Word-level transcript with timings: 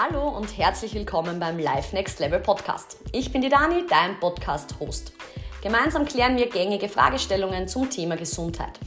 Hallo 0.00 0.28
und 0.28 0.56
herzlich 0.56 0.94
willkommen 0.94 1.40
beim 1.40 1.58
Live 1.58 1.92
Next 1.92 2.20
Level 2.20 2.38
Podcast. 2.38 2.98
Ich 3.10 3.32
bin 3.32 3.42
die 3.42 3.48
Dani, 3.48 3.84
dein 3.90 4.20
Podcast-Host. 4.20 5.12
Gemeinsam 5.60 6.04
klären 6.04 6.36
wir 6.36 6.48
gängige 6.48 6.88
Fragestellungen 6.88 7.66
zum 7.66 7.90
Thema 7.90 8.14
Gesundheit. 8.14 8.78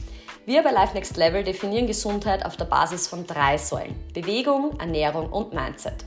Wir 0.46 0.62
bei 0.62 0.70
Life 0.70 0.94
Next 0.94 1.18
Level 1.18 1.44
definieren 1.44 1.86
Gesundheit 1.86 2.46
auf 2.46 2.56
der 2.56 2.64
Basis 2.64 3.08
von 3.08 3.26
drei 3.26 3.58
Säulen: 3.58 3.94
Bewegung, 4.14 4.80
Ernährung 4.80 5.28
und 5.28 5.52
Mindset. 5.52 6.06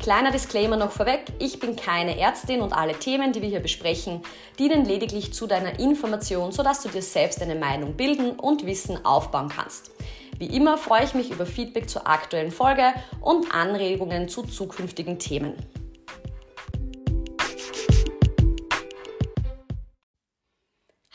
Kleiner 0.00 0.30
Disclaimer 0.30 0.76
noch 0.76 0.92
vorweg, 0.92 1.24
ich 1.38 1.58
bin 1.58 1.74
keine 1.74 2.18
Ärztin 2.18 2.60
und 2.60 2.72
alle 2.72 2.98
Themen, 2.98 3.32
die 3.32 3.42
wir 3.42 3.48
hier 3.48 3.60
besprechen, 3.60 4.22
dienen 4.58 4.84
lediglich 4.84 5.32
zu 5.32 5.46
deiner 5.46 5.80
Information, 5.80 6.52
sodass 6.52 6.82
du 6.82 6.88
dir 6.90 7.02
selbst 7.02 7.42
eine 7.42 7.54
Meinung 7.54 7.94
bilden 7.94 8.32
und 8.32 8.66
Wissen 8.66 9.04
aufbauen 9.04 9.48
kannst. 9.48 9.90
Wie 10.38 10.54
immer 10.54 10.76
freue 10.76 11.04
ich 11.04 11.14
mich 11.14 11.30
über 11.30 11.46
Feedback 11.46 11.88
zur 11.88 12.06
aktuellen 12.06 12.52
Folge 12.52 12.92
und 13.20 13.52
Anregungen 13.52 14.28
zu 14.28 14.42
zukünftigen 14.42 15.18
Themen. 15.18 15.54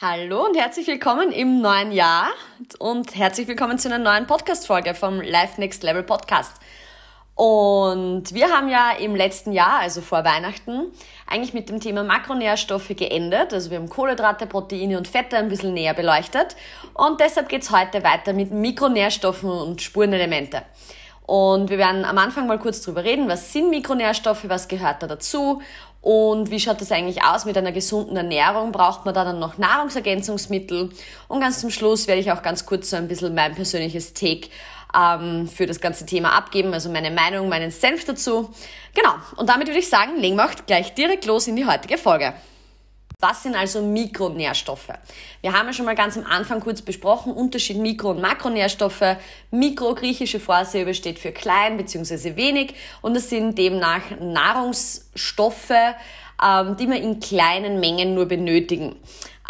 Hallo 0.02 0.48
und 0.48 0.58
herzlich 0.58 0.88
willkommen 0.88 1.31
im 1.31 1.61
neuen 1.61 1.91
Jahr 1.91 2.31
und 2.80 3.16
herzlich 3.16 3.48
willkommen 3.48 3.77
zu 3.77 3.88
einer 3.88 4.00
neuen 4.00 4.25
Podcast-Folge 4.25 4.95
vom 4.95 5.22
Life 5.22 5.61
Next 5.61 5.84
Level 5.84 6.02
Podcast. 6.02 6.60
Und 7.35 8.34
wir 8.34 8.49
haben 8.49 8.70
ja 8.70 8.91
im 8.99 9.16
letzten 9.16 9.52
Jahr, 9.52 9.80
also 9.80 10.02
vor 10.02 10.23
Weihnachten, 10.23 10.91
eigentlich 11.27 11.53
mit 11.53 11.70
dem 11.70 11.80
Thema 11.80 12.03
Makronährstoffe 12.03 12.89
geendet. 12.89 13.53
Also 13.53 13.72
wir 13.72 13.77
haben 13.77 13.89
Kohlenhydrate, 13.89 14.45
Proteine 14.45 14.98
und 14.98 15.08
Fette 15.08 15.38
ein 15.38 15.49
bisschen 15.49 15.73
näher 15.73 15.94
beleuchtet. 15.94 16.55
Und 16.94 17.20
deshalb 17.20 17.49
geht's 17.49 17.72
heute 17.72 18.03
weiter 18.03 18.34
mit 18.34 18.52
Mikronährstoffen 18.52 19.49
und 19.49 19.81
Spurenelemente. 19.81 20.62
Und 21.25 21.70
wir 21.70 21.77
werden 21.77 22.03
am 22.03 22.17
Anfang 22.17 22.48
mal 22.48 22.59
kurz 22.59 22.81
drüber 22.81 23.03
reden, 23.03 23.30
was 23.30 23.53
sind 23.53 23.70
Mikronährstoffe, 23.70 24.50
was 24.50 24.67
gehört 24.67 25.02
da 25.02 25.08
dazu 25.08 25.61
und 26.02 26.50
wie 26.50 26.59
schaut 26.59 26.81
das 26.81 26.92
eigentlich 26.92 27.23
aus 27.23 27.45
mit 27.45 27.55
einer 27.58 27.72
gesunden 27.72 28.17
Ernährung? 28.17 28.72
Braucht 28.72 29.05
man 29.05 29.14
da 29.14 29.23
dann 29.23 29.39
noch 29.39 29.59
Nahrungsergänzungsmittel? 29.59 30.89
Und 31.27 31.39
ganz 31.39 31.61
zum 31.61 31.70
Schluss 31.70 32.08
werde 32.08 32.22
ich 32.22 32.31
auch 32.31 32.42
ganz 32.42 32.66
kurz 32.66 32.89
so 32.89 32.98
ein 32.98 33.08
bisschen 33.08 33.36
mein 33.36 33.53
persönliches 33.53 34.14
Take 34.14 34.50
ähm, 34.97 35.47
für 35.47 35.66
das 35.66 35.80
ganze 35.80 36.06
Thema 36.06 36.34
abgeben, 36.34 36.73
also 36.73 36.89
meine 36.89 37.11
Meinung, 37.11 37.50
meinen 37.50 37.72
Senf 37.72 38.06
dazu. 38.06 38.53
Genau, 38.94 39.14
und 39.38 39.50
damit 39.50 39.67
würde 39.67 39.80
ich 39.80 39.89
sagen, 39.89 40.17
legen 40.17 40.36
wir 40.36 40.45
auch 40.45 40.66
gleich 40.66 40.94
direkt 40.94 41.25
los 41.25 41.48
in 41.48 41.56
die 41.56 41.66
heutige 41.66 41.98
Folge. 41.98 42.33
Was 43.22 43.44
sind 43.44 43.56
also 43.56 43.83
Mikronährstoffe? 43.83 44.89
Wir 45.42 45.53
haben 45.53 45.67
ja 45.67 45.73
schon 45.73 45.86
mal 45.86 45.94
ganz 45.94 46.17
am 46.17 46.25
Anfang 46.25 46.59
kurz 46.59 46.81
besprochen, 46.81 47.31
Unterschied 47.31 47.78
Mikro- 47.78 48.09
und 48.09 48.22
Makronährstoffe. 48.22 49.17
Mikro, 49.52 49.94
griechische 49.94 50.39
Vorsilbe 50.39 50.95
steht 50.95 51.20
für 51.20 51.31
klein 51.31 51.78
bzw. 51.78 52.36
wenig 52.36 52.73
und 53.03 53.14
das 53.14 53.30
sind 53.30 53.59
demnach 53.59 54.02
Nahrungsstoffe, 54.20 55.72
ähm, 56.45 56.78
die 56.78 56.88
wir 56.88 57.02
in 57.02 57.20
kleinen 57.20 57.80
Mengen 57.80 58.14
nur 58.14 58.25
benötigen. 58.25 58.95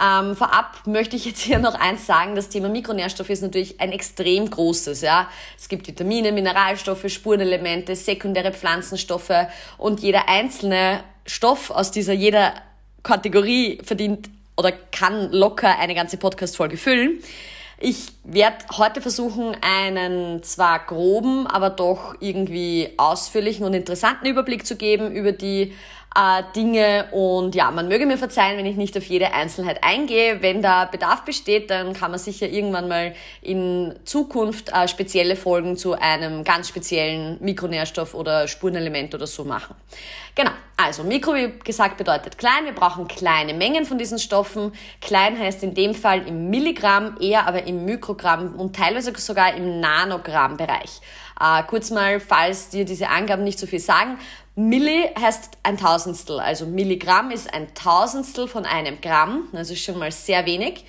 Ähm, 0.01 0.35
vorab 0.35 0.87
möchte 0.87 1.15
ich 1.15 1.25
jetzt 1.25 1.41
hier 1.41 1.59
noch 1.59 1.75
eins 1.75 2.07
sagen, 2.07 2.35
das 2.35 2.49
Thema 2.49 2.69
Mikronährstoffe 2.69 3.29
ist 3.29 3.41
natürlich 3.41 3.79
ein 3.79 3.91
extrem 3.91 4.49
großes. 4.49 5.01
Ja? 5.01 5.29
Es 5.57 5.69
gibt 5.69 5.87
Vitamine, 5.87 6.31
Mineralstoffe, 6.31 7.07
Spurenelemente, 7.07 7.95
sekundäre 7.95 8.51
Pflanzenstoffe 8.51 9.47
und 9.77 9.99
jeder 9.99 10.27
einzelne 10.27 11.03
Stoff 11.25 11.69
aus 11.69 11.91
dieser 11.91 12.13
jeder 12.13 12.53
Kategorie 13.03 13.79
verdient 13.83 14.29
oder 14.57 14.71
kann 14.71 15.31
locker 15.31 15.77
eine 15.77 15.93
ganze 15.93 16.17
Podcast-Folge 16.17 16.77
füllen. 16.77 17.19
Ich 17.83 18.09
werde 18.23 18.57
heute 18.77 19.01
versuchen, 19.01 19.57
einen 19.61 20.43
zwar 20.43 20.85
groben, 20.85 21.47
aber 21.47 21.71
doch 21.71 22.13
irgendwie 22.19 22.89
ausführlichen 22.97 23.65
und 23.65 23.73
interessanten 23.73 24.27
Überblick 24.27 24.67
zu 24.67 24.75
geben 24.75 25.11
über 25.11 25.31
die 25.31 25.73
äh, 26.15 26.43
Dinge. 26.55 27.07
Und 27.11 27.55
ja, 27.55 27.71
man 27.71 27.87
möge 27.87 28.05
mir 28.05 28.17
verzeihen, 28.17 28.57
wenn 28.57 28.65
ich 28.65 28.75
nicht 28.75 28.97
auf 28.97 29.03
jede 29.05 29.33
Einzelheit 29.33 29.83
eingehe. 29.83 30.41
Wenn 30.41 30.61
da 30.61 30.85
Bedarf 30.85 31.23
besteht, 31.23 31.69
dann 31.69 31.93
kann 31.93 32.11
man 32.11 32.19
sicher 32.19 32.47
irgendwann 32.47 32.87
mal 32.87 33.13
in 33.41 33.95
Zukunft 34.05 34.69
äh, 34.69 34.87
spezielle 34.87 35.35
Folgen 35.35 35.77
zu 35.77 35.93
einem 35.93 36.43
ganz 36.43 36.69
speziellen 36.69 37.37
Mikronährstoff 37.41 38.13
oder 38.13 38.47
Spurenelement 38.47 39.15
oder 39.15 39.27
so 39.27 39.43
machen. 39.43 39.75
Genau, 40.33 40.51
also 40.77 41.03
Mikro, 41.03 41.35
wie 41.35 41.51
gesagt, 41.63 41.97
bedeutet 41.97 42.37
klein. 42.37 42.65
Wir 42.65 42.73
brauchen 42.73 43.07
kleine 43.07 43.53
Mengen 43.53 43.85
von 43.85 43.97
diesen 43.97 44.17
Stoffen. 44.17 44.71
Klein 45.01 45.37
heißt 45.37 45.63
in 45.63 45.73
dem 45.73 45.93
Fall 45.93 46.27
im 46.27 46.49
Milligramm, 46.49 47.17
eher 47.19 47.47
aber 47.47 47.67
im 47.67 47.85
Mikrogramm 47.85 48.55
und 48.55 48.75
teilweise 48.75 49.13
sogar 49.17 49.53
im 49.55 49.79
Nanogrammbereich. 49.79 51.01
Äh, 51.41 51.63
kurz 51.63 51.89
mal, 51.89 52.19
falls 52.19 52.69
dir 52.69 52.85
diese 52.85 53.09
Angaben 53.09 53.43
nicht 53.43 53.57
so 53.57 53.65
viel 53.65 53.79
sagen. 53.79 54.17
Milli 54.55 55.09
heißt 55.19 55.57
ein 55.63 55.77
Tausendstel, 55.77 56.39
also 56.39 56.65
Milligramm 56.65 57.31
ist 57.31 57.53
ein 57.53 57.73
Tausendstel 57.73 58.47
von 58.47 58.65
einem 58.65 58.99
Gramm, 59.01 59.47
also 59.53 59.75
schon 59.75 59.97
mal 59.97 60.11
sehr 60.11 60.45
wenig. 60.45 60.85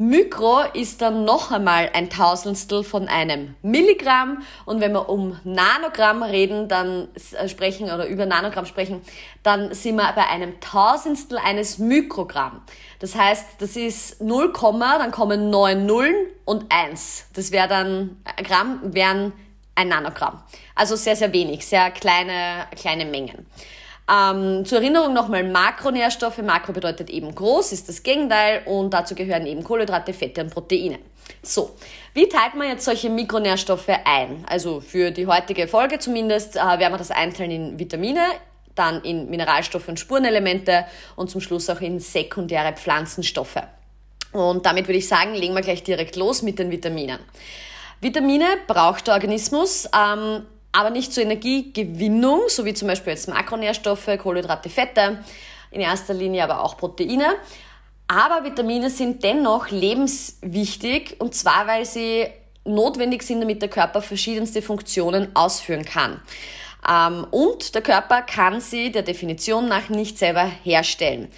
Mikro 0.00 0.60
ist 0.74 1.02
dann 1.02 1.24
noch 1.24 1.50
einmal 1.50 1.90
ein 1.92 2.08
Tausendstel 2.08 2.84
von 2.84 3.08
einem 3.08 3.56
Milligramm 3.62 4.42
und 4.64 4.80
wenn 4.80 4.92
wir 4.92 5.08
um 5.08 5.40
Nanogramm 5.42 6.22
reden, 6.22 6.68
dann 6.68 7.08
äh, 7.32 7.48
sprechen 7.48 7.86
oder 7.86 8.06
über 8.06 8.24
Nanogramm 8.24 8.66
sprechen, 8.66 9.02
dann 9.42 9.74
sind 9.74 9.96
wir 9.96 10.12
bei 10.12 10.28
einem 10.28 10.60
Tausendstel 10.60 11.38
eines 11.38 11.78
Mikrogramm. 11.78 12.62
Das 13.00 13.16
heißt, 13.16 13.46
das 13.58 13.74
ist 13.74 14.20
0, 14.20 14.52
dann 14.52 15.10
kommen 15.10 15.50
9 15.50 15.84
Nullen 15.84 16.14
und 16.44 16.66
1. 16.68 17.30
Das 17.34 17.50
wäre 17.50 17.66
dann, 17.66 18.22
Gramm 18.44 18.80
wären 18.84 19.32
ein 19.78 19.88
Nanogramm. 19.88 20.42
Also 20.74 20.96
sehr, 20.96 21.16
sehr 21.16 21.32
wenig, 21.32 21.64
sehr 21.64 21.90
kleine, 21.90 22.66
kleine 22.76 23.04
Mengen. 23.04 23.46
Ähm, 24.10 24.64
zur 24.64 24.78
Erinnerung 24.78 25.12
nochmal 25.12 25.44
Makronährstoffe. 25.44 26.38
Makro 26.38 26.72
bedeutet 26.72 27.10
eben 27.10 27.34
groß, 27.34 27.72
ist 27.72 27.88
das 27.88 28.02
Gegenteil 28.02 28.62
und 28.64 28.92
dazu 28.92 29.14
gehören 29.14 29.46
eben 29.46 29.62
Kohlenhydrate, 29.62 30.12
Fette 30.12 30.42
und 30.42 30.50
Proteine. 30.50 30.98
So, 31.42 31.76
wie 32.14 32.28
teilt 32.28 32.54
man 32.54 32.68
jetzt 32.68 32.86
solche 32.86 33.10
Mikronährstoffe 33.10 33.90
ein? 34.04 34.44
Also 34.48 34.80
für 34.80 35.10
die 35.10 35.26
heutige 35.26 35.68
Folge 35.68 35.98
zumindest 35.98 36.56
äh, 36.56 36.60
werden 36.60 36.92
wir 36.92 36.98
das 36.98 37.10
einteilen 37.10 37.50
in 37.50 37.78
Vitamine, 37.78 38.24
dann 38.74 39.02
in 39.02 39.28
Mineralstoffe 39.28 39.88
und 39.88 40.00
Spurenelemente 40.00 40.86
und 41.16 41.30
zum 41.30 41.40
Schluss 41.40 41.68
auch 41.68 41.80
in 41.82 42.00
sekundäre 42.00 42.72
Pflanzenstoffe. 42.72 43.62
Und 44.32 44.64
damit 44.66 44.88
würde 44.88 44.98
ich 44.98 45.08
sagen, 45.08 45.34
legen 45.34 45.54
wir 45.54 45.62
gleich 45.62 45.82
direkt 45.82 46.16
los 46.16 46.42
mit 46.42 46.58
den 46.58 46.70
Vitaminen. 46.70 47.18
Vitamine 48.00 48.46
braucht 48.66 49.06
der 49.06 49.14
Organismus, 49.14 49.86
ähm, 49.86 50.46
aber 50.72 50.90
nicht 50.90 51.12
zur 51.12 51.24
Energiegewinnung, 51.24 52.42
so 52.48 52.64
wie 52.64 52.74
zum 52.74 52.88
Beispiel 52.88 53.12
jetzt 53.12 53.28
Makronährstoffe, 53.28 54.08
Kohlenhydrate, 54.18 54.70
Fette, 54.70 55.24
in 55.70 55.80
erster 55.80 56.14
Linie 56.14 56.44
aber 56.44 56.62
auch 56.62 56.76
Proteine. 56.76 57.34
Aber 58.06 58.44
Vitamine 58.44 58.88
sind 58.88 59.22
dennoch 59.22 59.70
lebenswichtig 59.70 61.16
und 61.18 61.34
zwar, 61.34 61.66
weil 61.66 61.84
sie 61.84 62.26
notwendig 62.64 63.22
sind, 63.22 63.40
damit 63.40 63.60
der 63.62 63.68
Körper 63.68 64.00
verschiedenste 64.00 64.62
Funktionen 64.62 65.34
ausführen 65.34 65.84
kann. 65.84 66.20
Ähm, 66.88 67.26
und 67.30 67.74
der 67.74 67.82
Körper 67.82 68.22
kann 68.22 68.60
sie 68.60 68.92
der 68.92 69.02
Definition 69.02 69.68
nach 69.68 69.88
nicht 69.88 70.18
selber 70.18 70.44
herstellen. 70.62 71.30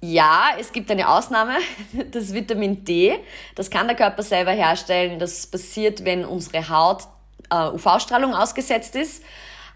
Ja, 0.00 0.50
es 0.58 0.72
gibt 0.72 0.90
eine 0.90 1.08
Ausnahme, 1.08 1.56
das 2.12 2.32
Vitamin 2.32 2.84
D. 2.84 3.18
Das 3.54 3.70
kann 3.70 3.88
der 3.88 3.96
Körper 3.96 4.22
selber 4.22 4.52
herstellen. 4.52 5.18
Das 5.18 5.46
passiert, 5.46 6.04
wenn 6.04 6.24
unsere 6.24 6.68
Haut 6.68 7.02
äh, 7.50 7.68
UV-Strahlung 7.70 8.34
ausgesetzt 8.34 8.94
ist. 8.94 9.22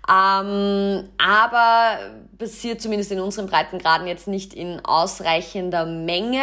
Ähm, 0.08 1.08
aber 1.18 1.98
passiert 2.36 2.80
zumindest 2.80 3.12
in 3.12 3.20
unseren 3.20 3.46
Breitengraden 3.46 4.06
jetzt 4.06 4.26
nicht 4.26 4.52
in 4.52 4.84
ausreichender 4.84 5.86
Menge, 5.86 6.42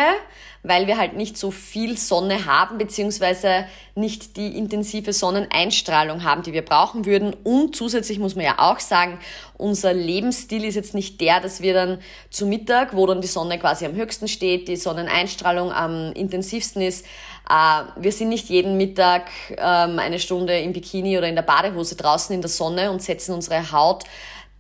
weil 0.63 0.87
wir 0.87 0.97
halt 0.97 1.15
nicht 1.15 1.37
so 1.37 1.51
viel 1.51 1.97
Sonne 1.97 2.45
haben, 2.45 2.77
beziehungsweise 2.77 3.65
nicht 3.95 4.37
die 4.37 4.57
intensive 4.57 5.13
Sonneneinstrahlung 5.13 6.23
haben, 6.23 6.43
die 6.43 6.53
wir 6.53 6.63
brauchen 6.63 7.05
würden. 7.05 7.35
Und 7.43 7.75
zusätzlich 7.75 8.19
muss 8.19 8.35
man 8.35 8.45
ja 8.45 8.55
auch 8.57 8.79
sagen, 8.79 9.19
unser 9.57 9.93
Lebensstil 9.93 10.65
ist 10.65 10.75
jetzt 10.75 10.93
nicht 10.93 11.21
der, 11.21 11.39
dass 11.39 11.61
wir 11.61 11.73
dann 11.73 11.99
zu 12.29 12.45
Mittag, 12.45 12.95
wo 12.95 13.05
dann 13.05 13.21
die 13.21 13.27
Sonne 13.27 13.57
quasi 13.59 13.85
am 13.85 13.95
höchsten 13.95 14.27
steht, 14.27 14.67
die 14.67 14.75
Sonneneinstrahlung 14.75 15.71
am 15.71 16.11
intensivsten 16.13 16.81
ist, 16.81 17.05
äh, 17.49 17.83
wir 17.95 18.11
sind 18.11 18.29
nicht 18.29 18.49
jeden 18.49 18.77
Mittag 18.77 19.29
ähm, 19.51 19.99
eine 19.99 20.19
Stunde 20.19 20.59
im 20.59 20.71
Bikini 20.71 21.17
oder 21.17 21.27
in 21.27 21.35
der 21.35 21.41
Badehose 21.41 21.95
draußen 21.95 22.33
in 22.33 22.41
der 22.41 22.49
Sonne 22.49 22.91
und 22.91 23.01
setzen 23.01 23.33
unsere 23.33 23.71
Haut 23.71 24.03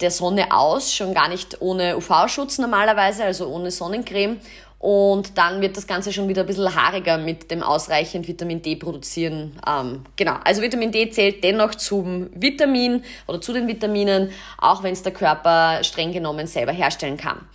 der 0.01 0.11
Sonne 0.11 0.51
aus, 0.51 0.93
schon 0.93 1.13
gar 1.13 1.27
nicht 1.27 1.61
ohne 1.61 1.97
UV-Schutz 1.97 2.57
normalerweise, 2.57 3.25
also 3.25 3.47
ohne 3.47 3.69
Sonnencreme. 3.69 4.39
Und 4.79 5.37
dann 5.37 5.59
wird 5.59 5.75
das 5.75 5.87
Ganze 5.87 6.13
schon 6.13 6.29
wieder 6.29 6.41
ein 6.41 6.47
bisschen 6.47 6.73
haariger 6.73 7.17
mit 7.17 7.51
dem 7.51 7.61
ausreichend 7.61 8.29
Vitamin 8.29 8.61
D 8.61 8.77
produzieren. 8.77 9.59
Ähm, 9.67 10.05
genau, 10.15 10.35
also 10.45 10.61
Vitamin 10.61 10.93
D 10.93 11.09
zählt 11.09 11.43
dennoch 11.43 11.75
zum 11.75 12.29
Vitamin 12.33 13.03
oder 13.27 13.41
zu 13.41 13.51
den 13.51 13.67
Vitaminen, 13.67 14.31
auch 14.57 14.81
wenn 14.81 14.93
es 14.93 15.03
der 15.03 15.11
Körper 15.11 15.83
streng 15.83 16.13
genommen 16.13 16.47
selber 16.47 16.71
herstellen 16.71 17.17
kann. 17.17 17.45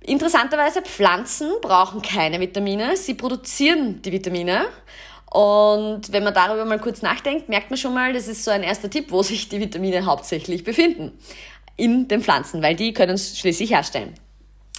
Interessanterweise, 0.00 0.82
Pflanzen 0.82 1.48
brauchen 1.62 2.02
keine 2.02 2.40
Vitamine. 2.40 2.96
Sie 2.96 3.14
produzieren 3.14 4.02
die 4.02 4.10
Vitamine. 4.10 4.64
Und 5.30 6.12
wenn 6.12 6.24
man 6.24 6.34
darüber 6.34 6.64
mal 6.64 6.80
kurz 6.80 7.02
nachdenkt, 7.02 7.48
merkt 7.48 7.70
man 7.70 7.78
schon 7.78 7.94
mal, 7.94 8.12
das 8.12 8.26
ist 8.26 8.44
so 8.44 8.50
ein 8.50 8.64
erster 8.64 8.90
Tipp, 8.90 9.12
wo 9.12 9.22
sich 9.22 9.48
die 9.48 9.60
Vitamine 9.60 10.04
hauptsächlich 10.06 10.64
befinden. 10.64 11.12
In 11.76 12.08
den 12.08 12.20
Pflanzen, 12.20 12.62
weil 12.62 12.74
die 12.74 12.92
können 12.92 13.14
es 13.14 13.38
schließlich 13.38 13.70
herstellen. 13.70 14.14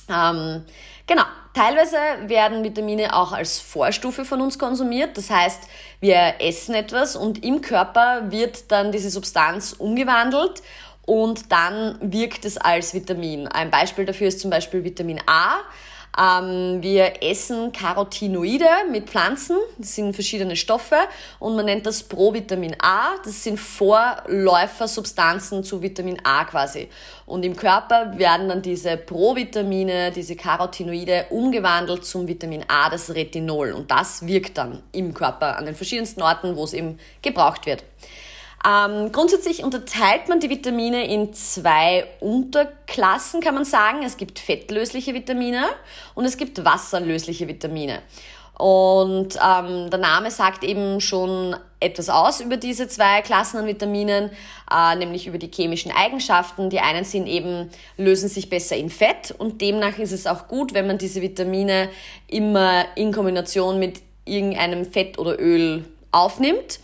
Ähm, 0.10 0.64
genau. 1.08 1.24
Teilweise 1.54 1.98
werden 2.26 2.64
Vitamine 2.64 3.16
auch 3.16 3.32
als 3.32 3.60
Vorstufe 3.60 4.26
von 4.26 4.42
uns 4.42 4.58
konsumiert. 4.58 5.16
Das 5.18 5.30
heißt, 5.30 5.62
wir 6.00 6.36
essen 6.40 6.74
etwas 6.74 7.16
und 7.16 7.44
im 7.44 7.62
Körper 7.62 8.32
wird 8.32 8.72
dann 8.72 8.92
diese 8.92 9.12
Substanz 9.12 9.74
umgewandelt 9.74 10.64
und 11.06 11.52
dann 11.52 11.98
wirkt 12.02 12.46
es 12.46 12.58
als 12.58 12.96
Vitamin. 12.96 13.48
Ein 13.48 13.70
Beispiel 13.70 14.06
dafür 14.06 14.30
ist 14.30 14.40
zum 14.40 14.50
Beispiel 14.50 14.84
Vitamin 14.84 15.22
A. 15.28 15.58
Ähm, 16.16 16.84
wir 16.84 17.24
essen 17.24 17.72
Carotinoide 17.72 18.68
mit 18.92 19.10
Pflanzen, 19.10 19.58
das 19.80 19.96
sind 19.96 20.14
verschiedene 20.14 20.56
Stoffe 20.56 20.96
und 21.40 21.56
man 21.56 21.66
nennt 21.66 21.88
das 21.88 22.04
Provitamin 22.04 22.76
A. 22.80 23.16
Das 23.26 23.44
sind 23.44 23.60
Vorläufersubstanzen 23.60 25.64
zu 25.64 25.82
Vitamin 25.82 26.20
A 26.24 26.46
quasi. 26.46 26.88
Und 27.26 27.44
im 27.44 27.56
Körper 27.56 28.16
werden 28.18 28.50
dann 28.50 28.62
diese 28.62 28.98
Provitamine, 28.98 30.12
diese 30.12 30.36
Carotinoide 30.36 31.26
umgewandelt 31.32 32.06
zum 32.06 32.28
Vitamin 32.28 32.64
A, 32.68 32.92
das 32.92 33.16
Retinol. 33.16 33.72
Und 33.72 33.90
das 33.90 34.28
wirkt 34.28 34.60
dann 34.60 34.84
im 34.92 35.16
Körper 35.16 35.58
an 35.58 35.66
den 35.66 35.74
verschiedensten 35.74 36.22
Orten, 36.22 36.56
wo 36.56 36.64
es 36.64 36.74
eben 36.74 37.00
gebraucht 37.24 37.66
wird. 37.66 37.84
Ähm, 38.66 39.12
grundsätzlich 39.12 39.64
unterteilt 39.64 40.30
man 40.30 40.40
die 40.40 40.50
Vitamine 40.50 41.06
in 41.06 41.34
zwei 41.34 42.06
Unterklassen, 42.22 43.42
kann 43.42 43.56
man 43.56 43.66
sagen. 43.66 44.04
Es 44.04 44.16
gibt 44.16 44.40
fettlösliche 44.40 45.14
Vitamine 45.14 45.66
und 46.16 46.24
es 46.24 46.38
gibt 46.38 46.64
wasserlösliche 46.64 47.48
Vitamine. 47.48 48.02
Und 48.58 49.36
ähm, 49.36 49.90
der 49.90 50.00
Name 50.00 50.32
sagt 50.32 50.64
eben 50.64 51.02
schon 51.02 51.56
etwas 51.80 52.10
aus 52.10 52.40
über 52.40 52.56
diese 52.56 52.88
zwei 52.88 53.22
Klassen 53.22 53.58
an 53.58 53.66
Vitaminen, 53.66 54.30
äh, 54.72 54.96
nämlich 54.96 55.28
über 55.28 55.38
die 55.38 55.52
chemischen 55.54 55.92
Eigenschaften. 55.92 56.70
Die 56.70 56.80
einen 56.80 57.04
sind 57.04 57.28
eben, 57.28 57.70
lösen 57.98 58.30
sich 58.30 58.50
besser 58.50 58.78
in 58.78 58.90
Fett 58.90 59.34
und 59.38 59.60
demnach 59.60 59.98
ist 59.98 60.14
es 60.14 60.28
auch 60.28 60.48
gut, 60.48 60.74
wenn 60.74 60.88
man 60.88 60.98
diese 60.98 61.22
Vitamine 61.22 61.90
immer 62.28 62.86
in 62.96 63.12
Kombination 63.12 63.80
mit 63.80 64.02
irgendeinem 64.24 64.86
Fett 64.86 65.18
oder 65.20 65.38
Öl 65.40 65.84
aufnimmt. 66.12 66.80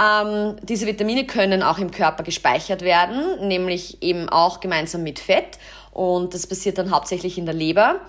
Ähm, 0.00 0.56
diese 0.62 0.86
Vitamine 0.86 1.26
können 1.26 1.62
auch 1.62 1.78
im 1.78 1.90
Körper 1.90 2.22
gespeichert 2.22 2.82
werden, 2.82 3.46
nämlich 3.46 4.02
eben 4.02 4.28
auch 4.28 4.60
gemeinsam 4.60 5.02
mit 5.02 5.18
Fett. 5.18 5.58
Und 5.92 6.34
das 6.34 6.46
passiert 6.46 6.78
dann 6.78 6.90
hauptsächlich 6.90 7.36
in 7.36 7.44
der 7.44 7.54
Leber. 7.54 8.00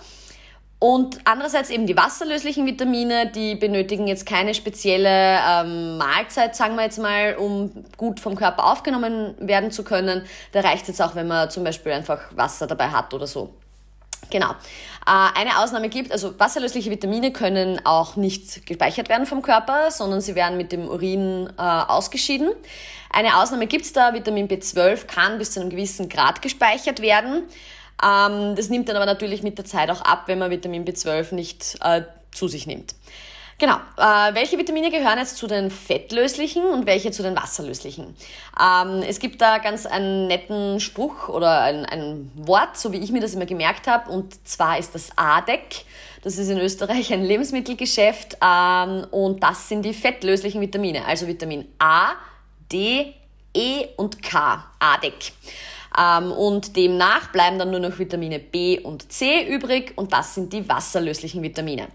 Und 0.79 1.19
andererseits 1.23 1.69
eben 1.69 1.87
die 1.87 1.95
wasserlöslichen 1.95 2.65
Vitamine, 2.65 3.31
die 3.31 3.55
benötigen 3.55 4.05
jetzt 4.05 4.25
keine 4.25 4.53
spezielle 4.53 5.39
ähm, 5.49 5.97
Mahlzeit, 5.97 6.57
sagen 6.57 6.75
wir 6.75 6.83
jetzt 6.83 6.99
mal, 6.99 7.37
um 7.37 7.71
gut 7.95 8.19
vom 8.19 8.35
Körper 8.35 8.69
aufgenommen 8.69 9.33
werden 9.39 9.71
zu 9.71 9.85
können. 9.85 10.23
Da 10.51 10.59
reicht 10.59 10.81
es 10.81 10.89
jetzt 10.89 11.01
auch, 11.01 11.15
wenn 11.15 11.27
man 11.27 11.49
zum 11.49 11.63
Beispiel 11.63 11.93
einfach 11.93 12.19
Wasser 12.35 12.67
dabei 12.67 12.89
hat 12.89 13.13
oder 13.13 13.27
so. 13.27 13.53
Genau. 14.33 14.49
Äh, 15.05 15.39
eine 15.39 15.59
Ausnahme 15.59 15.89
gibt, 15.89 16.11
also 16.11 16.37
wasserlösliche 16.39 16.89
Vitamine 16.89 17.31
können 17.31 17.79
auch 17.85 18.15
nicht 18.15 18.65
gespeichert 18.65 19.07
werden 19.07 19.27
vom 19.27 19.43
Körper, 19.43 19.91
sondern 19.91 20.21
sie 20.21 20.33
werden 20.33 20.57
mit 20.57 20.71
dem 20.71 20.87
Urin 20.87 21.53
äh, 21.55 21.61
ausgeschieden. 21.61 22.49
Eine 23.11 23.37
Ausnahme 23.37 23.67
gibt 23.67 23.85
es 23.85 23.93
da, 23.93 24.15
Vitamin 24.15 24.47
B12 24.47 25.05
kann 25.05 25.37
bis 25.37 25.51
zu 25.51 25.61
einem 25.61 25.69
gewissen 25.69 26.09
Grad 26.09 26.41
gespeichert 26.41 26.99
werden. 26.99 27.43
Ähm, 28.03 28.55
das 28.55 28.69
nimmt 28.69 28.89
dann 28.89 28.95
aber 28.95 29.05
natürlich 29.05 29.43
mit 29.43 29.59
der 29.59 29.65
Zeit 29.65 29.91
auch 29.91 30.01
ab, 30.01 30.23
wenn 30.25 30.39
man 30.39 30.49
Vitamin 30.49 30.83
B12 30.83 31.35
nicht 31.35 31.77
äh, 31.81 32.01
zu 32.31 32.47
sich 32.47 32.65
nimmt. 32.65 32.95
Genau. 33.57 33.75
Äh, 33.97 34.33
welche 34.33 34.57
Vitamine 34.57 34.89
gehören 34.89 35.19
jetzt 35.19 35.37
zu 35.37 35.47
den 35.47 35.69
fettlöslichen 35.69 36.65
und 36.65 36.85
welche 36.85 37.11
zu 37.11 37.23
den 37.23 37.35
wasserlöslichen? 37.35 38.15
Ähm, 38.59 39.03
es 39.07 39.19
gibt 39.19 39.41
da 39.41 39.59
ganz 39.59 39.85
einen 39.85 40.27
netten 40.27 40.79
Spruch 40.79 41.29
oder 41.29 41.61
ein, 41.61 41.85
ein 41.85 42.31
Wort, 42.35 42.77
so 42.77 42.91
wie 42.91 42.97
ich 42.97 43.11
mir 43.11 43.21
das 43.21 43.33
immer 43.35 43.45
gemerkt 43.45 43.87
habe, 43.87 44.11
und 44.11 44.47
zwar 44.47 44.77
ist 44.79 44.95
das 44.95 45.09
ADEC. 45.15 45.85
Das 46.23 46.37
ist 46.37 46.49
in 46.49 46.57
Österreich 46.57 47.13
ein 47.13 47.23
Lebensmittelgeschäft 47.23 48.37
ähm, 48.41 49.05
und 49.11 49.43
das 49.43 49.69
sind 49.69 49.83
die 49.83 49.93
fettlöslichen 49.93 50.61
Vitamine, 50.61 51.05
also 51.05 51.27
Vitamin 51.27 51.65
A, 51.79 52.13
D, 52.71 53.13
E 53.53 53.87
und 53.97 54.21
K, 54.23 54.65
ADEC. 54.79 55.33
Ähm, 55.99 56.31
und 56.31 56.75
demnach 56.75 57.31
bleiben 57.31 57.59
dann 57.59 57.71
nur 57.71 57.79
noch 57.79 57.99
Vitamine 57.99 58.39
B 58.39 58.79
und 58.79 59.11
C 59.11 59.47
übrig 59.47 59.93
und 59.95 60.13
das 60.13 60.35
sind 60.35 60.51
die 60.53 60.67
wasserlöslichen 60.67 61.41
Vitamine. 61.41 61.87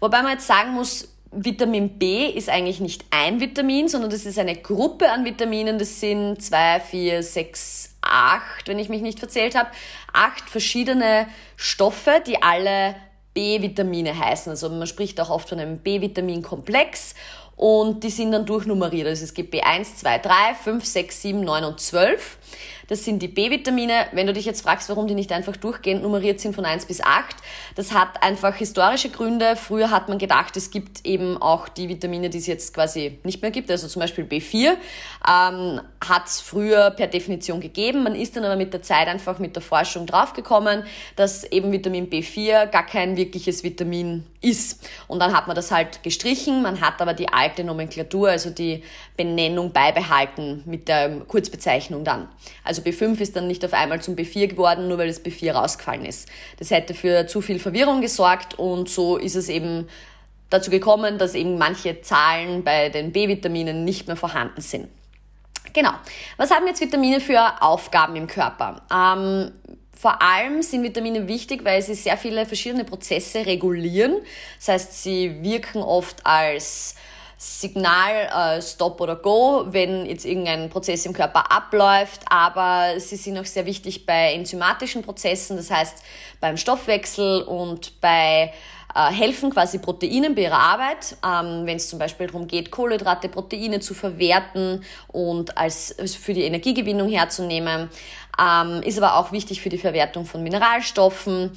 Wobei 0.00 0.22
man 0.22 0.32
jetzt 0.32 0.46
sagen 0.46 0.72
muss, 0.72 1.08
Vitamin 1.32 1.98
B 1.98 2.28
ist 2.28 2.48
eigentlich 2.48 2.80
nicht 2.80 3.04
ein 3.10 3.40
Vitamin, 3.40 3.88
sondern 3.88 4.10
das 4.10 4.24
ist 4.24 4.38
eine 4.38 4.56
Gruppe 4.56 5.10
an 5.10 5.24
Vitaminen. 5.24 5.78
Das 5.78 6.00
sind 6.00 6.40
zwei, 6.40 6.80
vier, 6.80 7.22
sechs, 7.22 7.96
acht, 8.00 8.68
wenn 8.68 8.78
ich 8.78 8.88
mich 8.88 9.02
nicht 9.02 9.18
verzählt 9.18 9.54
habe. 9.54 9.68
Acht 10.12 10.48
verschiedene 10.48 11.26
Stoffe, 11.56 12.22
die 12.26 12.42
alle 12.42 12.94
B-Vitamine 13.34 14.18
heißen. 14.18 14.50
Also 14.50 14.70
man 14.70 14.86
spricht 14.86 15.20
auch 15.20 15.28
oft 15.28 15.48
von 15.48 15.60
einem 15.60 15.78
B-Vitamin-Komplex 15.78 17.14
und 17.56 18.04
die 18.04 18.10
sind 18.10 18.32
dann 18.32 18.46
durchnummeriert. 18.46 19.08
Also 19.08 19.24
es 19.24 19.34
gibt 19.34 19.52
B1, 19.54 19.96
2, 19.96 20.18
3, 20.18 20.32
5, 20.62 20.84
6, 20.84 21.22
7, 21.22 21.40
9 21.40 21.64
und 21.64 21.80
12. 21.80 22.38
Das 22.88 23.04
sind 23.04 23.20
die 23.20 23.28
B-Vitamine. 23.28 24.06
Wenn 24.12 24.26
du 24.26 24.32
dich 24.32 24.44
jetzt 24.44 24.62
fragst, 24.62 24.88
warum 24.88 25.06
die 25.06 25.14
nicht 25.14 25.32
einfach 25.32 25.56
durchgehend 25.56 26.02
nummeriert 26.02 26.40
sind 26.40 26.54
von 26.54 26.64
1 26.64 26.86
bis 26.86 27.00
8, 27.00 27.36
das 27.74 27.92
hat 27.92 28.22
einfach 28.22 28.54
historische 28.54 29.10
Gründe. 29.10 29.56
Früher 29.56 29.90
hat 29.90 30.08
man 30.08 30.18
gedacht, 30.18 30.56
es 30.56 30.70
gibt 30.70 31.04
eben 31.04 31.40
auch 31.40 31.68
die 31.68 31.88
Vitamine, 31.88 32.30
die 32.30 32.38
es 32.38 32.46
jetzt 32.46 32.74
quasi 32.74 33.18
nicht 33.24 33.42
mehr 33.42 33.50
gibt. 33.50 33.70
Also 33.70 33.88
zum 33.88 34.00
Beispiel 34.00 34.24
B4 34.24 34.76
ähm, 35.28 35.80
hat 36.06 36.26
es 36.26 36.40
früher 36.40 36.90
per 36.90 37.06
Definition 37.06 37.60
gegeben. 37.60 38.02
Man 38.02 38.14
ist 38.14 38.36
dann 38.36 38.44
aber 38.44 38.56
mit 38.56 38.72
der 38.72 38.82
Zeit 38.82 39.08
einfach 39.08 39.38
mit 39.38 39.56
der 39.56 39.62
Forschung 39.62 40.06
draufgekommen, 40.06 40.84
dass 41.16 41.44
eben 41.44 41.72
Vitamin 41.72 42.08
B4 42.08 42.66
gar 42.66 42.86
kein 42.86 43.16
wirkliches 43.16 43.64
Vitamin 43.64 44.24
ist. 44.40 44.88
Und 45.08 45.20
dann 45.20 45.34
hat 45.36 45.46
man 45.46 45.56
das 45.56 45.70
halt 45.70 46.02
gestrichen. 46.02 46.62
Man 46.62 46.80
hat 46.80 47.00
aber 47.00 47.14
die 47.14 47.28
alte 47.28 47.64
Nomenklatur, 47.64 48.28
also 48.28 48.50
die 48.50 48.82
Benennung 49.16 49.72
beibehalten 49.72 50.62
mit 50.66 50.88
der 50.88 51.20
Kurzbezeichnung 51.20 52.04
dann. 52.04 52.28
Also 52.62 52.75
also 52.76 52.82
B5 52.82 53.20
ist 53.20 53.36
dann 53.36 53.46
nicht 53.46 53.64
auf 53.64 53.72
einmal 53.72 54.00
zum 54.02 54.16
B4 54.16 54.48
geworden, 54.48 54.88
nur 54.88 54.98
weil 54.98 55.08
das 55.08 55.24
B4 55.24 55.52
rausgefallen 55.52 56.04
ist. 56.04 56.28
Das 56.58 56.70
hätte 56.70 56.94
für 56.94 57.26
zu 57.26 57.40
viel 57.40 57.58
Verwirrung 57.58 58.00
gesorgt 58.00 58.58
und 58.58 58.88
so 58.88 59.16
ist 59.16 59.34
es 59.34 59.48
eben 59.48 59.88
dazu 60.50 60.70
gekommen, 60.70 61.18
dass 61.18 61.34
eben 61.34 61.58
manche 61.58 62.00
Zahlen 62.02 62.62
bei 62.62 62.88
den 62.88 63.12
B-Vitaminen 63.12 63.84
nicht 63.84 64.06
mehr 64.06 64.16
vorhanden 64.16 64.60
sind. 64.60 64.88
Genau. 65.72 65.90
Was 66.36 66.50
haben 66.50 66.66
jetzt 66.66 66.80
Vitamine 66.80 67.20
für 67.20 67.62
Aufgaben 67.62 68.16
im 68.16 68.26
Körper? 68.26 68.82
Ähm, 68.92 69.52
vor 69.92 70.22
allem 70.22 70.62
sind 70.62 70.82
Vitamine 70.82 71.26
wichtig, 71.26 71.64
weil 71.64 71.82
sie 71.82 71.94
sehr 71.94 72.16
viele 72.16 72.46
verschiedene 72.46 72.84
Prozesse 72.84 73.46
regulieren. 73.46 74.16
Das 74.58 74.68
heißt, 74.68 75.02
sie 75.02 75.42
wirken 75.42 75.82
oft 75.82 76.24
als 76.24 76.94
Signal 77.38 78.56
äh, 78.58 78.62
Stop 78.62 79.00
oder 79.00 79.16
Go, 79.16 79.66
wenn 79.68 80.06
jetzt 80.06 80.24
irgendein 80.24 80.70
Prozess 80.70 81.04
im 81.04 81.12
Körper 81.12 81.52
abläuft, 81.52 82.22
aber 82.30 82.98
sie 82.98 83.16
sind 83.16 83.38
auch 83.38 83.44
sehr 83.44 83.66
wichtig 83.66 84.06
bei 84.06 84.32
enzymatischen 84.32 85.02
Prozessen, 85.02 85.56
das 85.56 85.70
heißt 85.70 86.02
beim 86.40 86.56
Stoffwechsel 86.56 87.42
und 87.42 88.00
bei 88.00 88.52
äh, 88.94 89.12
helfen 89.12 89.50
quasi 89.50 89.78
Proteinen 89.78 90.34
bei 90.34 90.42
ihrer 90.42 90.58
Arbeit, 90.58 91.16
ähm, 91.22 91.66
wenn 91.66 91.76
es 91.76 91.90
zum 91.90 91.98
Beispiel 91.98 92.28
darum 92.28 92.46
geht, 92.46 92.70
Kohlenhydrate, 92.70 93.28
Proteine 93.28 93.80
zu 93.80 93.92
verwerten 93.92 94.82
und 95.08 95.58
als, 95.58 95.94
für 96.18 96.32
die 96.32 96.44
Energiegewinnung 96.44 97.10
herzunehmen, 97.10 97.90
ähm, 98.40 98.82
ist 98.82 98.96
aber 98.96 99.16
auch 99.16 99.32
wichtig 99.32 99.60
für 99.60 99.68
die 99.68 99.78
Verwertung 99.78 100.24
von 100.24 100.42
Mineralstoffen. 100.42 101.52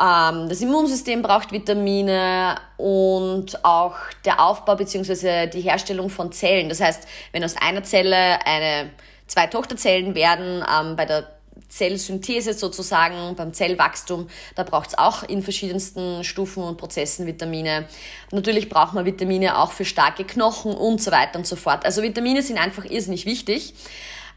Ähm, 0.00 0.48
das 0.48 0.60
Immunsystem 0.60 1.22
braucht 1.22 1.52
Vitamine 1.52 2.56
und 2.76 3.64
auch 3.64 3.96
der 4.24 4.40
Aufbau 4.40 4.76
bzw. 4.76 5.46
die 5.46 5.60
Herstellung 5.60 6.10
von 6.10 6.32
Zellen. 6.32 6.68
Das 6.68 6.80
heißt, 6.80 7.06
wenn 7.32 7.44
aus 7.44 7.56
einer 7.56 7.84
Zelle 7.84 8.44
eine, 8.44 8.90
zwei 9.26 9.46
Tochterzellen 9.46 10.14
werden, 10.14 10.64
ähm, 10.68 10.96
bei 10.96 11.04
der 11.04 11.28
Zellsynthese 11.68 12.54
sozusagen, 12.54 13.34
beim 13.36 13.52
Zellwachstum, 13.52 14.28
da 14.54 14.64
braucht 14.64 14.88
es 14.88 14.98
auch 14.98 15.22
in 15.22 15.42
verschiedensten 15.42 16.24
Stufen 16.24 16.62
und 16.62 16.76
Prozessen 16.76 17.26
Vitamine. 17.26 17.86
Natürlich 18.32 18.68
braucht 18.68 18.94
man 18.94 19.04
Vitamine 19.04 19.58
auch 19.58 19.72
für 19.72 19.84
starke 19.84 20.24
Knochen 20.24 20.74
und 20.74 21.00
so 21.00 21.10
weiter 21.10 21.38
und 21.38 21.46
so 21.46 21.56
fort. 21.56 21.84
Also 21.84 22.02
Vitamine 22.02 22.42
sind 22.42 22.58
einfach 22.58 22.84
irrsinnig 22.84 23.26
wichtig. 23.26 23.74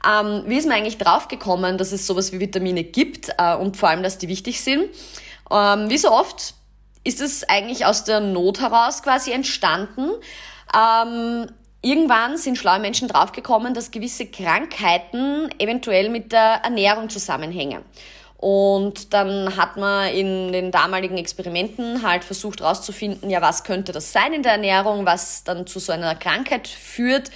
Ähm, 0.07 0.43
wie 0.45 0.57
ist 0.57 0.67
man 0.67 0.77
eigentlich 0.77 0.97
draufgekommen, 0.97 1.77
dass 1.77 1.91
es 1.91 2.05
sowas 2.05 2.31
wie 2.31 2.39
Vitamine 2.39 2.83
gibt 2.83 3.29
äh, 3.37 3.55
und 3.55 3.77
vor 3.77 3.89
allem, 3.89 4.03
dass 4.03 4.17
die 4.17 4.27
wichtig 4.27 4.61
sind? 4.61 4.89
Ähm, 5.51 5.89
wie 5.89 5.97
so 5.97 6.11
oft 6.11 6.53
ist 7.03 7.21
es 7.21 7.47
eigentlich 7.47 7.85
aus 7.85 8.03
der 8.03 8.19
Not 8.19 8.59
heraus 8.59 9.01
quasi 9.01 9.31
entstanden. 9.31 10.11
Ähm, 10.75 11.47
irgendwann 11.81 12.37
sind 12.37 12.57
schlaue 12.57 12.79
Menschen 12.79 13.07
draufgekommen, 13.07 13.73
dass 13.73 13.91
gewisse 13.91 14.25
Krankheiten 14.25 15.49
eventuell 15.57 16.09
mit 16.09 16.31
der 16.31 16.61
Ernährung 16.63 17.09
zusammenhängen. 17.09 17.83
Und 18.37 19.13
dann 19.13 19.57
hat 19.57 19.77
man 19.77 20.09
in 20.09 20.51
den 20.51 20.69
damaligen 20.69 21.17
Experimenten 21.17 22.03
halt 22.03 22.23
versucht 22.23 22.59
herauszufinden, 22.61 23.31
ja, 23.31 23.41
was 23.41 23.63
könnte 23.63 23.91
das 23.91 24.11
sein 24.11 24.31
in 24.33 24.43
der 24.43 24.51
Ernährung, 24.53 25.07
was 25.07 25.43
dann 25.43 25.65
zu 25.65 25.79
so 25.79 25.91
einer 25.91 26.13
Krankheit 26.13 26.67
führt. 26.67 27.31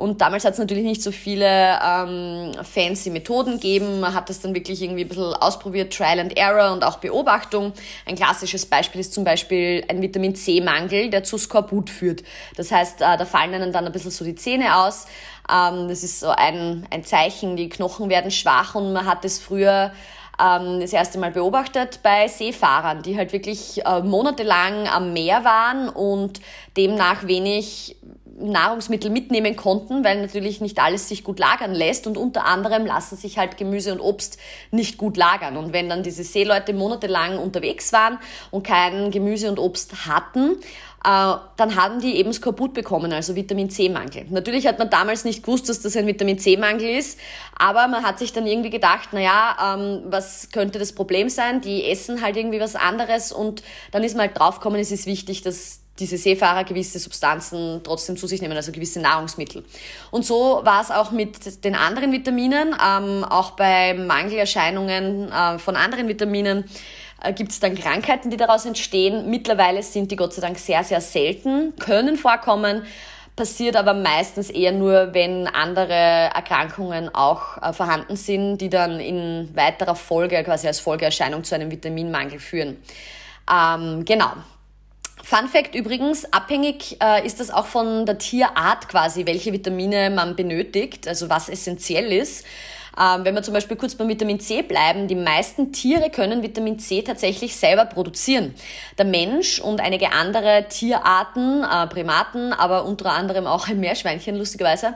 Und 0.00 0.22
damals 0.22 0.46
hat 0.46 0.54
es 0.54 0.58
natürlich 0.58 0.84
nicht 0.84 1.02
so 1.02 1.12
viele 1.12 1.78
ähm, 1.84 2.52
fancy 2.64 3.10
Methoden 3.10 3.56
gegeben. 3.56 4.00
Man 4.00 4.14
hat 4.14 4.30
das 4.30 4.40
dann 4.40 4.54
wirklich 4.54 4.80
irgendwie 4.80 5.04
ein 5.04 5.08
bisschen 5.08 5.34
ausprobiert, 5.34 5.92
Trial 5.92 6.20
and 6.20 6.38
Error 6.38 6.72
und 6.72 6.84
auch 6.84 6.96
Beobachtung. 7.00 7.74
Ein 8.06 8.14
klassisches 8.14 8.64
Beispiel 8.64 9.02
ist 9.02 9.12
zum 9.12 9.24
Beispiel 9.24 9.84
ein 9.88 10.00
Vitamin 10.00 10.34
C-Mangel, 10.34 11.10
der 11.10 11.22
zu 11.22 11.36
Skorbut 11.36 11.90
führt. 11.90 12.22
Das 12.56 12.72
heißt, 12.72 13.02
äh, 13.02 13.18
da 13.18 13.26
fallen 13.26 13.52
einem 13.52 13.74
dann 13.74 13.84
ein 13.84 13.92
bisschen 13.92 14.10
so 14.10 14.24
die 14.24 14.34
Zähne 14.34 14.74
aus. 14.74 15.04
Ähm, 15.52 15.88
das 15.88 16.02
ist 16.02 16.20
so 16.20 16.30
ein, 16.30 16.86
ein 16.90 17.04
Zeichen, 17.04 17.56
die 17.56 17.68
Knochen 17.68 18.08
werden 18.08 18.30
schwach 18.30 18.74
und 18.74 18.94
man 18.94 19.04
hat 19.04 19.26
es 19.26 19.38
früher 19.38 19.92
ähm, 20.40 20.80
das 20.80 20.94
erste 20.94 21.18
Mal 21.18 21.30
beobachtet 21.30 22.00
bei 22.02 22.26
Seefahrern, 22.26 23.02
die 23.02 23.18
halt 23.18 23.34
wirklich 23.34 23.84
äh, 23.84 24.00
monatelang 24.00 24.88
am 24.88 25.12
Meer 25.12 25.44
waren 25.44 25.90
und 25.90 26.40
demnach 26.78 27.26
wenig 27.26 27.96
Nahrungsmittel 28.40 29.10
mitnehmen 29.10 29.56
konnten, 29.56 30.04
weil 30.04 30.20
natürlich 30.20 30.60
nicht 30.60 30.78
alles 30.78 31.08
sich 31.08 31.24
gut 31.24 31.38
lagern 31.38 31.74
lässt 31.74 32.06
und 32.06 32.16
unter 32.16 32.46
anderem 32.46 32.86
lassen 32.86 33.16
sich 33.16 33.38
halt 33.38 33.56
Gemüse 33.56 33.92
und 33.92 34.00
Obst 34.00 34.38
nicht 34.70 34.98
gut 34.98 35.16
lagern. 35.16 35.56
Und 35.56 35.72
wenn 35.72 35.88
dann 35.88 36.02
diese 36.02 36.24
Seeleute 36.24 36.72
monatelang 36.72 37.38
unterwegs 37.38 37.92
waren 37.92 38.18
und 38.50 38.66
kein 38.66 39.10
Gemüse 39.10 39.48
und 39.48 39.58
Obst 39.58 40.06
hatten, 40.06 40.56
äh, 41.02 41.34
dann 41.56 41.76
haben 41.76 42.00
die 42.00 42.16
eben 42.16 42.32
Skorbut 42.32 42.74
bekommen, 42.74 43.12
also 43.12 43.34
Vitamin 43.34 43.70
C-Mangel. 43.70 44.26
Natürlich 44.28 44.66
hat 44.66 44.78
man 44.78 44.90
damals 44.90 45.24
nicht 45.24 45.42
gewusst, 45.42 45.68
dass 45.70 45.80
das 45.80 45.96
ein 45.96 46.06
Vitamin 46.06 46.38
C-Mangel 46.38 46.90
ist, 46.90 47.18
aber 47.58 47.88
man 47.88 48.04
hat 48.04 48.18
sich 48.18 48.34
dann 48.34 48.46
irgendwie 48.46 48.70
gedacht, 48.70 49.12
naja, 49.12 49.76
ähm, 49.76 50.02
was 50.06 50.50
könnte 50.52 50.78
das 50.78 50.92
Problem 50.92 51.30
sein? 51.30 51.62
Die 51.62 51.84
essen 51.90 52.20
halt 52.20 52.36
irgendwie 52.36 52.60
was 52.60 52.76
anderes 52.76 53.32
und 53.32 53.62
dann 53.92 54.04
ist 54.04 54.14
man 54.14 54.26
halt 54.26 54.38
draufgekommen, 54.38 54.78
es 54.78 54.92
ist 54.92 55.06
wichtig, 55.06 55.40
dass 55.40 55.80
diese 56.00 56.16
Seefahrer 56.16 56.64
gewisse 56.64 56.98
Substanzen 56.98 57.82
trotzdem 57.84 58.16
zu 58.16 58.26
sich 58.26 58.40
nehmen, 58.40 58.56
also 58.56 58.72
gewisse 58.72 59.00
Nahrungsmittel. 59.00 59.64
Und 60.10 60.24
so 60.24 60.60
war 60.64 60.80
es 60.80 60.90
auch 60.90 61.10
mit 61.10 61.64
den 61.64 61.74
anderen 61.74 62.12
Vitaminen, 62.12 62.74
ähm, 62.84 63.24
auch 63.24 63.52
bei 63.52 63.94
Mangelerscheinungen 63.94 65.30
äh, 65.30 65.58
von 65.58 65.76
anderen 65.76 66.08
Vitaminen 66.08 66.64
äh, 67.22 67.32
gibt 67.32 67.52
es 67.52 67.60
dann 67.60 67.74
Krankheiten, 67.74 68.30
die 68.30 68.36
daraus 68.36 68.64
entstehen. 68.64 69.28
Mittlerweile 69.30 69.82
sind 69.82 70.10
die 70.10 70.16
Gott 70.16 70.32
sei 70.32 70.42
Dank 70.42 70.58
sehr, 70.58 70.82
sehr 70.84 71.00
selten, 71.00 71.74
können 71.76 72.16
vorkommen, 72.16 72.82
passiert 73.36 73.76
aber 73.76 73.94
meistens 73.94 74.50
eher 74.50 74.72
nur, 74.72 75.14
wenn 75.14 75.46
andere 75.46 75.94
Erkrankungen 75.94 77.14
auch 77.14 77.62
äh, 77.62 77.72
vorhanden 77.72 78.16
sind, 78.16 78.58
die 78.58 78.68
dann 78.68 79.00
in 79.00 79.50
weiterer 79.54 79.96
Folge, 79.96 80.42
quasi 80.44 80.66
als 80.66 80.80
Folgeerscheinung 80.80 81.44
zu 81.44 81.54
einem 81.54 81.70
Vitaminmangel 81.70 82.38
führen. 82.38 82.76
Ähm, 83.50 84.04
genau. 84.04 84.32
Fun 85.22 85.48
Fact 85.48 85.74
übrigens, 85.74 86.24
abhängig 86.32 86.96
äh, 87.02 87.24
ist 87.26 87.40
das 87.40 87.50
auch 87.50 87.66
von 87.66 88.06
der 88.06 88.18
Tierart 88.18 88.88
quasi, 88.88 89.26
welche 89.26 89.52
Vitamine 89.52 90.10
man 90.10 90.34
benötigt, 90.36 91.06
also 91.06 91.28
was 91.28 91.48
essentiell 91.48 92.12
ist. 92.12 92.44
Ähm, 92.98 93.24
wenn 93.24 93.34
wir 93.34 93.42
zum 93.42 93.54
Beispiel 93.54 93.76
kurz 93.76 93.94
beim 93.94 94.08
Vitamin 94.08 94.40
C 94.40 94.62
bleiben, 94.62 95.06
die 95.06 95.14
meisten 95.14 95.72
Tiere 95.72 96.10
können 96.10 96.42
Vitamin 96.42 96.78
C 96.78 97.02
tatsächlich 97.02 97.56
selber 97.56 97.84
produzieren. 97.84 98.54
Der 98.98 99.04
Mensch 99.04 99.60
und 99.60 99.80
einige 99.80 100.12
andere 100.12 100.66
Tierarten, 100.68 101.62
äh, 101.62 101.86
Primaten, 101.86 102.52
aber 102.52 102.84
unter 102.84 103.12
anderem 103.12 103.46
auch 103.46 103.68
ein 103.68 103.78
Meerschweinchen, 103.78 104.36
lustigerweise, 104.36 104.94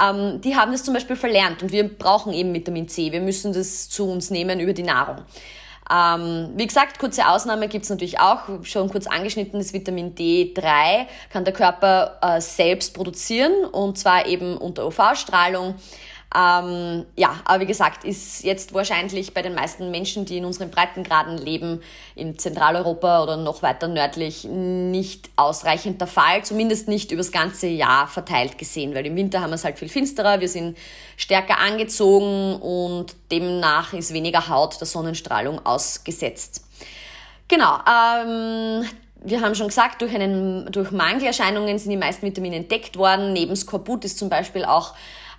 ähm, 0.00 0.40
die 0.40 0.56
haben 0.56 0.72
das 0.72 0.84
zum 0.84 0.94
Beispiel 0.94 1.16
verlernt 1.16 1.62
und 1.62 1.72
wir 1.72 1.88
brauchen 1.88 2.32
eben 2.32 2.54
Vitamin 2.54 2.88
C. 2.88 3.10
Wir 3.12 3.20
müssen 3.20 3.52
das 3.52 3.88
zu 3.88 4.08
uns 4.08 4.30
nehmen 4.30 4.60
über 4.60 4.72
die 4.72 4.84
Nahrung. 4.84 5.16
Ähm, 5.90 6.50
wie 6.54 6.66
gesagt, 6.66 6.98
kurze 6.98 7.28
Ausnahme 7.28 7.68
gibt 7.68 7.84
es 7.84 7.90
natürlich 7.90 8.20
auch, 8.20 8.42
schon 8.62 8.88
kurz 8.88 9.06
angeschnitten, 9.06 9.58
das 9.58 9.72
Vitamin 9.72 10.14
D3 10.14 11.06
kann 11.30 11.44
der 11.44 11.52
Körper 11.52 12.18
äh, 12.22 12.40
selbst 12.40 12.94
produzieren 12.94 13.64
und 13.64 13.98
zwar 13.98 14.26
eben 14.26 14.56
unter 14.56 14.86
UV-Strahlung. 14.86 15.74
Ähm, 16.34 17.04
ja, 17.16 17.40
aber 17.44 17.60
wie 17.60 17.66
gesagt, 17.66 18.04
ist 18.04 18.42
jetzt 18.42 18.72
wahrscheinlich 18.72 19.34
bei 19.34 19.42
den 19.42 19.54
meisten 19.54 19.90
Menschen, 19.90 20.24
die 20.24 20.38
in 20.38 20.44
unseren 20.44 20.70
Breitengraden 20.70 21.36
leben, 21.36 21.82
in 22.14 22.38
Zentraleuropa 22.38 23.22
oder 23.22 23.36
noch 23.36 23.62
weiter 23.62 23.88
nördlich, 23.88 24.44
nicht 24.44 25.28
ausreichend 25.36 26.00
der 26.00 26.08
Fall, 26.08 26.42
zumindest 26.42 26.88
nicht 26.88 27.12
übers 27.12 27.32
ganze 27.32 27.66
Jahr 27.66 28.06
verteilt 28.06 28.56
gesehen, 28.56 28.94
weil 28.94 29.04
im 29.06 29.16
Winter 29.16 29.40
haben 29.40 29.50
wir 29.50 29.56
es 29.56 29.64
halt 29.64 29.78
viel 29.78 29.90
finsterer, 29.90 30.40
wir 30.40 30.48
sind 30.48 30.78
stärker 31.16 31.58
angezogen 31.58 32.56
und 32.56 33.14
demnach 33.30 33.92
ist 33.92 34.14
weniger 34.14 34.48
Haut 34.48 34.80
der 34.80 34.86
Sonnenstrahlung 34.86 35.64
ausgesetzt. 35.66 36.64
Genau, 37.48 37.78
ähm, 37.86 38.86
wir 39.24 39.40
haben 39.40 39.54
schon 39.54 39.68
gesagt, 39.68 40.00
durch, 40.00 40.14
einen, 40.14 40.72
durch 40.72 40.90
Mangelerscheinungen 40.90 41.78
sind 41.78 41.90
die 41.90 41.96
meisten 41.96 42.26
Vitamine 42.26 42.56
entdeckt 42.56 42.96
worden. 42.96 43.32
Neben 43.32 43.54
Skorbut 43.54 44.04
ist 44.04 44.18
zum 44.18 44.28
Beispiel 44.28 44.64
auch 44.64 44.94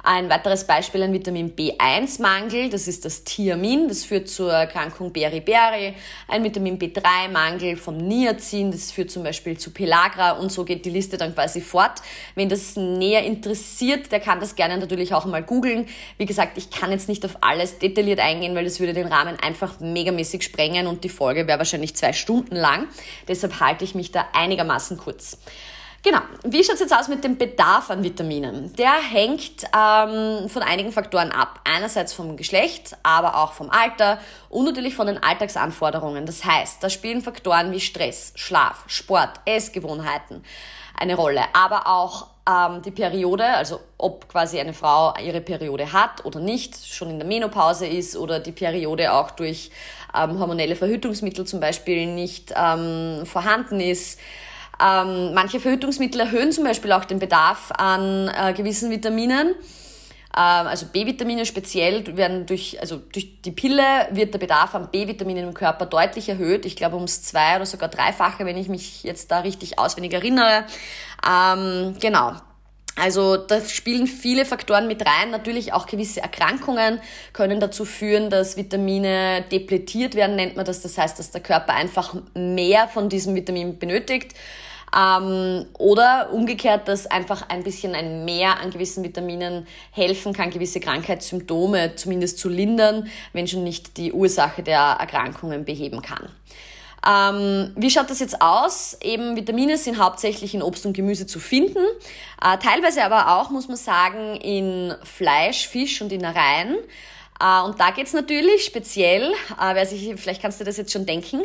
ein 0.05 0.29
weiteres 0.29 0.67
Beispiel 0.67 1.01
ein 1.01 1.13
Vitamin 1.13 1.55
B1-Mangel, 1.55 2.69
das 2.69 2.89
ist 2.89 3.05
das 3.05 3.23
Thiamin, 3.23 3.87
das 3.87 4.03
führt 4.03 4.27
zur 4.27 4.51
Erkrankung 4.51 5.13
Beriberi. 5.13 5.95
Ein 6.27 6.43
Vitamin 6.43 6.77
B3-Mangel 6.77 7.77
vom 7.77 7.95
Niacin, 7.95 8.69
das 8.69 8.91
führt 8.91 9.11
zum 9.11 9.23
Beispiel 9.23 9.57
zu 9.57 9.71
Pelagra 9.71 10.33
und 10.33 10.51
so 10.51 10.65
geht 10.65 10.83
die 10.83 10.89
Liste 10.89 11.15
dann 11.15 11.33
quasi 11.33 11.61
fort. 11.61 12.01
Wenn 12.35 12.49
das 12.49 12.75
näher 12.75 13.23
interessiert, 13.23 14.11
der 14.11 14.19
kann 14.19 14.41
das 14.41 14.55
gerne 14.55 14.77
natürlich 14.77 15.13
auch 15.13 15.23
mal 15.23 15.41
googeln. 15.41 15.87
Wie 16.17 16.25
gesagt, 16.25 16.57
ich 16.57 16.69
kann 16.69 16.91
jetzt 16.91 17.07
nicht 17.07 17.23
auf 17.23 17.37
alles 17.39 17.79
detailliert 17.79 18.19
eingehen, 18.19 18.55
weil 18.55 18.65
das 18.65 18.81
würde 18.81 18.91
den 18.91 19.07
Rahmen 19.07 19.39
einfach 19.39 19.79
megamäßig 19.79 20.43
sprengen 20.43 20.85
und 20.85 21.05
die 21.05 21.09
Folge 21.09 21.47
wäre 21.47 21.59
wahrscheinlich 21.59 21.95
zwei 21.95 22.11
Stunden 22.11 22.57
lang. 22.57 22.89
Deshalb 23.29 23.61
halte 23.61 23.85
ich 23.85 23.95
mich 23.95 24.11
da 24.11 24.27
einigermaßen 24.33 24.97
kurz. 24.97 25.37
Genau. 26.03 26.19
Wie 26.43 26.61
schaut 26.61 26.75
es 26.75 26.81
jetzt 26.81 26.93
aus 26.93 27.07
mit 27.07 27.23
dem 27.23 27.37
Bedarf 27.37 27.89
an 27.89 28.03
Vitaminen? 28.03 28.73
Der 28.75 28.91
hängt 28.91 29.63
ähm, 29.73 30.49
von 30.49 30.61
einigen 30.61 30.91
Faktoren 30.91 31.31
ab. 31.31 31.61
Einerseits 31.63 32.11
vom 32.11 32.35
Geschlecht, 32.35 32.97
aber 33.03 33.37
auch 33.37 33.53
vom 33.53 33.69
Alter 33.69 34.19
und 34.49 34.65
natürlich 34.65 34.95
von 34.95 35.07
den 35.07 35.23
Alltagsanforderungen. 35.23 36.25
Das 36.25 36.43
heißt, 36.43 36.83
da 36.83 36.89
spielen 36.89 37.21
Faktoren 37.21 37.71
wie 37.71 37.79
Stress, 37.79 38.33
Schlaf, 38.35 38.83
Sport, 38.87 39.39
Essgewohnheiten 39.45 40.43
eine 40.95 41.15
Rolle, 41.15 41.41
aber 41.53 41.87
auch 41.87 42.27
ähm, 42.47 42.81
die 42.81 42.91
Periode, 42.91 43.45
also 43.45 43.79
ob 43.97 44.27
quasi 44.27 44.59
eine 44.59 44.73
Frau 44.73 45.13
ihre 45.23 45.39
Periode 45.39 45.93
hat 45.93 46.25
oder 46.25 46.39
nicht, 46.39 46.85
schon 46.85 47.11
in 47.11 47.19
der 47.19 47.27
Menopause 47.27 47.87
ist 47.87 48.17
oder 48.17 48.39
die 48.39 48.51
Periode 48.51 49.13
auch 49.13 49.31
durch 49.31 49.71
ähm, 50.13 50.37
hormonelle 50.37 50.75
Verhütungsmittel 50.75 51.45
zum 51.45 51.61
Beispiel 51.61 52.07
nicht 52.07 52.53
ähm, 52.55 53.25
vorhanden 53.25 53.79
ist 53.79 54.19
ähm, 54.81 55.33
manche 55.33 55.59
Verhütungsmittel 55.59 56.21
erhöhen 56.21 56.51
zum 56.51 56.63
Beispiel 56.63 56.91
auch 56.91 57.05
den 57.05 57.19
Bedarf 57.19 57.71
an 57.71 58.29
äh, 58.29 58.53
gewissen 58.53 58.89
Vitaminen. 58.89 59.55
Ähm, 60.35 60.67
also 60.67 60.87
B-Vitamine 60.87 61.45
speziell 61.45 62.17
werden 62.17 62.45
durch, 62.45 62.79
also 62.81 62.97
durch 62.97 63.41
die 63.41 63.51
Pille 63.51 63.83
wird 64.11 64.33
der 64.33 64.39
Bedarf 64.39 64.73
an 64.73 64.89
B-Vitaminen 64.91 65.47
im 65.49 65.53
Körper 65.53 65.85
deutlich 65.85 66.27
erhöht. 66.29 66.65
Ich 66.65 66.75
glaube 66.75 66.95
ums 66.95 67.21
zwei 67.21 67.55
oder 67.55 67.65
sogar 67.65 67.89
dreifache, 67.89 68.45
wenn 68.45 68.57
ich 68.57 68.67
mich 68.67 69.03
jetzt 69.03 69.29
da 69.31 69.39
richtig 69.39 69.77
auswendig 69.77 70.13
erinnere. 70.13 70.65
Ähm, 71.27 71.95
genau. 71.99 72.33
Also 72.95 73.37
da 73.37 73.59
spielen 73.61 74.05
viele 74.05 74.45
Faktoren 74.45 74.87
mit 74.87 75.03
rein. 75.05 75.31
Natürlich 75.31 75.73
auch 75.73 75.87
gewisse 75.87 76.21
Erkrankungen 76.21 77.01
können 77.31 77.59
dazu 77.59 77.85
führen, 77.85 78.29
dass 78.29 78.55
Vitamine 78.55 79.43
depletiert 79.51 80.13
werden, 80.13 80.35
nennt 80.35 80.55
man 80.55 80.65
das. 80.65 80.81
Das 80.81 80.97
heißt, 80.97 81.17
dass 81.17 81.31
der 81.31 81.41
Körper 81.41 81.73
einfach 81.73 82.15
mehr 82.35 82.87
von 82.87 83.09
diesem 83.09 83.33
Vitamin 83.33 83.79
benötigt. 83.79 84.33
Ähm, 84.95 85.65
oder 85.77 86.29
umgekehrt, 86.31 86.87
dass 86.87 87.07
einfach 87.07 87.49
ein 87.49 87.63
bisschen 87.63 87.95
ein 87.95 88.25
Mehr 88.25 88.59
an 88.59 88.69
gewissen 88.69 89.03
Vitaminen 89.03 89.65
helfen 89.91 90.33
kann, 90.33 90.51
gewisse 90.51 90.79
Krankheitssymptome 90.79 91.95
zumindest 91.95 92.37
zu 92.37 92.49
lindern, 92.49 93.07
wenn 93.31 93.47
schon 93.47 93.63
nicht 93.63 93.97
die 93.97 94.13
Ursache 94.13 94.61
der 94.61 94.97
Erkrankungen 94.99 95.65
beheben 95.65 96.01
kann. 96.01 96.29
Ähm, 97.05 97.73
wie 97.75 97.89
schaut 97.89 98.09
das 98.09 98.19
jetzt 98.19 98.41
aus? 98.41 98.97
Eben 99.01 99.35
Vitamine 99.35 99.77
sind 99.77 99.97
hauptsächlich 99.97 100.53
in 100.53 100.61
Obst 100.61 100.85
und 100.85 100.93
Gemüse 100.93 101.27
zu 101.27 101.39
finden, 101.39 101.83
äh, 102.41 102.57
teilweise 102.59 103.03
aber 103.03 103.39
auch, 103.39 103.49
muss 103.49 103.67
man 103.67 103.75
sagen, 103.75 104.35
in 104.37 104.93
Fleisch, 105.03 105.67
Fisch 105.67 106.01
und 106.01 106.13
Innereien. 106.13 106.77
Äh, 107.41 107.61
und 107.63 107.79
da 107.79 107.91
geht's 107.91 108.13
natürlich 108.13 108.63
speziell, 108.63 109.31
äh, 109.31 109.73
wer 109.75 109.85
sich, 109.85 110.13
vielleicht 110.15 110.41
kannst 110.41 110.61
du 110.61 110.63
das 110.63 110.77
jetzt 110.77 110.93
schon 110.93 111.05
denken, 111.05 111.41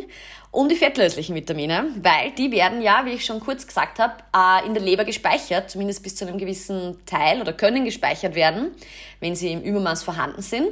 um 0.51 0.67
die 0.67 0.75
fettlöslichen 0.75 1.35
Vitamine, 1.35 1.89
weil 2.01 2.31
die 2.31 2.51
werden 2.51 2.81
ja, 2.81 3.05
wie 3.05 3.11
ich 3.11 3.25
schon 3.25 3.39
kurz 3.39 3.67
gesagt 3.67 3.99
habe, 3.99 4.15
äh, 4.35 4.65
in 4.65 4.73
der 4.73 4.81
Leber 4.81 5.05
gespeichert, 5.05 5.69
zumindest 5.69 6.01
bis 6.01 6.15
zu 6.15 6.27
einem 6.27 6.37
gewissen 6.37 6.97
Teil 7.05 7.41
oder 7.41 7.53
können 7.53 7.85
gespeichert 7.85 8.35
werden, 8.35 8.71
wenn 9.19 9.35
sie 9.35 9.51
im 9.51 9.61
Übermaß 9.61 10.03
vorhanden 10.03 10.41
sind. 10.41 10.69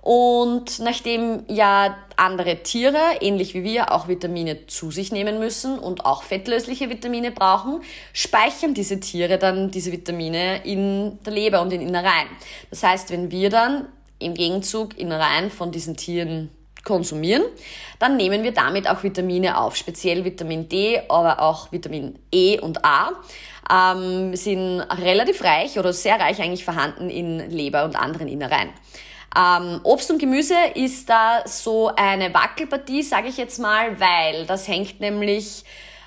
Und 0.00 0.78
nachdem 0.78 1.42
ja 1.48 1.98
andere 2.16 2.62
Tiere, 2.62 2.98
ähnlich 3.20 3.52
wie 3.52 3.64
wir, 3.64 3.92
auch 3.92 4.08
Vitamine 4.08 4.66
zu 4.66 4.90
sich 4.90 5.12
nehmen 5.12 5.38
müssen 5.38 5.78
und 5.78 6.06
auch 6.06 6.22
fettlösliche 6.22 6.88
Vitamine 6.88 7.30
brauchen, 7.30 7.82
speichern 8.14 8.72
diese 8.72 9.00
Tiere 9.00 9.36
dann 9.38 9.70
diese 9.70 9.92
Vitamine 9.92 10.64
in 10.64 11.18
der 11.24 11.32
Leber 11.32 11.60
und 11.60 11.72
in 11.72 11.82
Innereien. 11.82 12.28
Das 12.70 12.82
heißt, 12.82 13.10
wenn 13.10 13.30
wir 13.30 13.50
dann 13.50 13.88
im 14.18 14.34
Gegenzug 14.34 14.96
Innereien 14.96 15.50
von 15.50 15.72
diesen 15.72 15.96
Tieren 15.96 16.50
konsumieren, 16.88 17.42
dann 17.98 18.16
nehmen 18.16 18.42
wir 18.42 18.52
damit 18.52 18.88
auch 18.88 19.02
Vitamine 19.02 19.60
auf, 19.60 19.76
speziell 19.76 20.24
Vitamin 20.24 20.68
D, 20.68 21.00
aber 21.08 21.40
auch 21.40 21.70
Vitamin 21.70 22.18
E 22.32 22.58
und 22.58 22.84
A. 22.84 23.12
Ähm, 23.70 24.34
sind 24.34 24.80
relativ 24.80 25.44
reich 25.44 25.78
oder 25.78 25.92
sehr 25.92 26.18
reich 26.18 26.40
eigentlich 26.40 26.64
vorhanden 26.64 27.10
in 27.10 27.50
Leber 27.50 27.84
und 27.84 27.96
anderen 27.96 28.26
Innereien. 28.26 28.70
Ähm, 29.36 29.80
Obst 29.84 30.10
und 30.10 30.18
Gemüse 30.18 30.54
ist 30.74 31.10
da 31.10 31.42
so 31.44 31.92
eine 31.94 32.32
Wackelpartie, 32.32 33.02
sage 33.02 33.28
ich 33.28 33.36
jetzt 33.36 33.58
mal, 33.58 34.00
weil 34.00 34.46
das 34.46 34.66
hängt 34.66 35.00
nämlich 35.00 35.64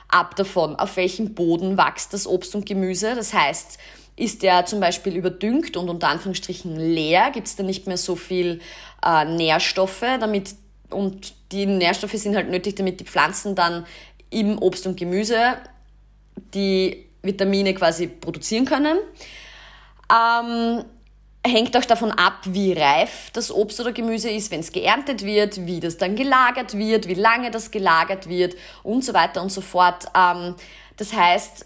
ab 0.07 0.35
davon, 0.35 0.75
auf 0.75 0.97
welchem 0.97 1.35
Boden 1.35 1.77
wächst 1.77 2.13
das 2.13 2.25
Obst 2.25 2.55
und 2.55 2.65
Gemüse. 2.65 3.13
Das 3.13 3.31
heißt, 3.31 3.77
ist 4.15 4.43
der 4.43 4.65
zum 4.65 4.79
Beispiel 4.79 5.15
überdüngt 5.15 5.77
und 5.77 5.89
unter 5.89 6.09
Anführungsstrichen 6.09 6.75
leer, 6.75 7.31
gibt 7.31 7.47
es 7.47 7.55
da 7.55 7.63
nicht 7.63 7.88
mehr 7.88 7.97
so 7.97 8.15
viel 8.15 8.59
äh, 9.05 9.25
Nährstoffe, 9.25 10.03
damit 10.19 10.55
und 10.91 11.33
die 11.51 11.65
Nährstoffe 11.65 12.13
sind 12.13 12.36
halt 12.36 12.50
nötig, 12.50 12.75
damit 12.75 13.00
die 13.00 13.05
Pflanzen 13.05 13.55
dann 13.55 13.86
im 14.29 14.57
Obst 14.60 14.88
und 14.88 14.98
Gemüse 14.98 15.57
die 16.53 17.05
Vitamine 17.21 17.74
quasi 17.74 18.07
produzieren 18.07 18.65
können. 18.65 18.98
Ähm, 20.12 20.83
hängt 21.45 21.75
auch 21.75 21.86
davon 21.86 22.12
ab, 22.12 22.39
wie 22.45 22.74
reif 22.74 23.29
das 23.33 23.51
Obst 23.51 23.79
oder 23.79 23.91
Gemüse 23.91 24.29
ist, 24.29 24.51
wenn 24.51 24.60
es 24.60 24.71
geerntet 24.71 25.24
wird, 25.24 25.65
wie 25.65 25.79
das 25.79 25.98
dann 25.98 26.15
gelagert 26.15 26.77
wird, 26.77 27.07
wie 27.07 27.15
lange 27.15 27.51
das 27.51 27.71
gelagert 27.71 28.29
wird 28.29 28.55
und 28.83 29.03
so 29.03 29.13
weiter 29.13 29.41
und 29.41 29.51
so 29.51 29.62
fort. 29.62 30.05
Ähm, 30.15 30.55
das 30.98 31.13
heißt, 31.13 31.65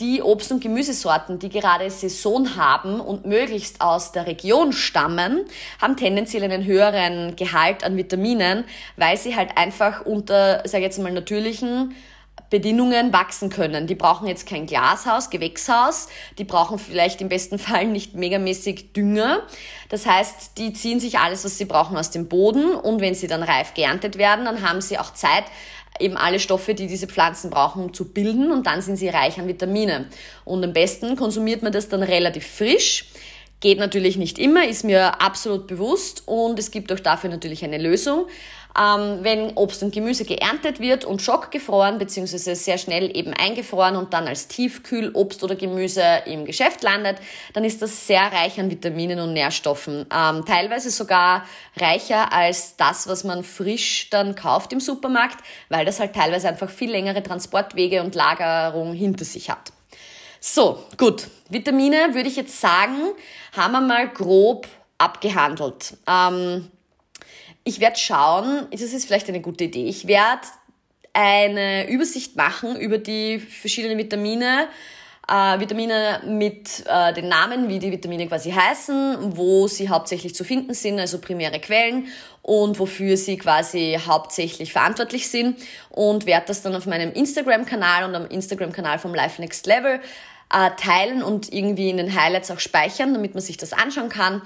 die 0.00 0.22
Obst- 0.22 0.50
und 0.50 0.60
Gemüsesorten, 0.60 1.38
die 1.38 1.48
gerade 1.48 1.88
Saison 1.88 2.56
haben 2.56 3.00
und 3.00 3.26
möglichst 3.26 3.80
aus 3.80 4.12
der 4.12 4.26
Region 4.26 4.72
stammen, 4.72 5.44
haben 5.80 5.96
tendenziell 5.96 6.42
einen 6.42 6.64
höheren 6.64 7.36
Gehalt 7.36 7.84
an 7.84 7.96
Vitaminen, 7.96 8.64
weil 8.96 9.16
sie 9.16 9.36
halt 9.36 9.56
einfach 9.56 10.04
unter, 10.04 10.66
sage 10.66 10.78
ich 10.78 10.84
jetzt 10.84 10.98
mal, 10.98 11.12
natürlichen 11.12 11.94
Bedingungen 12.50 13.12
wachsen 13.12 13.50
können. 13.50 13.86
Die 13.86 13.94
brauchen 13.94 14.26
jetzt 14.26 14.46
kein 14.46 14.66
Glashaus, 14.66 15.30
Gewächshaus, 15.30 16.08
die 16.38 16.44
brauchen 16.44 16.78
vielleicht 16.78 17.20
im 17.20 17.28
besten 17.28 17.58
Fall 17.60 17.86
nicht 17.86 18.14
megamäßig 18.14 18.92
Dünger. 18.92 19.42
Das 19.88 20.06
heißt, 20.06 20.58
die 20.58 20.72
ziehen 20.72 21.00
sich 21.00 21.18
alles, 21.18 21.44
was 21.44 21.56
sie 21.56 21.64
brauchen, 21.64 21.96
aus 21.96 22.10
dem 22.10 22.28
Boden 22.28 22.74
und 22.74 23.00
wenn 23.00 23.14
sie 23.14 23.28
dann 23.28 23.42
reif 23.42 23.74
geerntet 23.74 24.18
werden, 24.18 24.44
dann 24.44 24.68
haben 24.68 24.80
sie 24.80 24.98
auch 24.98 25.14
Zeit, 25.14 25.44
eben 26.00 26.16
alle 26.16 26.40
Stoffe, 26.40 26.74
die 26.74 26.86
diese 26.86 27.06
Pflanzen 27.06 27.50
brauchen, 27.50 27.94
zu 27.94 28.12
bilden 28.12 28.50
und 28.50 28.66
dann 28.66 28.82
sind 28.82 28.96
sie 28.96 29.08
reich 29.08 29.38
an 29.38 29.46
Vitamine. 29.46 30.06
Und 30.44 30.64
am 30.64 30.72
besten 30.72 31.16
konsumiert 31.16 31.62
man 31.62 31.72
das 31.72 31.88
dann 31.88 32.02
relativ 32.02 32.46
frisch. 32.46 33.06
Geht 33.60 33.78
natürlich 33.78 34.16
nicht 34.16 34.38
immer, 34.38 34.66
ist 34.68 34.84
mir 34.84 35.22
absolut 35.22 35.66
bewusst 35.66 36.24
und 36.26 36.58
es 36.58 36.70
gibt 36.70 36.92
auch 36.92 37.00
dafür 37.00 37.30
natürlich 37.30 37.64
eine 37.64 37.78
Lösung. 37.78 38.26
Ähm, 38.78 39.18
wenn 39.22 39.56
Obst 39.56 39.82
und 39.82 39.94
Gemüse 39.94 40.24
geerntet 40.24 40.80
wird 40.80 41.04
und 41.04 41.22
schockgefroren 41.22 41.98
bzw. 41.98 42.54
sehr 42.54 42.78
schnell 42.78 43.16
eben 43.16 43.32
eingefroren 43.32 43.96
und 43.96 44.12
dann 44.12 44.26
als 44.26 44.48
Tiefkühl-Obst 44.48 45.44
oder 45.44 45.54
Gemüse 45.54 46.02
im 46.26 46.44
Geschäft 46.44 46.82
landet, 46.82 47.18
dann 47.52 47.64
ist 47.64 47.82
das 47.82 48.06
sehr 48.06 48.32
reich 48.32 48.58
an 48.58 48.70
Vitaminen 48.70 49.20
und 49.20 49.32
Nährstoffen. 49.32 50.06
Ähm, 50.12 50.44
teilweise 50.44 50.90
sogar 50.90 51.46
reicher 51.76 52.32
als 52.32 52.76
das, 52.76 53.06
was 53.06 53.24
man 53.24 53.44
frisch 53.44 54.10
dann 54.10 54.34
kauft 54.34 54.72
im 54.72 54.80
Supermarkt, 54.80 55.38
weil 55.68 55.84
das 55.84 56.00
halt 56.00 56.14
teilweise 56.14 56.48
einfach 56.48 56.70
viel 56.70 56.90
längere 56.90 57.22
Transportwege 57.22 58.02
und 58.02 58.14
Lagerung 58.14 58.92
hinter 58.92 59.24
sich 59.24 59.50
hat. 59.50 59.72
So, 60.40 60.78
gut. 60.98 61.28
Vitamine 61.48 62.14
würde 62.14 62.28
ich 62.28 62.36
jetzt 62.36 62.60
sagen, 62.60 62.98
haben 63.56 63.72
wir 63.72 63.80
mal 63.80 64.08
grob 64.08 64.66
abgehandelt. 64.98 65.96
Ähm, 66.06 66.70
ich 67.64 67.80
werde 67.80 67.98
schauen, 67.98 68.66
das 68.70 68.80
ist 68.82 69.06
vielleicht 69.06 69.28
eine 69.28 69.40
gute 69.40 69.64
Idee, 69.64 69.86
ich 69.86 70.06
werde 70.06 70.46
eine 71.14 71.88
Übersicht 71.88 72.36
machen 72.36 72.76
über 72.76 72.98
die 72.98 73.38
verschiedenen 73.38 73.96
Vitamine, 73.96 74.68
äh, 75.28 75.58
Vitamine 75.58 76.20
mit 76.26 76.84
äh, 76.86 77.12
den 77.14 77.28
Namen, 77.28 77.68
wie 77.68 77.78
die 77.78 77.90
Vitamine 77.90 78.26
quasi 78.26 78.50
heißen, 78.50 79.36
wo 79.36 79.66
sie 79.68 79.88
hauptsächlich 79.88 80.34
zu 80.34 80.44
finden 80.44 80.74
sind, 80.74 80.98
also 80.98 81.18
primäre 81.18 81.60
Quellen 81.60 82.08
und 82.42 82.78
wofür 82.78 83.16
sie 83.16 83.38
quasi 83.38 83.98
hauptsächlich 84.06 84.72
verantwortlich 84.72 85.30
sind 85.30 85.56
und 85.88 86.26
werde 86.26 86.48
das 86.48 86.62
dann 86.62 86.74
auf 86.74 86.84
meinem 86.84 87.12
Instagram-Kanal 87.12 88.04
und 88.04 88.14
am 88.14 88.26
Instagram-Kanal 88.26 88.98
vom 88.98 89.14
Life 89.14 89.40
Next 89.40 89.66
Level 89.66 90.00
äh, 90.52 90.70
teilen 90.76 91.22
und 91.22 91.52
irgendwie 91.52 91.88
in 91.88 91.96
den 91.96 92.20
Highlights 92.20 92.50
auch 92.50 92.60
speichern, 92.60 93.14
damit 93.14 93.34
man 93.34 93.42
sich 93.42 93.56
das 93.56 93.72
anschauen 93.72 94.08
kann. 94.08 94.42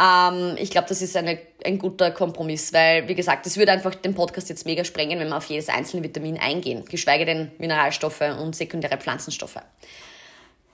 Ähm, 0.00 0.56
ich 0.58 0.70
glaube, 0.70 0.88
das 0.88 1.02
ist 1.02 1.16
eine, 1.16 1.38
ein 1.64 1.78
guter 1.78 2.10
Kompromiss, 2.10 2.72
weil, 2.72 3.08
wie 3.08 3.14
gesagt, 3.14 3.46
es 3.46 3.56
würde 3.56 3.72
einfach 3.72 3.94
den 3.94 4.14
Podcast 4.14 4.48
jetzt 4.48 4.66
mega 4.66 4.84
sprengen, 4.84 5.18
wenn 5.18 5.28
wir 5.28 5.36
auf 5.36 5.46
jedes 5.46 5.68
einzelne 5.68 6.02
Vitamin 6.02 6.38
eingehen, 6.38 6.84
geschweige 6.86 7.24
denn 7.24 7.52
Mineralstoffe 7.58 8.22
und 8.40 8.56
sekundäre 8.56 8.96
Pflanzenstoffe. 8.96 9.58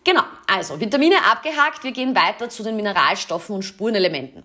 Genau, 0.05 0.23
also 0.47 0.81
Vitamine 0.81 1.17
abgehakt, 1.31 1.85
wir 1.85 1.93
gehen 1.93 2.15
weiter 2.15 2.49
zu 2.49 2.63
den 2.63 2.77
Mineralstoffen 2.77 3.57
und 3.57 3.63
Spurenelementen. 3.63 4.45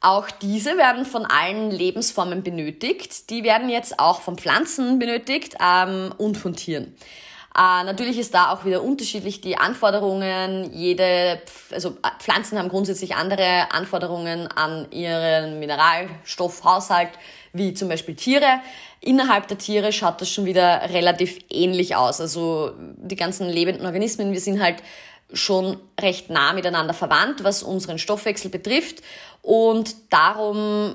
Auch 0.00 0.30
diese 0.30 0.76
werden 0.76 1.04
von 1.04 1.26
allen 1.26 1.72
Lebensformen 1.72 2.44
benötigt. 2.44 3.30
Die 3.30 3.42
werden 3.42 3.68
jetzt 3.68 3.98
auch 3.98 4.20
von 4.20 4.38
Pflanzen 4.38 5.00
benötigt 5.00 5.56
ähm, 5.60 6.14
und 6.18 6.36
von 6.36 6.54
Tieren. 6.54 6.94
Äh, 7.58 7.82
natürlich 7.82 8.18
ist 8.18 8.34
da 8.34 8.52
auch 8.52 8.64
wieder 8.64 8.84
unterschiedlich 8.84 9.40
die 9.40 9.56
Anforderungen. 9.56 10.72
Jede, 10.72 11.42
also 11.72 11.88
äh, 12.02 12.08
Pflanzen 12.20 12.56
haben 12.56 12.68
grundsätzlich 12.68 13.16
andere 13.16 13.72
Anforderungen 13.72 14.46
an 14.46 14.86
ihren 14.92 15.58
Mineralstoffhaushalt, 15.58 17.10
wie 17.52 17.74
zum 17.74 17.88
Beispiel 17.88 18.14
Tiere. 18.14 18.60
Innerhalb 19.00 19.48
der 19.48 19.58
Tiere 19.58 19.92
schaut 19.92 20.20
das 20.20 20.30
schon 20.30 20.44
wieder 20.44 20.82
relativ 20.90 21.40
ähnlich 21.50 21.96
aus. 21.96 22.20
Also 22.20 22.72
die 22.78 23.16
ganzen 23.16 23.48
lebenden 23.48 23.84
Organismen, 23.86 24.32
wir 24.32 24.40
sind 24.40 24.62
halt 24.62 24.76
schon 25.32 25.78
recht 26.00 26.30
nah 26.30 26.52
miteinander 26.52 26.94
verwandt, 26.94 27.42
was 27.42 27.64
unseren 27.64 27.98
Stoffwechsel 27.98 28.52
betrifft. 28.52 29.02
Und 29.42 29.96
darum 30.10 30.94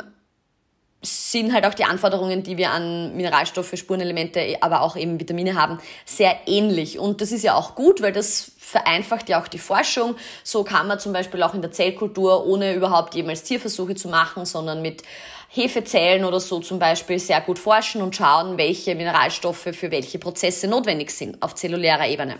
sind 1.04 1.54
halt 1.54 1.66
auch 1.66 1.74
die 1.74 1.84
Anforderungen, 1.84 2.44
die 2.44 2.58
wir 2.58 2.72
an 2.72 3.16
Mineralstoffe, 3.16 3.74
Spurenelemente, 3.76 4.58
aber 4.62 4.82
auch 4.82 4.96
eben 4.96 5.20
Vitamine 5.20 5.56
haben, 5.56 5.80
sehr 6.06 6.36
ähnlich. 6.48 6.98
Und 6.98 7.22
das 7.22 7.32
ist 7.32 7.44
ja 7.44 7.56
auch 7.56 7.76
gut, 7.76 8.02
weil 8.02 8.14
das 8.14 8.52
vereinfacht 8.58 9.30
ja 9.30 9.42
auch 9.42 9.48
die 9.48 9.60
Forschung. 9.60 10.16
So 10.44 10.64
kann 10.64 10.88
man 10.88 11.00
zum 11.00 11.14
Beispiel 11.14 11.44
auch 11.44 11.54
in 11.54 11.62
der 11.62 11.72
Zellkultur, 11.72 12.46
ohne 12.46 12.74
überhaupt 12.74 13.16
jemals 13.16 13.44
Tierversuche 13.44 13.96
zu 13.96 14.08
machen, 14.08 14.46
sondern 14.46 14.82
mit 14.82 15.04
Hefezellen 15.50 16.26
oder 16.26 16.40
so 16.40 16.60
zum 16.60 16.80
Beispiel 16.80 17.20
sehr 17.20 17.42
gut 17.42 17.60
forschen 17.60 18.02
und 18.02 18.16
schauen, 18.16 18.58
welche 18.58 18.96
Mineralstoffe 18.96 19.70
für 19.72 19.92
welche 19.92 20.18
Prozesse 20.18 20.68
notwendig 20.68 21.12
sind 21.12 21.42
auf 21.44 21.54
zellulärer 21.54 22.08
Ebene. 22.08 22.40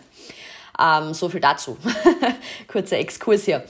Ähm, 0.80 1.14
so 1.14 1.30
viel 1.30 1.40
dazu. 1.40 1.78
Kurzer 2.68 2.98
Exkurs 2.98 3.46
hier. 3.46 3.64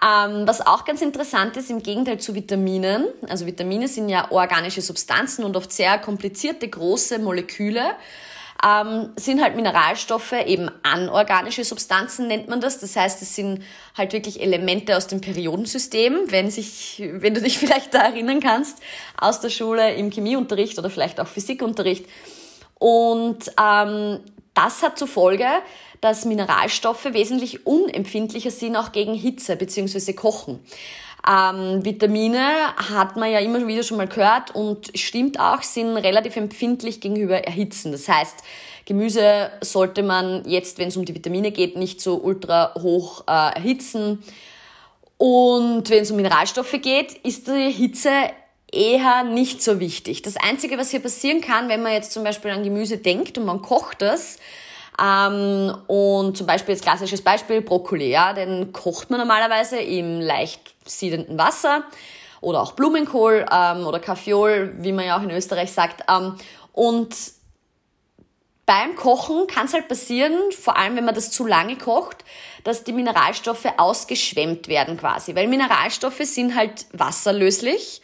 Ähm, 0.00 0.46
was 0.46 0.64
auch 0.64 0.84
ganz 0.84 1.02
interessant 1.02 1.56
ist, 1.56 1.70
im 1.70 1.82
Gegenteil 1.82 2.18
zu 2.18 2.34
Vitaminen, 2.34 3.06
also 3.28 3.46
Vitamine 3.46 3.88
sind 3.88 4.08
ja 4.08 4.30
organische 4.30 4.80
Substanzen 4.80 5.44
und 5.44 5.56
oft 5.56 5.72
sehr 5.72 5.98
komplizierte 5.98 6.68
große 6.68 7.18
Moleküle, 7.18 7.96
ähm, 8.64 9.10
sind 9.16 9.42
halt 9.42 9.56
Mineralstoffe, 9.56 10.32
eben 10.32 10.68
anorganische 10.82 11.64
Substanzen 11.64 12.26
nennt 12.26 12.48
man 12.48 12.60
das. 12.60 12.78
Das 12.80 12.96
heißt, 12.96 13.22
es 13.22 13.34
sind 13.34 13.62
halt 13.96 14.12
wirklich 14.12 14.40
Elemente 14.40 14.96
aus 14.96 15.06
dem 15.06 15.20
Periodensystem, 15.20 16.24
wenn, 16.26 16.50
sich, 16.50 17.02
wenn 17.04 17.34
du 17.34 17.40
dich 17.40 17.58
vielleicht 17.58 17.94
da 17.94 18.00
erinnern 18.00 18.40
kannst, 18.40 18.78
aus 19.16 19.40
der 19.40 19.50
Schule 19.50 19.94
im 19.94 20.10
Chemieunterricht 20.10 20.78
oder 20.78 20.90
vielleicht 20.90 21.20
auch 21.20 21.28
Physikunterricht. 21.28 22.06
Und 22.78 23.50
ähm, 23.60 24.20
das 24.54 24.82
hat 24.82 24.98
zur 24.98 25.08
Folge, 25.08 25.46
dass 26.00 26.24
Mineralstoffe 26.24 27.12
wesentlich 27.12 27.66
unempfindlicher 27.66 28.50
sind 28.50 28.76
auch 28.76 28.92
gegen 28.92 29.14
Hitze 29.14 29.56
bzw. 29.56 30.12
Kochen. 30.12 30.60
Ähm, 31.28 31.84
Vitamine 31.84 32.74
hat 32.76 33.16
man 33.16 33.30
ja 33.30 33.40
immer 33.40 33.66
wieder 33.66 33.82
schon 33.82 33.96
mal 33.96 34.08
gehört 34.08 34.54
und 34.54 34.90
stimmt 34.94 35.38
auch, 35.38 35.62
sind 35.62 35.96
relativ 35.96 36.36
empfindlich 36.36 37.00
gegenüber 37.00 37.38
Erhitzen. 37.44 37.92
Das 37.92 38.08
heißt, 38.08 38.36
Gemüse 38.86 39.50
sollte 39.60 40.02
man 40.02 40.48
jetzt, 40.48 40.78
wenn 40.78 40.88
es 40.88 40.96
um 40.96 41.04
die 41.04 41.14
Vitamine 41.14 41.50
geht, 41.50 41.76
nicht 41.76 42.00
so 42.00 42.16
ultra 42.16 42.72
hoch 42.80 43.24
äh, 43.26 43.56
erhitzen. 43.56 44.22
Und 45.18 45.90
wenn 45.90 46.02
es 46.02 46.10
um 46.10 46.16
Mineralstoffe 46.16 46.80
geht, 46.80 47.12
ist 47.24 47.48
die 47.48 47.70
Hitze 47.70 48.10
eher 48.72 49.24
nicht 49.24 49.62
so 49.62 49.80
wichtig. 49.80 50.22
Das 50.22 50.36
Einzige, 50.36 50.78
was 50.78 50.90
hier 50.90 51.00
passieren 51.00 51.40
kann, 51.40 51.68
wenn 51.68 51.82
man 51.82 51.92
jetzt 51.92 52.12
zum 52.12 52.24
Beispiel 52.24 52.50
an 52.50 52.62
Gemüse 52.62 52.98
denkt 52.98 53.36
und 53.36 53.44
man 53.44 53.60
kocht 53.60 54.00
das, 54.00 54.38
ähm, 55.00 55.74
und 55.86 56.36
zum 56.36 56.46
Beispiel 56.46 56.74
jetzt 56.74 56.82
klassisches 56.82 57.22
Beispiel 57.22 57.60
Brokkoli, 57.60 58.10
ja, 58.10 58.32
den 58.32 58.72
kocht 58.72 59.10
man 59.10 59.20
normalerweise 59.20 59.78
im 59.78 60.20
leicht 60.20 60.74
siedenden 60.84 61.38
Wasser 61.38 61.84
oder 62.40 62.62
auch 62.62 62.72
Blumenkohl 62.72 63.46
ähm, 63.50 63.86
oder 63.86 64.00
Kaffeeol, 64.00 64.74
wie 64.78 64.92
man 64.92 65.06
ja 65.06 65.18
auch 65.18 65.22
in 65.22 65.30
Österreich 65.30 65.72
sagt. 65.72 66.04
Ähm, 66.10 66.34
und 66.72 67.14
beim 68.66 68.96
Kochen 68.96 69.46
kann 69.46 69.66
es 69.66 69.72
halt 69.72 69.88
passieren, 69.88 70.34
vor 70.52 70.76
allem 70.76 70.96
wenn 70.96 71.04
man 71.04 71.14
das 71.14 71.30
zu 71.30 71.46
lange 71.46 71.76
kocht, 71.76 72.24
dass 72.64 72.84
die 72.84 72.92
Mineralstoffe 72.92 73.66
ausgeschwemmt 73.76 74.68
werden 74.68 74.98
quasi, 74.98 75.34
weil 75.34 75.46
Mineralstoffe 75.48 76.24
sind 76.24 76.54
halt 76.54 76.86
wasserlöslich 76.92 78.02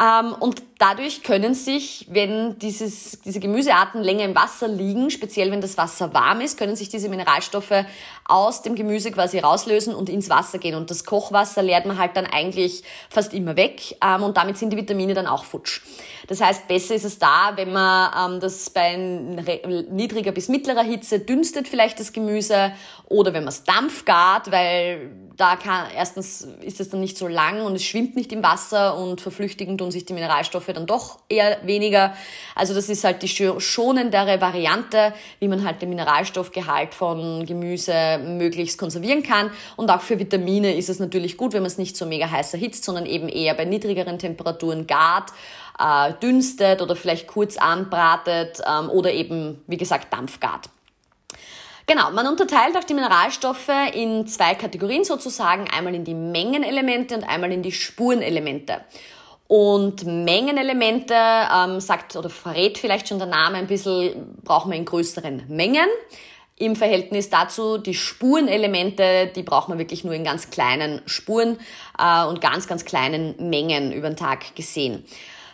Ähm, 0.00 0.34
und 0.40 0.62
dadurch 0.78 1.22
können 1.22 1.54
sich, 1.54 2.06
wenn 2.10 2.58
dieses, 2.58 3.20
diese 3.20 3.40
Gemüsearten 3.40 4.02
länger 4.02 4.24
im 4.24 4.34
Wasser 4.34 4.68
liegen, 4.68 5.10
speziell 5.10 5.50
wenn 5.50 5.60
das 5.60 5.78
Wasser 5.78 6.12
warm 6.14 6.40
ist, 6.40 6.58
können 6.58 6.76
sich 6.76 6.88
diese 6.88 7.08
Mineralstoffe 7.08 7.84
aus 8.24 8.62
dem 8.62 8.74
Gemüse 8.74 9.10
quasi 9.12 9.38
rauslösen 9.38 9.94
und 9.94 10.08
ins 10.08 10.30
Wasser 10.30 10.58
gehen. 10.58 10.74
Und 10.74 10.90
das 10.90 11.04
Kochwasser 11.04 11.62
leert 11.62 11.86
man 11.86 11.98
halt 11.98 12.16
dann 12.16 12.26
eigentlich 12.26 12.82
fast 13.08 13.34
immer 13.34 13.56
weg 13.56 13.96
ähm, 14.02 14.22
und 14.22 14.36
damit 14.36 14.58
sind 14.58 14.70
die 14.70 14.76
Vitamine 14.76 15.14
dann 15.14 15.26
auch 15.26 15.44
futsch. 15.44 15.82
Das 16.26 16.40
heißt, 16.40 16.66
besser 16.68 16.94
ist 16.94 17.04
es 17.04 17.18
da, 17.18 17.52
wenn 17.56 17.72
man 17.72 18.34
ähm, 18.34 18.40
das 18.40 18.70
bei 18.70 18.96
niedriger 18.96 20.32
bis 20.32 20.48
mittlerer 20.48 20.82
Hitze 20.82 21.20
dünstet 21.20 21.68
vielleicht 21.68 22.00
das 22.00 22.12
Gemüse 22.12 22.72
oder 23.06 23.34
wenn 23.34 23.44
man 23.44 23.52
es 23.52 23.64
dampfgart, 23.64 24.50
weil 24.50 25.10
da 25.36 25.56
kann, 25.56 25.88
erstens 25.94 26.46
ist 26.62 26.80
es 26.80 26.90
dann 26.90 27.00
nicht 27.00 27.18
so 27.18 27.26
lang 27.26 27.62
und 27.62 27.74
es 27.74 27.84
schwimmt 27.84 28.16
nicht 28.16 28.32
im 28.32 28.42
Wasser 28.42 28.96
und 28.96 29.20
verflüchtigen 29.20 29.76
tun 29.76 29.90
sich 29.90 30.04
die 30.04 30.12
Mineralstoffe 30.12 30.63
dann 30.72 30.86
doch 30.86 31.18
eher 31.28 31.58
weniger. 31.64 32.14
Also 32.54 32.74
das 32.74 32.88
ist 32.88 33.04
halt 33.04 33.22
die 33.22 33.28
schonendere 33.28 34.40
Variante, 34.40 35.12
wie 35.40 35.48
man 35.48 35.64
halt 35.64 35.82
den 35.82 35.90
Mineralstoffgehalt 35.90 36.94
von 36.94 37.44
Gemüse 37.46 38.18
möglichst 38.18 38.78
konservieren 38.78 39.22
kann. 39.22 39.50
Und 39.76 39.90
auch 39.90 40.00
für 40.00 40.18
Vitamine 40.18 40.74
ist 40.74 40.88
es 40.88 40.98
natürlich 40.98 41.36
gut, 41.36 41.52
wenn 41.52 41.62
man 41.62 41.70
es 41.70 41.78
nicht 41.78 41.96
so 41.96 42.06
mega 42.06 42.30
heiß 42.30 42.54
erhitzt, 42.54 42.84
sondern 42.84 43.06
eben 43.06 43.28
eher 43.28 43.54
bei 43.54 43.64
niedrigeren 43.64 44.18
Temperaturen 44.18 44.86
gart, 44.86 45.30
äh, 45.78 46.12
dünstet 46.22 46.80
oder 46.82 46.96
vielleicht 46.96 47.26
kurz 47.26 47.56
anbratet 47.56 48.60
ähm, 48.66 48.88
oder 48.90 49.12
eben, 49.12 49.62
wie 49.66 49.76
gesagt, 49.76 50.12
dampfgart. 50.12 50.68
Genau, 51.86 52.10
man 52.12 52.26
unterteilt 52.26 52.74
auch 52.78 52.84
die 52.84 52.94
Mineralstoffe 52.94 53.68
in 53.92 54.26
zwei 54.26 54.54
Kategorien 54.54 55.04
sozusagen, 55.04 55.68
einmal 55.68 55.94
in 55.94 56.04
die 56.04 56.14
Mengenelemente 56.14 57.14
und 57.14 57.24
einmal 57.24 57.52
in 57.52 57.62
die 57.62 57.72
Spurenelemente. 57.72 58.80
Und 59.46 60.06
Mengenelemente, 60.06 61.14
ähm, 61.14 61.80
sagt 61.80 62.16
oder 62.16 62.30
verrät 62.30 62.78
vielleicht 62.78 63.08
schon 63.08 63.18
der 63.18 63.26
Name 63.28 63.58
ein 63.58 63.66
bisschen, 63.66 64.38
brauchen 64.42 64.70
wir 64.70 64.78
in 64.78 64.84
größeren 64.84 65.44
Mengen. 65.48 65.88
Im 66.56 66.76
Verhältnis 66.76 67.30
dazu 67.30 67.78
die 67.78 67.94
Spurenelemente, 67.94 69.30
die 69.34 69.42
braucht 69.42 69.68
man 69.68 69.78
wirklich 69.78 70.04
nur 70.04 70.14
in 70.14 70.24
ganz 70.24 70.50
kleinen 70.50 71.02
Spuren 71.06 71.58
äh, 71.98 72.24
und 72.24 72.40
ganz, 72.40 72.68
ganz 72.68 72.84
kleinen 72.84 73.34
Mengen 73.50 73.92
über 73.92 74.08
den 74.08 74.16
Tag 74.16 74.54
gesehen. 74.54 75.04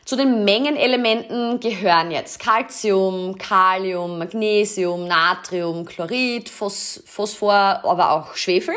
Zu 0.05 0.17
den 0.17 0.45
Mengenelementen 0.45 1.61
gehören 1.61 2.11
jetzt 2.11 2.41
Calcium, 2.41 3.39
Kalium, 3.39 4.19
Magnesium, 4.19 5.07
Natrium, 5.07 5.85
Chlorid, 5.87 6.49
Phos 6.49 7.03
Phosphor, 7.07 7.81
aber 7.85 8.13
auch 8.13 8.35
Schwefel. 8.35 8.75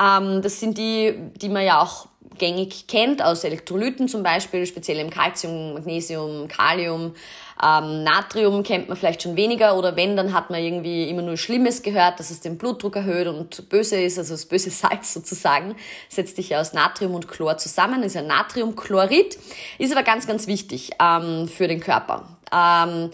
Ähm, 0.00 0.42
das 0.42 0.60
sind 0.60 0.78
die, 0.78 1.14
die 1.36 1.48
man 1.48 1.64
ja 1.64 1.82
auch 1.82 2.06
gängig 2.36 2.86
kennt 2.86 3.22
aus 3.22 3.44
Elektrolyten 3.44 4.08
zum 4.08 4.22
Beispiel, 4.22 4.66
speziell 4.66 4.98
im 4.98 5.10
Calcium, 5.10 5.74
Magnesium, 5.74 6.48
Kalium. 6.48 7.14
Ähm, 7.60 8.04
Natrium 8.04 8.62
kennt 8.62 8.88
man 8.88 8.96
vielleicht 8.96 9.22
schon 9.22 9.36
weniger 9.36 9.76
oder 9.76 9.96
wenn, 9.96 10.16
dann 10.16 10.32
hat 10.32 10.50
man 10.50 10.62
irgendwie 10.62 11.08
immer 11.08 11.22
nur 11.22 11.36
Schlimmes 11.36 11.82
gehört, 11.82 12.20
dass 12.20 12.30
es 12.30 12.40
den 12.40 12.56
Blutdruck 12.56 12.94
erhöht 12.94 13.26
und 13.26 13.68
böse 13.68 14.00
ist, 14.00 14.16
also 14.18 14.34
das 14.34 14.46
böse 14.46 14.70
Salz 14.70 15.12
sozusagen, 15.12 15.74
setzt 16.08 16.36
sich 16.36 16.50
ja 16.50 16.60
aus 16.60 16.72
Natrium 16.72 17.14
und 17.14 17.26
Chlor 17.26 17.58
zusammen, 17.58 18.02
ist 18.04 18.14
ja 18.14 18.22
Natriumchlorid, 18.22 19.36
ist 19.78 19.92
aber 19.92 20.04
ganz, 20.04 20.26
ganz 20.26 20.46
wichtig 20.46 20.90
ähm, 21.00 21.48
für 21.48 21.66
den 21.66 21.80
Körper. 21.80 22.28
Ähm, 22.52 23.10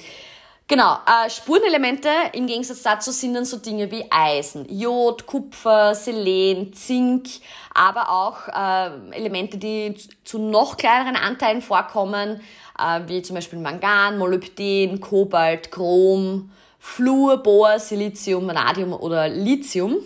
Genau, 0.66 0.94
äh, 1.06 1.28
Spurenelemente 1.28 2.08
im 2.32 2.46
Gegensatz 2.46 2.82
dazu 2.82 3.10
sind 3.10 3.34
dann 3.34 3.44
so 3.44 3.58
Dinge 3.58 3.90
wie 3.90 4.06
Eisen, 4.10 4.66
Jod, 4.70 5.26
Kupfer, 5.26 5.94
Selen, 5.94 6.72
Zink, 6.72 7.28
aber 7.74 8.08
auch 8.08 8.48
äh, 8.48 9.14
Elemente, 9.14 9.58
die 9.58 9.94
zu 10.24 10.38
noch 10.38 10.78
kleineren 10.78 11.16
Anteilen 11.16 11.60
vorkommen, 11.60 12.40
äh, 12.78 13.00
wie 13.06 13.20
zum 13.20 13.34
Beispiel 13.34 13.58
Mangan, 13.58 14.16
Molybden, 14.16 15.00
Kobalt, 15.00 15.70
Chrom, 15.70 16.50
Fluor, 16.78 17.42
Bohr, 17.42 17.78
Silizium, 17.78 18.46
Vanadium 18.46 18.94
oder 18.94 19.28
Lithium. 19.28 19.96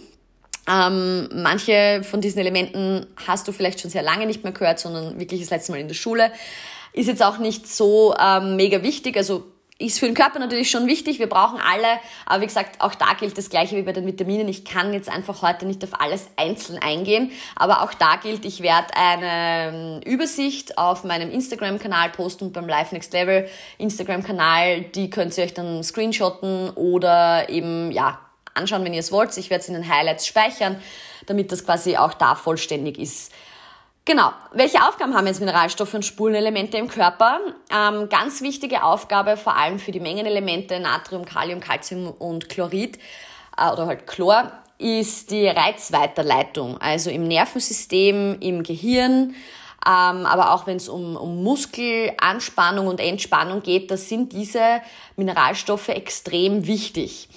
Ähm, 0.68 1.28
manche 1.34 2.02
von 2.02 2.20
diesen 2.20 2.40
Elementen 2.40 3.06
hast 3.28 3.46
du 3.46 3.52
vielleicht 3.52 3.80
schon 3.80 3.92
sehr 3.92 4.02
lange 4.02 4.26
nicht 4.26 4.42
mehr 4.42 4.52
gehört, 4.52 4.80
sondern 4.80 5.20
wirklich 5.20 5.40
das 5.40 5.50
letzte 5.50 5.70
Mal 5.70 5.80
in 5.80 5.88
der 5.88 5.94
Schule. 5.94 6.32
Ist 6.92 7.06
jetzt 7.06 7.22
auch 7.22 7.38
nicht 7.38 7.68
so 7.68 8.12
ähm, 8.20 8.56
mega 8.56 8.82
wichtig. 8.82 9.16
Also 9.16 9.44
ist 9.78 10.00
für 10.00 10.06
den 10.06 10.14
Körper 10.14 10.40
natürlich 10.40 10.70
schon 10.70 10.88
wichtig. 10.88 11.20
Wir 11.20 11.28
brauchen 11.28 11.60
alle, 11.60 12.00
aber 12.26 12.42
wie 12.42 12.46
gesagt, 12.46 12.80
auch 12.80 12.96
da 12.96 13.14
gilt 13.14 13.38
das 13.38 13.48
Gleiche 13.48 13.76
wie 13.76 13.82
bei 13.82 13.92
den 13.92 14.06
Vitaminen. 14.06 14.48
Ich 14.48 14.64
kann 14.64 14.92
jetzt 14.92 15.08
einfach 15.08 15.40
heute 15.42 15.66
nicht 15.66 15.84
auf 15.84 16.00
alles 16.00 16.28
einzeln 16.36 16.80
eingehen, 16.82 17.30
aber 17.54 17.82
auch 17.82 17.94
da 17.94 18.16
gilt, 18.16 18.44
ich 18.44 18.60
werde 18.60 18.88
eine 18.96 20.00
ähm, 20.00 20.00
Übersicht 20.04 20.78
auf 20.78 21.04
meinem 21.04 21.30
Instagram-Kanal 21.30 22.10
posten 22.10 22.50
beim 22.50 22.68
Life 22.68 22.92
Next 22.92 23.12
Level 23.12 23.48
Instagram-Kanal. 23.78 24.82
Die 24.82 25.10
könnt 25.10 25.38
ihr 25.38 25.44
euch 25.44 25.54
dann 25.54 25.84
screenshotten 25.84 26.70
oder 26.70 27.48
eben, 27.48 27.92
ja, 27.92 28.18
anschauen, 28.54 28.84
wenn 28.84 28.94
ihr 28.94 29.00
es 29.00 29.12
wollt. 29.12 29.36
Ich 29.36 29.48
werde 29.50 29.62
es 29.62 29.68
in 29.68 29.74
den 29.74 29.88
Highlights 29.88 30.26
speichern, 30.26 30.82
damit 31.26 31.52
das 31.52 31.64
quasi 31.64 31.96
auch 31.96 32.14
da 32.14 32.34
vollständig 32.34 32.98
ist. 32.98 33.32
Genau. 34.08 34.32
Welche 34.52 34.78
Aufgaben 34.88 35.14
haben 35.14 35.26
jetzt 35.26 35.38
Mineralstoffe 35.38 35.92
und 35.92 36.02
Spurenelemente 36.02 36.78
im 36.78 36.88
Körper? 36.88 37.40
Ähm, 37.70 38.08
ganz 38.08 38.40
wichtige 38.40 38.82
Aufgabe, 38.82 39.36
vor 39.36 39.54
allem 39.54 39.78
für 39.78 39.92
die 39.92 40.00
Mengenelemente 40.00 40.80
Natrium, 40.80 41.26
Kalium, 41.26 41.60
Calcium 41.60 42.12
und 42.12 42.48
Chlorid 42.48 42.98
äh, 43.58 43.70
oder 43.70 43.84
halt 43.84 44.06
Chlor, 44.06 44.50
ist 44.78 45.30
die 45.30 45.46
Reizweiterleitung. 45.46 46.78
Also 46.80 47.10
im 47.10 47.28
Nervensystem, 47.28 48.38
im 48.40 48.62
Gehirn, 48.62 49.34
ähm, 49.86 50.24
aber 50.24 50.54
auch 50.54 50.66
wenn 50.66 50.78
es 50.78 50.88
um, 50.88 51.14
um 51.14 51.42
Muskelanspannung 51.42 52.86
und 52.86 53.00
Entspannung 53.00 53.62
geht, 53.62 53.90
da 53.90 53.98
sind 53.98 54.32
diese 54.32 54.80
Mineralstoffe 55.16 55.90
extrem 55.90 56.66
wichtig. 56.66 57.28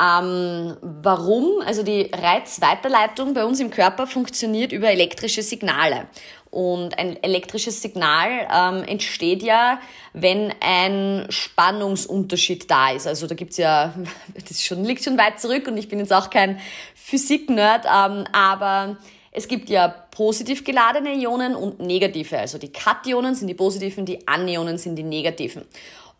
Ähm, 0.00 0.76
warum? 0.80 1.60
Also 1.64 1.82
die 1.82 2.10
Reizweiterleitung 2.12 3.34
bei 3.34 3.44
uns 3.44 3.60
im 3.60 3.70
Körper 3.70 4.06
funktioniert 4.06 4.72
über 4.72 4.90
elektrische 4.90 5.42
Signale. 5.42 6.06
Und 6.50 6.98
ein 6.98 7.20
elektrisches 7.22 7.82
Signal 7.82 8.46
ähm, 8.52 8.84
entsteht 8.84 9.42
ja, 9.42 9.80
wenn 10.12 10.52
ein 10.60 11.26
Spannungsunterschied 11.28 12.70
da 12.70 12.92
ist. 12.92 13.08
Also 13.08 13.26
da 13.26 13.34
gibt's 13.34 13.56
ja, 13.56 13.92
das 14.48 14.62
schon, 14.62 14.84
liegt 14.84 15.02
schon 15.02 15.18
weit 15.18 15.40
zurück 15.40 15.66
und 15.66 15.76
ich 15.76 15.88
bin 15.88 15.98
jetzt 15.98 16.12
auch 16.12 16.30
kein 16.30 16.60
Physik-Nerd, 16.94 17.86
ähm, 17.86 18.24
aber 18.32 18.98
es 19.32 19.48
gibt 19.48 19.68
ja 19.68 19.88
positiv 19.88 20.62
geladene 20.62 21.14
Ionen 21.14 21.56
und 21.56 21.80
negative. 21.80 22.38
Also 22.38 22.56
die 22.56 22.70
Kationen 22.70 23.34
sind 23.34 23.48
die 23.48 23.54
positiven, 23.54 24.06
die 24.06 24.28
Anionen 24.28 24.78
sind 24.78 24.94
die 24.94 25.02
negativen. 25.02 25.64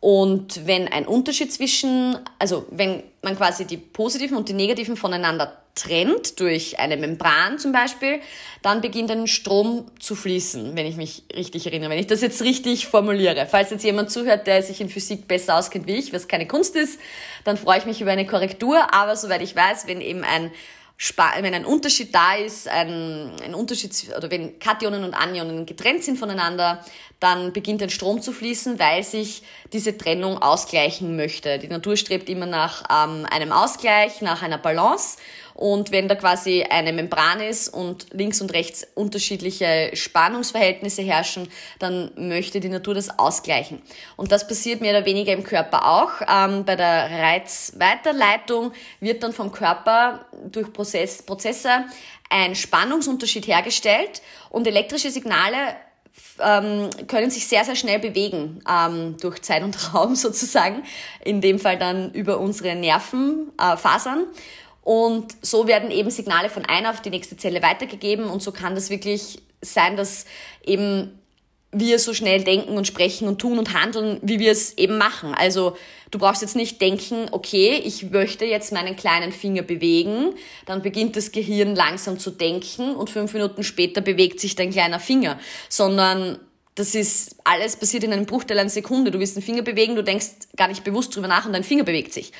Und 0.04 0.66
wenn 0.66 0.86
ein 0.86 1.06
Unterschied 1.06 1.50
zwischen, 1.50 2.18
also 2.38 2.66
wenn 2.70 3.02
man 3.22 3.38
quasi 3.38 3.64
die 3.64 3.78
positiven 3.78 4.36
und 4.36 4.50
die 4.50 4.52
negativen 4.52 4.98
voneinander 4.98 5.56
trennt, 5.74 6.40
durch 6.40 6.78
eine 6.78 6.98
Membran 6.98 7.58
zum 7.58 7.72
Beispiel, 7.72 8.20
dann 8.60 8.82
beginnt 8.82 9.10
ein 9.10 9.26
Strom 9.26 9.86
zu 9.98 10.14
fließen, 10.14 10.76
wenn 10.76 10.84
ich 10.84 10.96
mich 10.96 11.22
richtig 11.34 11.64
erinnere, 11.64 11.88
wenn 11.88 11.98
ich 11.98 12.06
das 12.06 12.20
jetzt 12.20 12.42
richtig 12.42 12.86
formuliere. 12.86 13.46
Falls 13.50 13.70
jetzt 13.70 13.82
jemand 13.82 14.10
zuhört, 14.10 14.46
der 14.46 14.62
sich 14.62 14.78
in 14.82 14.90
Physik 14.90 15.26
besser 15.26 15.56
auskennt 15.56 15.86
wie 15.86 15.96
ich, 15.96 16.12
was 16.12 16.28
keine 16.28 16.46
Kunst 16.46 16.76
ist, 16.76 17.00
dann 17.44 17.56
freue 17.56 17.78
ich 17.78 17.86
mich 17.86 18.02
über 18.02 18.10
eine 18.10 18.26
Korrektur. 18.26 18.92
Aber 18.92 19.16
soweit 19.16 19.40
ich 19.40 19.56
weiß, 19.56 19.86
wenn 19.86 20.02
eben 20.02 20.22
ein 20.22 20.50
wenn 20.96 21.54
ein 21.54 21.64
Unterschied 21.64 22.14
da 22.14 22.35
ist, 22.35 22.68
ein, 22.68 23.33
ein 23.44 23.54
Unterschied, 23.54 23.90
oder 24.16 24.30
wenn 24.30 24.59
Kationen 24.59 25.04
und 25.04 25.14
Anionen 25.14 25.66
getrennt 25.66 26.04
sind 26.04 26.18
voneinander, 26.18 26.85
dann 27.20 27.52
beginnt 27.52 27.83
ein 27.83 27.90
Strom 27.90 28.22
zu 28.22 28.33
fließen, 28.33 28.78
weil 28.78 29.02
sich 29.02 29.42
diese 29.72 29.98
Trennung 29.98 30.38
ausgleichen 30.38 31.16
möchte. 31.16 31.59
Die 31.59 31.68
Natur 31.68 31.96
strebt 31.96 32.28
immer 32.28 32.46
nach 32.46 32.85
ähm, 32.90 33.26
einem 33.30 33.50
Ausgleich, 33.50 34.20
nach 34.20 34.42
einer 34.42 34.59
Balance. 34.59 35.18
Und 35.54 35.92
wenn 35.92 36.08
da 36.08 36.16
quasi 36.16 36.64
eine 36.68 36.92
Membran 36.92 37.40
ist 37.40 37.68
und 37.68 38.08
links 38.12 38.40
und 38.40 38.52
rechts 38.52 38.86
unterschiedliche 38.94 39.90
Spannungsverhältnisse 39.94 41.02
herrschen, 41.02 41.48
dann 41.78 42.10
möchte 42.16 42.60
die 42.60 42.68
Natur 42.68 42.94
das 42.94 43.18
ausgleichen. 43.18 43.80
Und 44.16 44.32
das 44.32 44.46
passiert 44.46 44.80
mehr 44.80 44.96
oder 44.96 45.06
weniger 45.06 45.32
im 45.32 45.44
Körper 45.44 45.86
auch. 45.88 46.10
Ähm, 46.28 46.64
bei 46.64 46.74
der 46.74 47.08
Reizweiterleitung 47.10 48.72
wird 49.00 49.22
dann 49.22 49.32
vom 49.32 49.52
Körper 49.52 50.26
durch 50.50 50.72
Prozess, 50.72 51.22
Prozesse 51.22 51.84
ein 52.30 52.56
Spannungsunterschied 52.56 53.46
hergestellt 53.46 54.22
und 54.50 54.66
elektrische 54.66 55.10
Signale 55.10 55.76
ähm, 56.40 56.90
können 57.06 57.30
sich 57.30 57.46
sehr, 57.46 57.64
sehr 57.64 57.76
schnell 57.76 57.98
bewegen 57.98 58.60
ähm, 58.68 59.16
durch 59.20 59.42
Zeit 59.42 59.62
und 59.62 59.76
Raum 59.94 60.14
sozusagen. 60.16 60.82
In 61.24 61.40
dem 61.40 61.58
Fall 61.58 61.78
dann 61.78 62.12
über 62.12 62.38
unsere 62.38 62.74
Nervenfasern. 62.74 64.20
Äh, 64.20 64.36
und 64.84 65.34
so 65.40 65.66
werden 65.66 65.90
eben 65.90 66.10
Signale 66.10 66.50
von 66.50 66.66
einer 66.66 66.90
auf 66.90 67.00
die 67.00 67.08
nächste 67.08 67.38
Zelle 67.38 67.62
weitergegeben. 67.62 68.26
Und 68.26 68.42
so 68.42 68.52
kann 68.52 68.74
das 68.74 68.90
wirklich 68.90 69.38
sein, 69.62 69.96
dass 69.96 70.26
eben 70.62 71.18
wir 71.72 71.98
so 71.98 72.12
schnell 72.12 72.44
denken 72.44 72.76
und 72.76 72.86
sprechen 72.86 73.26
und 73.26 73.38
tun 73.38 73.58
und 73.58 73.72
handeln, 73.72 74.18
wie 74.22 74.38
wir 74.38 74.52
es 74.52 74.76
eben 74.76 74.98
machen. 74.98 75.34
Also 75.34 75.76
du 76.10 76.18
brauchst 76.18 76.42
jetzt 76.42 76.54
nicht 76.54 76.82
denken, 76.82 77.28
okay, 77.32 77.80
ich 77.82 78.10
möchte 78.10 78.44
jetzt 78.44 78.72
meinen 78.72 78.94
kleinen 78.94 79.32
Finger 79.32 79.62
bewegen, 79.62 80.34
dann 80.66 80.82
beginnt 80.82 81.16
das 81.16 81.32
Gehirn 81.32 81.74
langsam 81.74 82.18
zu 82.18 82.30
denken 82.30 82.94
und 82.94 83.08
fünf 83.08 83.32
Minuten 83.32 83.64
später 83.64 84.02
bewegt 84.02 84.38
sich 84.38 84.54
dein 84.54 84.70
kleiner 84.70 85.00
Finger, 85.00 85.40
sondern 85.70 86.38
das 86.76 86.96
ist 86.96 87.37
alles 87.44 87.76
passiert 87.76 88.02
in 88.02 88.12
einem 88.12 88.26
Bruchteil 88.26 88.58
einer 88.58 88.68
Sekunde. 88.68 89.12
Du 89.12 89.20
wirst 89.20 89.37
den 89.37 89.44
Finger 89.44 89.62
bewegen, 89.62 89.94
du 89.94 90.02
denkst 90.02 90.26
gar 90.56 90.66
nicht 90.66 90.82
bewusst 90.82 91.14
drüber 91.14 91.28
nach 91.28 91.46
und 91.46 91.52
dein 91.52 91.62
Finger 91.62 91.84
bewegt 91.84 92.12
sich. 92.12 92.32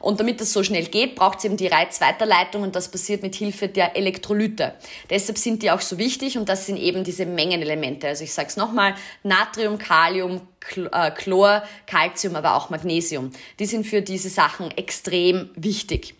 Und 0.00 0.18
damit 0.18 0.40
das 0.40 0.52
so 0.52 0.62
schnell 0.62 0.86
geht, 0.86 1.14
braucht 1.14 1.38
es 1.38 1.44
eben 1.44 1.58
die 1.58 1.66
Reizweiterleitung 1.66 2.62
und 2.62 2.74
das 2.74 2.90
passiert 2.90 3.22
mit 3.22 3.34
Hilfe 3.34 3.68
der 3.68 3.94
Elektrolyte. 3.94 4.74
Deshalb 5.10 5.36
sind 5.36 5.62
die 5.62 5.70
auch 5.70 5.82
so 5.82 5.98
wichtig 5.98 6.38
und 6.38 6.48
das 6.48 6.66
sind 6.66 6.78
eben 6.78 7.04
diese 7.04 7.26
Mengenelemente. 7.26 8.08
Also 8.08 8.24
ich 8.24 8.32
sage 8.32 8.48
es 8.48 8.56
nochmal, 8.56 8.94
Natrium, 9.24 9.76
Kalium, 9.76 10.40
äh, 10.90 11.10
Chlor, 11.10 11.62
Calcium, 11.86 12.34
aber 12.34 12.56
auch 12.56 12.70
Magnesium. 12.70 13.30
Die 13.58 13.66
sind 13.66 13.86
für 13.86 14.00
diese 14.00 14.30
Sachen 14.30 14.70
extrem 14.70 15.50
wichtig. 15.54 16.14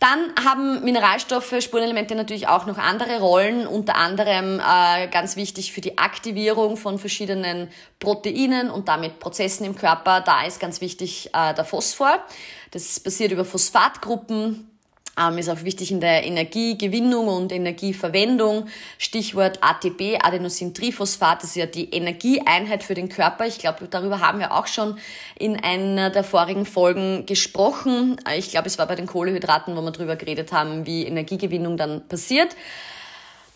Dann 0.00 0.32
haben 0.44 0.84
Mineralstoffe, 0.84 1.54
Spurenelemente 1.60 2.14
natürlich 2.14 2.48
auch 2.48 2.66
noch 2.66 2.78
andere 2.78 3.20
Rollen, 3.20 3.66
unter 3.66 3.96
anderem 3.96 4.60
äh, 4.60 5.08
ganz 5.08 5.36
wichtig 5.36 5.72
für 5.72 5.80
die 5.80 5.98
Aktivierung 5.98 6.76
von 6.76 6.98
verschiedenen 6.98 7.68
Proteinen 8.00 8.70
und 8.70 8.88
damit 8.88 9.18
Prozessen 9.18 9.64
im 9.64 9.76
Körper. 9.76 10.20
Da 10.20 10.44
ist 10.44 10.60
ganz 10.60 10.80
wichtig 10.80 11.30
äh, 11.32 11.54
der 11.54 11.64
Phosphor. 11.64 12.22
Das 12.70 13.00
passiert 13.00 13.32
über 13.32 13.44
Phosphatgruppen, 13.44 14.73
ähm, 15.20 15.38
ist 15.38 15.48
auch 15.48 15.62
wichtig 15.62 15.90
in 15.90 16.00
der 16.00 16.24
Energiegewinnung 16.24 17.28
und 17.28 17.52
Energieverwendung. 17.52 18.66
Stichwort 18.98 19.58
ATP, 19.62 20.18
Adenosintriphosphat, 20.22 21.42
das 21.42 21.50
ist 21.50 21.56
ja 21.56 21.66
die 21.66 21.90
Energieeinheit 21.90 22.82
für 22.82 22.94
den 22.94 23.08
Körper. 23.08 23.46
Ich 23.46 23.58
glaube, 23.58 23.86
darüber 23.88 24.20
haben 24.20 24.40
wir 24.40 24.52
auch 24.52 24.66
schon 24.66 24.98
in 25.38 25.62
einer 25.62 26.10
der 26.10 26.24
vorigen 26.24 26.66
Folgen 26.66 27.26
gesprochen. 27.26 28.16
Ich 28.36 28.50
glaube, 28.50 28.66
es 28.66 28.78
war 28.78 28.86
bei 28.86 28.96
den 28.96 29.06
Kohlehydraten, 29.06 29.76
wo 29.76 29.82
wir 29.82 29.90
darüber 29.92 30.16
geredet 30.16 30.52
haben, 30.52 30.86
wie 30.86 31.06
Energiegewinnung 31.06 31.76
dann 31.76 32.06
passiert. 32.08 32.56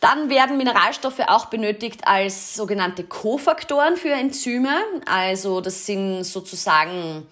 Dann 0.01 0.31
werden 0.31 0.59
Mineralstoffe 0.59 1.21
auch 1.27 1.47
benötigt 1.47 2.07
als 2.07 2.55
sogenannte 2.55 3.03
Kofaktoren 3.03 3.97
für 3.97 4.13
Enzyme. 4.13 4.77
Also 5.07 5.61
das 5.61 5.87
sind 5.87 6.23
sozusagen 6.23 7.27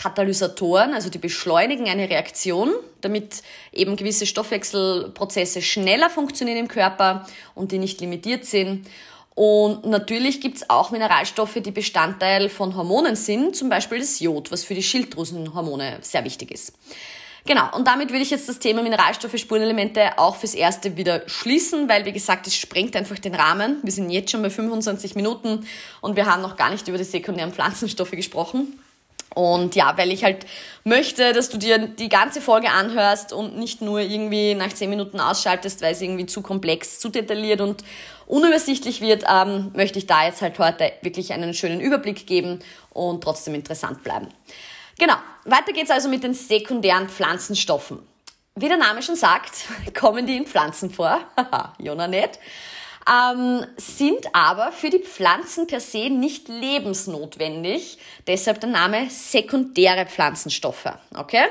Katalysatoren, 0.00 0.94
also 0.94 1.10
die 1.10 1.18
beschleunigen 1.18 1.86
eine 1.86 2.08
Reaktion, 2.08 2.72
damit 3.02 3.42
eben 3.70 3.96
gewisse 3.96 4.24
Stoffwechselprozesse 4.24 5.60
schneller 5.60 6.08
funktionieren 6.08 6.56
im 6.56 6.68
Körper 6.68 7.26
und 7.54 7.70
die 7.70 7.78
nicht 7.78 8.00
limitiert 8.00 8.46
sind. 8.46 8.86
Und 9.34 9.84
natürlich 9.84 10.40
gibt 10.40 10.56
es 10.56 10.70
auch 10.70 10.90
Mineralstoffe, 10.90 11.58
die 11.62 11.70
Bestandteil 11.70 12.48
von 12.48 12.76
Hormonen 12.76 13.14
sind, 13.14 13.54
zum 13.54 13.68
Beispiel 13.68 13.98
das 13.98 14.20
Jod, 14.20 14.50
was 14.50 14.64
für 14.64 14.74
die 14.74 14.82
Schilddrüsenhormone 14.82 15.98
sehr 16.00 16.24
wichtig 16.24 16.50
ist. 16.50 16.72
Genau, 17.46 17.74
und 17.74 17.86
damit 17.86 18.10
würde 18.10 18.22
ich 18.22 18.30
jetzt 18.30 18.48
das 18.48 18.58
Thema 18.58 18.82
Mineralstoffe, 18.82 19.38
Spurenelemente 19.38 20.18
auch 20.18 20.36
fürs 20.36 20.54
Erste 20.54 20.96
wieder 20.96 21.22
schließen, 21.26 21.88
weil 21.88 22.04
wie 22.06 22.12
gesagt, 22.12 22.46
es 22.46 22.54
sprengt 22.54 22.96
einfach 22.96 23.18
den 23.18 23.34
Rahmen. 23.34 23.78
Wir 23.82 23.92
sind 23.92 24.10
jetzt 24.10 24.30
schon 24.30 24.42
bei 24.42 24.50
25 24.50 25.14
Minuten 25.14 25.66
und 26.00 26.16
wir 26.16 26.26
haben 26.26 26.42
noch 26.42 26.56
gar 26.56 26.70
nicht 26.70 26.88
über 26.88 26.98
die 26.98 27.04
sekundären 27.04 27.52
Pflanzenstoffe 27.52 28.12
gesprochen. 28.12 28.78
Und 29.34 29.76
ja, 29.76 29.96
weil 29.96 30.10
ich 30.10 30.24
halt 30.24 30.44
möchte, 30.82 31.32
dass 31.32 31.50
du 31.50 31.58
dir 31.58 31.78
die 31.78 32.08
ganze 32.08 32.40
Folge 32.40 32.70
anhörst 32.70 33.32
und 33.32 33.56
nicht 33.56 33.80
nur 33.80 34.00
irgendwie 34.00 34.54
nach 34.54 34.72
zehn 34.72 34.90
Minuten 34.90 35.20
ausschaltest, 35.20 35.82
weil 35.82 35.92
es 35.92 36.00
irgendwie 36.00 36.26
zu 36.26 36.42
komplex, 36.42 36.98
zu 36.98 37.10
detailliert 37.10 37.60
und 37.60 37.84
unübersichtlich 38.26 39.00
wird, 39.00 39.24
ähm, 39.30 39.70
möchte 39.74 39.98
ich 39.98 40.06
da 40.06 40.24
jetzt 40.24 40.42
halt 40.42 40.58
heute 40.58 40.92
wirklich 41.02 41.32
einen 41.32 41.54
schönen 41.54 41.80
Überblick 41.80 42.26
geben 42.26 42.60
und 42.90 43.22
trotzdem 43.22 43.54
interessant 43.54 44.02
bleiben. 44.02 44.28
Genau, 44.98 45.16
weiter 45.44 45.72
geht's 45.72 45.90
also 45.90 46.08
mit 46.08 46.24
den 46.24 46.34
sekundären 46.34 47.08
Pflanzenstoffen. 47.08 48.00
Wie 48.56 48.68
der 48.68 48.76
Name 48.76 49.02
schon 49.02 49.16
sagt, 49.16 49.52
kommen 49.98 50.26
die 50.26 50.36
in 50.36 50.46
Pflanzen 50.46 50.90
vor. 50.90 51.20
Haha, 51.36 51.74
Jona 51.78 52.08
nicht 52.08 52.38
ähm, 53.08 53.64
sind 53.76 54.34
aber 54.34 54.72
für 54.72 54.90
die 54.90 54.98
Pflanzen 54.98 55.66
per 55.66 55.80
se 55.80 56.10
nicht 56.10 56.48
lebensnotwendig. 56.48 57.98
Deshalb 58.26 58.60
der 58.60 58.70
Name 58.70 59.08
sekundäre 59.08 60.06
Pflanzenstoffe. 60.06 60.92
Okay? 61.16 61.44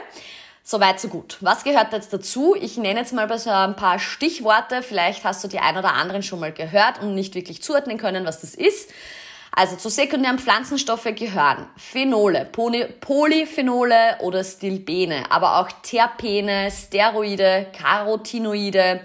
Soweit, 0.64 1.00
so 1.00 1.08
gut. 1.08 1.38
Was 1.42 1.64
gehört 1.64 1.94
jetzt 1.94 2.14
dazu? 2.14 2.56
Ich 2.60 2.78
nenne 2.78 3.00
jetzt 3.00 3.12
mal 3.12 3.40
so 3.40 3.50
ein 3.50 3.76
paar 3.76 3.98
Stichworte. 3.98 4.84
Vielleicht 4.84 5.24
hast 5.24 5.44
du 5.44 5.48
die 5.48 5.58
ein 5.60 5.78
oder 5.78 5.94
anderen 5.94 6.22
schon 6.22 6.40
mal 6.40 6.52
gehört 6.52 7.02
und 7.02 7.16
nicht 7.16 7.34
wirklich 7.34 7.64
zuordnen 7.64 7.98
können, 7.98 8.26
was 8.26 8.42
das 8.42 8.54
ist. 8.54 8.92
Also 9.52 9.78
zu 9.78 9.90
sekundären 9.90 10.38
Pflanzenstoffe 10.38 11.08
gehören 11.16 11.66
Phenole, 11.76 12.46
Poly 12.46 12.86
Polyphenole 13.00 14.18
oder 14.20 14.44
Stilbene, 14.44 15.24
aber 15.32 15.60
auch 15.60 15.70
Terpene, 15.82 16.70
Steroide, 16.72 17.68
Carotinoide, 17.76 19.02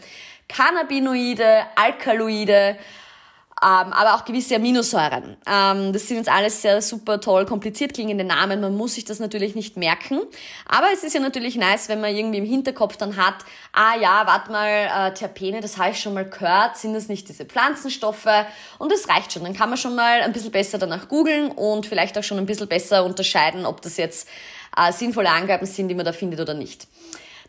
Cannabinoide, 0.49 1.65
Alkaloide, 1.77 2.77
ähm, 3.65 3.93
aber 3.95 4.15
auch 4.15 4.25
gewisse 4.27 4.57
Aminosäuren. 4.57 5.37
Ähm, 5.47 5.93
das 5.93 6.07
sind 6.07 6.19
jetzt 6.19 6.29
alles 6.29 6.61
sehr 6.61 6.83
super 6.83 7.19
toll, 7.21 7.47
kompliziert 7.47 7.95
klingende 7.95 8.25
Namen. 8.25 8.61
Man 8.61 8.77
muss 8.77 8.95
sich 8.95 9.07
das 9.07 9.21
natürlich 9.21 9.55
nicht 9.55 9.79
merken. 9.79 10.21
Aber 10.69 10.89
es 10.93 11.03
ist 11.03 11.15
ja 11.15 11.21
natürlich 11.21 11.57
nice, 11.57 11.89
wenn 11.89 12.01
man 12.01 12.15
irgendwie 12.15 12.39
im 12.39 12.45
Hinterkopf 12.45 12.99
dann 12.99 13.17
hat, 13.17 13.37
ah 13.73 13.95
ja, 13.99 14.27
warte 14.27 14.53
mal, 14.53 14.69
äh, 14.69 15.15
Terpene, 15.15 15.61
das 15.61 15.79
habe 15.79 15.93
ich 15.93 16.01
schon 16.01 16.13
mal 16.13 16.29
gehört, 16.29 16.77
sind 16.77 16.93
das 16.93 17.09
nicht 17.09 17.29
diese 17.29 17.47
Pflanzenstoffe? 17.47 18.29
Und 18.79 18.93
das 18.93 19.09
reicht 19.09 19.33
schon. 19.33 19.45
Dann 19.45 19.55
kann 19.55 19.71
man 19.71 19.79
schon 19.79 19.95
mal 19.95 20.21
ein 20.21 20.33
bisschen 20.33 20.51
besser 20.53 20.77
danach 20.77 21.09
googeln 21.09 21.51
und 21.51 21.87
vielleicht 21.87 22.19
auch 22.19 22.25
schon 22.25 22.39
ein 22.39 22.47
bisschen 22.47 22.69
besser 22.69 23.05
unterscheiden, 23.05 23.65
ob 23.65 23.81
das 23.81 23.97
jetzt 23.97 24.29
äh, 24.77 24.93
sinnvolle 24.93 25.31
Angaben 25.31 25.65
sind, 25.65 25.89
die 25.89 25.95
man 25.95 26.05
da 26.05 26.13
findet 26.13 26.41
oder 26.41 26.55
nicht. 26.55 26.87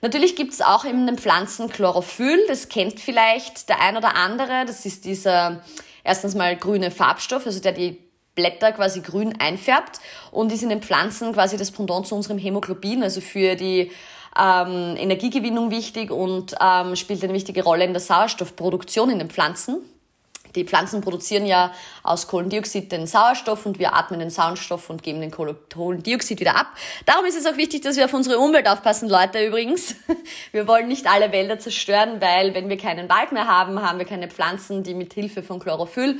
Natürlich 0.06 0.36
gibt 0.36 0.54
es 0.54 0.62
auch 0.62 0.86
in 0.86 1.08
den 1.08 1.18
Pflanzen 1.18 1.68
Chlorophyll, 1.68 2.46
das 2.48 2.70
kennt 2.70 3.00
vielleicht 3.00 3.70
der 3.70 3.82
ein 3.82 3.98
oder 3.98 4.16
andere. 4.16 4.64
Das 4.68 4.86
ist 4.86 5.04
dieser 5.04 5.64
erstens 6.04 6.36
mal 6.36 6.56
grüne 6.56 6.92
Farbstoff, 6.92 7.48
also 7.48 7.60
der 7.60 7.72
die 7.72 7.98
Blätter 8.36 8.72
quasi 8.72 9.02
grün 9.02 9.34
einfärbt 9.40 10.00
und 10.30 10.52
ist 10.52 10.62
in 10.62 10.70
den 10.70 10.84
Pflanzen 10.84 11.34
quasi 11.34 11.58
das 11.58 11.72
Pendant 11.72 12.06
zu 12.06 12.14
unserem 12.14 12.38
Hämoglobin, 12.38 13.02
also 13.02 13.20
für 13.20 13.56
die 13.56 13.92
ähm, 14.40 14.96
Energiegewinnung 14.96 15.72
wichtig 15.72 16.12
und 16.12 16.54
ähm, 16.62 16.96
spielt 16.96 17.24
eine 17.24 17.34
wichtige 17.34 17.64
Rolle 17.64 17.86
in 17.86 17.94
der 17.94 18.00
Sauerstoffproduktion 18.00 19.10
in 19.10 19.18
den 19.18 19.32
Pflanzen. 19.32 19.78
Die 20.56 20.64
Pflanzen 20.64 21.02
produzieren 21.02 21.46
ja 21.46 21.72
aus 22.04 22.28
Kohlendioxid 22.28 22.92
den 22.92 23.08
Sauerstoff 23.08 23.66
und 23.66 23.80
wir 23.80 23.94
atmen 23.94 24.20
den 24.20 24.30
Sauerstoff 24.30 24.90
und 24.90 25.04
geben 25.04 25.22
den 25.22 25.32
Kohlendioxid 25.32 26.40
wieder 26.40 26.56
ab. 26.56 26.68
Darum 27.06 27.26
ist 27.26 27.38
es 27.38 27.46
auch 27.46 27.58
wichtig, 27.58 27.82
dass 27.82 27.98
wir 27.98 28.06
auf 28.06 28.14
unsere 28.14 28.40
Umwelt 28.40 28.68
aufpassen, 28.68 29.10
Leute 29.10 29.46
übrigens. 29.46 29.96
Wir 30.52 30.68
wollen 30.68 30.88
nicht 30.88 31.08
alle 31.08 31.32
Wälder 31.32 31.60
zerstören, 31.60 32.22
weil 32.22 32.54
wenn 32.54 32.70
wir 32.70 32.78
keinen 32.78 33.10
Wald 33.10 33.32
mehr 33.32 33.48
haben, 33.48 33.82
haben 33.82 34.00
wir 34.00 34.06
keine 34.06 34.30
Pflanzen, 34.30 34.84
die 34.84 34.94
mit 34.94 35.14
Hilfe 35.14 35.44
von 35.44 35.60
Chlorophyll 35.60 36.20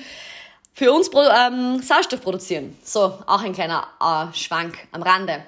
für 0.74 0.92
uns 0.92 1.10
ähm, 1.14 1.82
Sauerstoff 1.82 2.22
produzieren. 2.22 2.78
So, 2.84 3.18
auch 3.26 3.42
ein 3.42 3.54
kleiner 3.54 3.88
äh, 4.02 4.36
Schwank 4.38 4.78
am 4.92 5.02
Rande. 5.04 5.46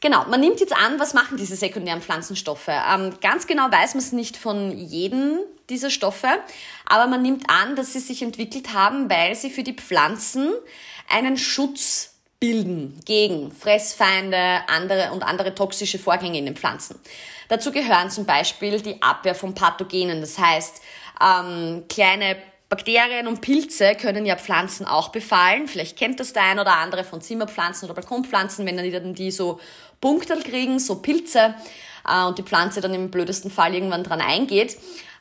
Genau, 0.00 0.24
man 0.26 0.40
nimmt 0.40 0.60
jetzt 0.60 0.76
an, 0.76 1.00
was 1.00 1.12
machen 1.12 1.36
diese 1.36 1.56
sekundären 1.56 2.00
Pflanzenstoffe. 2.00 2.68
Ähm, 2.68 3.14
ganz 3.20 3.48
genau 3.48 3.64
weiß 3.70 3.94
man 3.94 4.04
es 4.04 4.12
nicht 4.12 4.36
von 4.36 4.70
jedem 4.70 5.40
dieser 5.68 5.90
Stoffe, 5.90 6.28
aber 6.86 7.08
man 7.08 7.20
nimmt 7.22 7.50
an, 7.50 7.74
dass 7.74 7.92
sie 7.92 7.98
sich 7.98 8.22
entwickelt 8.22 8.72
haben, 8.72 9.10
weil 9.10 9.34
sie 9.34 9.50
für 9.50 9.64
die 9.64 9.74
Pflanzen 9.74 10.52
einen 11.08 11.36
Schutz 11.36 12.14
bilden 12.40 13.00
gegen 13.04 13.50
Fressfeinde 13.50 14.60
andere 14.68 15.10
und 15.10 15.24
andere 15.24 15.54
toxische 15.54 15.98
Vorgänge 15.98 16.38
in 16.38 16.46
den 16.46 16.56
Pflanzen. 16.56 16.98
Dazu 17.48 17.72
gehören 17.72 18.10
zum 18.10 18.24
Beispiel 18.24 18.80
die 18.80 19.02
Abwehr 19.02 19.34
von 19.34 19.54
Pathogenen, 19.54 20.20
das 20.20 20.38
heißt 20.38 20.80
ähm, 21.20 21.84
kleine 21.88 22.36
Bakterien 22.68 23.26
und 23.26 23.40
Pilze 23.40 23.94
können 23.94 24.26
ja 24.26 24.36
Pflanzen 24.36 24.86
auch 24.86 25.08
befallen. 25.08 25.68
Vielleicht 25.68 25.96
kennt 25.96 26.20
das 26.20 26.34
der 26.34 26.42
ein 26.42 26.58
oder 26.58 26.74
andere 26.74 27.02
von 27.02 27.22
Zimmerpflanzen 27.22 27.86
oder 27.86 27.94
Balkonpflanzen, 27.94 28.66
wenn 28.66 28.76
dann 28.76 29.14
die 29.14 29.30
so 29.30 29.58
Punktel 30.00 30.42
kriegen, 30.42 30.78
so 30.78 30.96
Pilze, 30.96 31.54
äh, 32.08 32.24
und 32.24 32.38
die 32.38 32.42
Pflanze 32.42 32.80
dann 32.80 32.94
im 32.94 33.10
blödesten 33.10 33.50
Fall 33.50 33.74
irgendwann 33.74 34.04
dran 34.04 34.20
eingeht. 34.20 34.76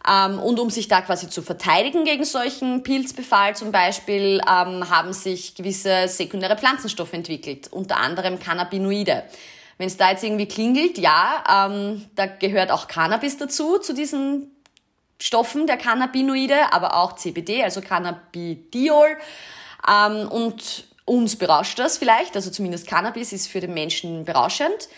Ähm, 0.10 0.40
und 0.40 0.60
um 0.60 0.70
sich 0.70 0.88
da 0.88 1.02
quasi 1.02 1.30
zu 1.30 1.42
verteidigen 1.42 2.06
gegen 2.06 2.24
solchen 2.24 2.84
Pilzbefall 2.84 3.56
zum 3.56 3.72
Beispiel, 3.72 4.42
ähm, 4.48 4.90
haben 4.90 5.12
sich 5.12 5.56
gewisse 5.56 6.08
sekundäre 6.08 6.58
Pflanzenstoffe 6.58 7.14
entwickelt, 7.14 7.68
unter 7.72 7.98
anderem 7.98 8.40
Cannabinoide. 8.40 9.24
Wenn 9.78 9.88
es 9.88 9.98
da 9.98 10.12
jetzt 10.12 10.24
irgendwie 10.24 10.48
klingelt, 10.48 10.98
ja, 10.98 11.68
ähm, 11.68 12.06
da 12.16 12.26
gehört 12.26 12.72
auch 12.72 12.88
Cannabis 12.88 13.38
dazu, 13.38 13.78
zu 13.80 13.94
diesen 13.94 14.52
Stoffen 15.20 15.68
der 15.68 15.78
Cannabinoide, 15.78 16.72
aber 16.72 16.96
auch 16.96 17.16
CBD, 17.16 17.64
also 17.64 17.82
Cannabidiol. 17.82 19.18
Ähm, 19.88 20.28
und 20.30 20.87
uns 21.08 21.38
berauscht 21.38 21.80
das 21.80 21.98
vielleicht, 21.98 22.36
also 22.36 22.52
zumindest 22.52 22.86
Cannabis 22.86 23.32
ist 23.32 23.48
für 23.48 23.62
den 23.62 23.74
Menschen 23.74 24.26
berauschend. 24.26 24.90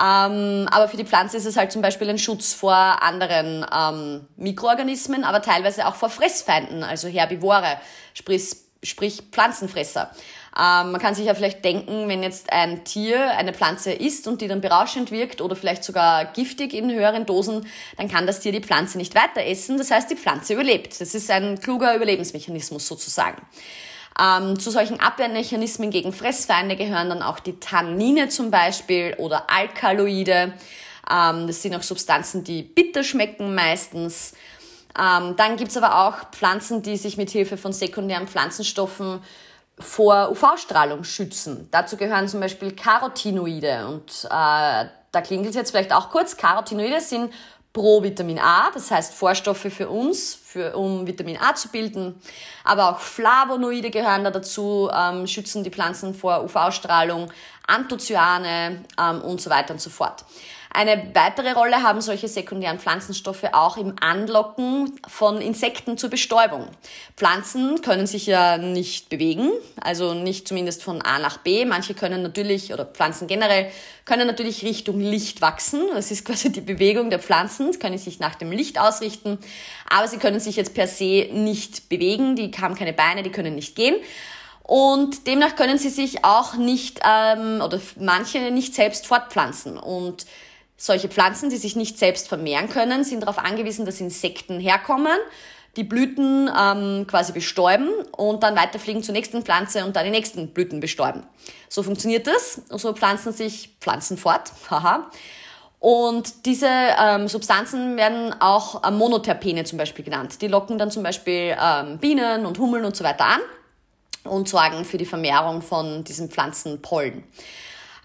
Ähm, 0.00 0.66
aber 0.70 0.88
für 0.88 0.96
die 0.96 1.04
Pflanze 1.04 1.36
ist 1.36 1.44
es 1.44 1.56
halt 1.56 1.72
zum 1.72 1.82
Beispiel 1.82 2.08
ein 2.08 2.18
Schutz 2.18 2.54
vor 2.54 2.72
anderen 2.72 3.66
ähm, 3.72 4.26
Mikroorganismen, 4.36 5.24
aber 5.24 5.42
teilweise 5.42 5.86
auch 5.86 5.96
vor 5.96 6.08
Fressfeinden, 6.08 6.82
also 6.82 7.08
Herbivore, 7.08 7.80
sprich, 8.14 8.54
sprich 8.82 9.22
Pflanzenfresser. 9.30 10.10
Ähm, 10.56 10.92
man 10.92 11.00
kann 11.00 11.14
sich 11.14 11.26
ja 11.26 11.34
vielleicht 11.34 11.64
denken, 11.64 12.08
wenn 12.08 12.22
jetzt 12.22 12.50
ein 12.50 12.84
Tier 12.84 13.36
eine 13.36 13.52
Pflanze 13.52 13.92
isst 13.92 14.26
und 14.26 14.40
die 14.40 14.48
dann 14.48 14.62
berauschend 14.62 15.10
wirkt 15.10 15.42
oder 15.42 15.54
vielleicht 15.54 15.84
sogar 15.84 16.24
giftig 16.26 16.72
in 16.72 16.90
höheren 16.90 17.26
Dosen, 17.26 17.66
dann 17.98 18.08
kann 18.08 18.26
das 18.26 18.40
Tier 18.40 18.52
die 18.52 18.62
Pflanze 18.62 18.96
nicht 18.96 19.14
weiter 19.14 19.44
essen. 19.44 19.76
Das 19.76 19.90
heißt, 19.90 20.10
die 20.10 20.16
Pflanze 20.16 20.54
überlebt. 20.54 20.98
Das 20.98 21.14
ist 21.14 21.30
ein 21.30 21.60
kluger 21.60 21.94
Überlebensmechanismus 21.94 22.86
sozusagen. 22.86 23.42
Ähm, 24.20 24.58
zu 24.58 24.70
solchen 24.70 25.00
Abwehrmechanismen 25.00 25.90
gegen 25.90 26.12
Fressfeinde 26.12 26.76
gehören 26.76 27.08
dann 27.08 27.22
auch 27.22 27.38
die 27.38 27.60
Tannine 27.60 28.28
zum 28.28 28.50
Beispiel 28.50 29.14
oder 29.18 29.48
Alkaloide. 29.48 30.54
Ähm, 31.10 31.46
das 31.46 31.62
sind 31.62 31.74
auch 31.74 31.82
Substanzen, 31.82 32.42
die 32.42 32.62
bitter 32.62 33.04
schmecken 33.04 33.54
meistens. 33.54 34.34
Ähm, 34.98 35.36
dann 35.36 35.56
gibt's 35.56 35.76
aber 35.76 36.06
auch 36.06 36.30
Pflanzen, 36.32 36.82
die 36.82 36.96
sich 36.96 37.16
mit 37.16 37.30
Hilfe 37.30 37.56
von 37.56 37.72
sekundären 37.72 38.26
Pflanzenstoffen 38.26 39.20
vor 39.78 40.30
UV-Strahlung 40.32 41.04
schützen. 41.04 41.68
Dazu 41.70 41.96
gehören 41.96 42.26
zum 42.26 42.40
Beispiel 42.40 42.72
Carotinoide. 42.72 43.86
Und 43.86 44.24
äh, 44.24 44.28
da 45.12 45.20
klingelt 45.22 45.50
es 45.50 45.54
jetzt 45.54 45.70
vielleicht 45.70 45.92
auch 45.92 46.10
kurz. 46.10 46.36
Carotinoide 46.36 47.00
sind 47.00 47.32
Pro-Vitamin 47.72 48.38
A, 48.38 48.70
das 48.72 48.90
heißt 48.90 49.14
Vorstoffe 49.14 49.68
für 49.70 49.88
uns, 49.88 50.34
für, 50.34 50.76
um 50.76 51.06
Vitamin 51.06 51.38
A 51.38 51.54
zu 51.54 51.68
bilden. 51.68 52.20
Aber 52.64 52.90
auch 52.90 53.00
Flavonoide 53.00 53.90
gehören 53.90 54.24
da 54.24 54.30
dazu, 54.30 54.90
ähm, 54.92 55.26
schützen 55.26 55.64
die 55.64 55.70
Pflanzen 55.70 56.14
vor 56.14 56.44
UV-Strahlung, 56.44 57.30
Anthocyane 57.66 58.84
ähm, 58.98 59.20
und 59.20 59.40
so 59.40 59.50
weiter 59.50 59.74
und 59.74 59.80
so 59.80 59.90
fort. 59.90 60.24
Eine 60.70 61.10
weitere 61.14 61.52
Rolle 61.52 61.82
haben 61.82 62.00
solche 62.00 62.28
sekundären 62.28 62.78
Pflanzenstoffe 62.78 63.44
auch 63.52 63.78
im 63.78 63.94
Anlocken 64.00 65.00
von 65.08 65.40
Insekten 65.40 65.96
zur 65.96 66.10
Bestäubung. 66.10 66.68
Pflanzen 67.16 67.80
können 67.80 68.06
sich 68.06 68.26
ja 68.26 68.58
nicht 68.58 69.08
bewegen, 69.08 69.50
also 69.80 70.12
nicht 70.12 70.46
zumindest 70.46 70.82
von 70.82 71.00
A 71.02 71.18
nach 71.18 71.38
B. 71.38 71.64
Manche 71.64 71.94
können 71.94 72.22
natürlich, 72.22 72.72
oder 72.72 72.84
Pflanzen 72.84 73.26
generell, 73.28 73.70
können 74.08 74.26
natürlich 74.26 74.64
Richtung 74.64 75.00
Licht 75.00 75.42
wachsen. 75.42 75.82
Das 75.94 76.10
ist 76.10 76.24
quasi 76.24 76.50
die 76.50 76.62
Bewegung 76.62 77.10
der 77.10 77.20
Pflanzen, 77.20 77.72
sie 77.72 77.78
können 77.78 77.98
sich 77.98 78.18
nach 78.18 78.34
dem 78.34 78.50
Licht 78.50 78.80
ausrichten, 78.80 79.38
aber 79.88 80.08
sie 80.08 80.16
können 80.16 80.40
sich 80.40 80.56
jetzt 80.56 80.74
per 80.74 80.88
se 80.88 81.28
nicht 81.32 81.88
bewegen, 81.90 82.34
die 82.34 82.50
haben 82.60 82.74
keine 82.74 82.94
Beine, 82.94 83.22
die 83.22 83.30
können 83.30 83.54
nicht 83.54 83.76
gehen. 83.76 83.96
Und 84.62 85.26
demnach 85.26 85.56
können 85.56 85.78
sie 85.78 85.90
sich 85.90 86.24
auch 86.24 86.54
nicht, 86.54 87.00
ähm, 87.04 87.60
oder 87.62 87.80
manche 88.00 88.50
nicht 88.50 88.74
selbst 88.74 89.06
fortpflanzen. 89.06 89.78
Und 89.78 90.26
solche 90.76 91.08
Pflanzen, 91.08 91.50
die 91.50 91.56
sich 91.56 91.76
nicht 91.76 91.98
selbst 91.98 92.28
vermehren 92.28 92.68
können, 92.68 93.04
sind 93.04 93.22
darauf 93.22 93.38
angewiesen, 93.38 93.84
dass 93.84 94.00
Insekten 94.00 94.58
herkommen, 94.58 95.18
die 95.76 95.84
Blüten 95.84 96.50
ähm, 96.58 97.06
quasi 97.06 97.32
bestäuben 97.32 97.88
und 98.16 98.42
dann 98.42 98.56
weiterfliegen 98.56 99.02
zur 99.02 99.12
nächsten 99.12 99.42
Pflanze 99.42 99.84
und 99.84 99.94
dann 99.94 100.04
die 100.04 100.10
nächsten 100.10 100.48
Blüten 100.48 100.80
bestäuben. 100.80 101.24
So 101.68 101.82
funktioniert 101.82 102.26
das. 102.26 102.62
Und 102.68 102.80
so 102.80 102.92
pflanzen 102.92 103.32
sich 103.32 103.76
Pflanzen 103.80 104.16
fort. 104.16 104.52
Haha. 104.70 105.10
Und 105.80 106.46
diese 106.46 106.68
ähm, 106.68 107.28
Substanzen 107.28 107.96
werden 107.96 108.34
auch 108.40 108.82
äh, 108.82 108.90
Monoterpene 108.90 109.62
zum 109.64 109.78
Beispiel 109.78 110.04
genannt. 110.04 110.42
Die 110.42 110.48
locken 110.48 110.76
dann 110.76 110.90
zum 110.90 111.04
Beispiel 111.04 111.56
ähm, 111.60 111.98
Bienen 111.98 112.46
und 112.46 112.58
Hummeln 112.58 112.84
und 112.84 112.96
so 112.96 113.04
weiter 113.04 113.26
an 113.26 113.40
und 114.24 114.48
sorgen 114.48 114.84
für 114.84 114.98
die 114.98 115.06
Vermehrung 115.06 115.62
von 115.62 116.02
diesen 116.02 116.30
Pflanzenpollen. 116.30 117.22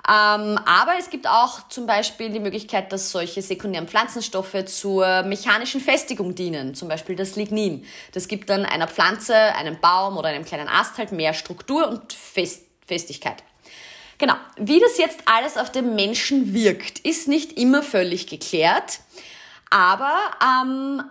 Ähm, 0.05 0.59
aber 0.65 0.95
es 0.99 1.09
gibt 1.09 1.27
auch 1.27 1.69
zum 1.69 1.85
Beispiel 1.85 2.29
die 2.29 2.41
Möglichkeit, 2.41 2.91
dass 2.91 3.11
solche 3.11 3.41
sekundären 3.41 3.87
Pflanzenstoffe 3.87 4.65
zur 4.65 5.23
mechanischen 5.23 5.79
Festigung 5.79 6.35
dienen, 6.35 6.75
zum 6.75 6.89
Beispiel 6.89 7.15
das 7.15 7.37
Lignin. 7.37 7.85
Das 8.11 8.27
gibt 8.27 8.49
dann 8.49 8.65
einer 8.65 8.89
Pflanze, 8.89 9.33
einem 9.35 9.79
Baum 9.79 10.17
oder 10.17 10.27
einem 10.27 10.43
kleinen 10.43 10.67
Ast 10.67 10.97
halt 10.97 11.13
mehr 11.13 11.33
Struktur 11.33 11.87
und 11.87 12.11
Fest 12.11 12.63
Festigkeit. 12.85 13.43
Genau, 14.17 14.33
wie 14.57 14.81
das 14.81 14.97
jetzt 14.97 15.19
alles 15.25 15.57
auf 15.57 15.71
den 15.71 15.95
Menschen 15.95 16.53
wirkt, 16.53 16.99
ist 16.99 17.29
nicht 17.29 17.53
immer 17.53 17.81
völlig 17.81 18.27
geklärt, 18.27 18.99
aber 19.69 20.13
ähm, 20.41 21.01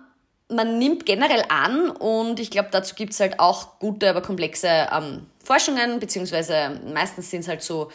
man 0.48 0.78
nimmt 0.78 1.06
generell 1.06 1.44
an 1.48 1.90
und 1.90 2.40
ich 2.40 2.50
glaube, 2.50 2.68
dazu 2.70 2.94
gibt 2.94 3.14
es 3.14 3.20
halt 3.20 3.40
auch 3.40 3.78
gute, 3.78 4.10
aber 4.10 4.20
komplexe 4.20 4.68
ähm, 4.92 5.26
Forschungen, 5.42 5.98
beziehungsweise 5.98 6.78
meistens 6.92 7.30
sind 7.30 7.40
es 7.40 7.48
halt 7.48 7.62
so 7.62 7.90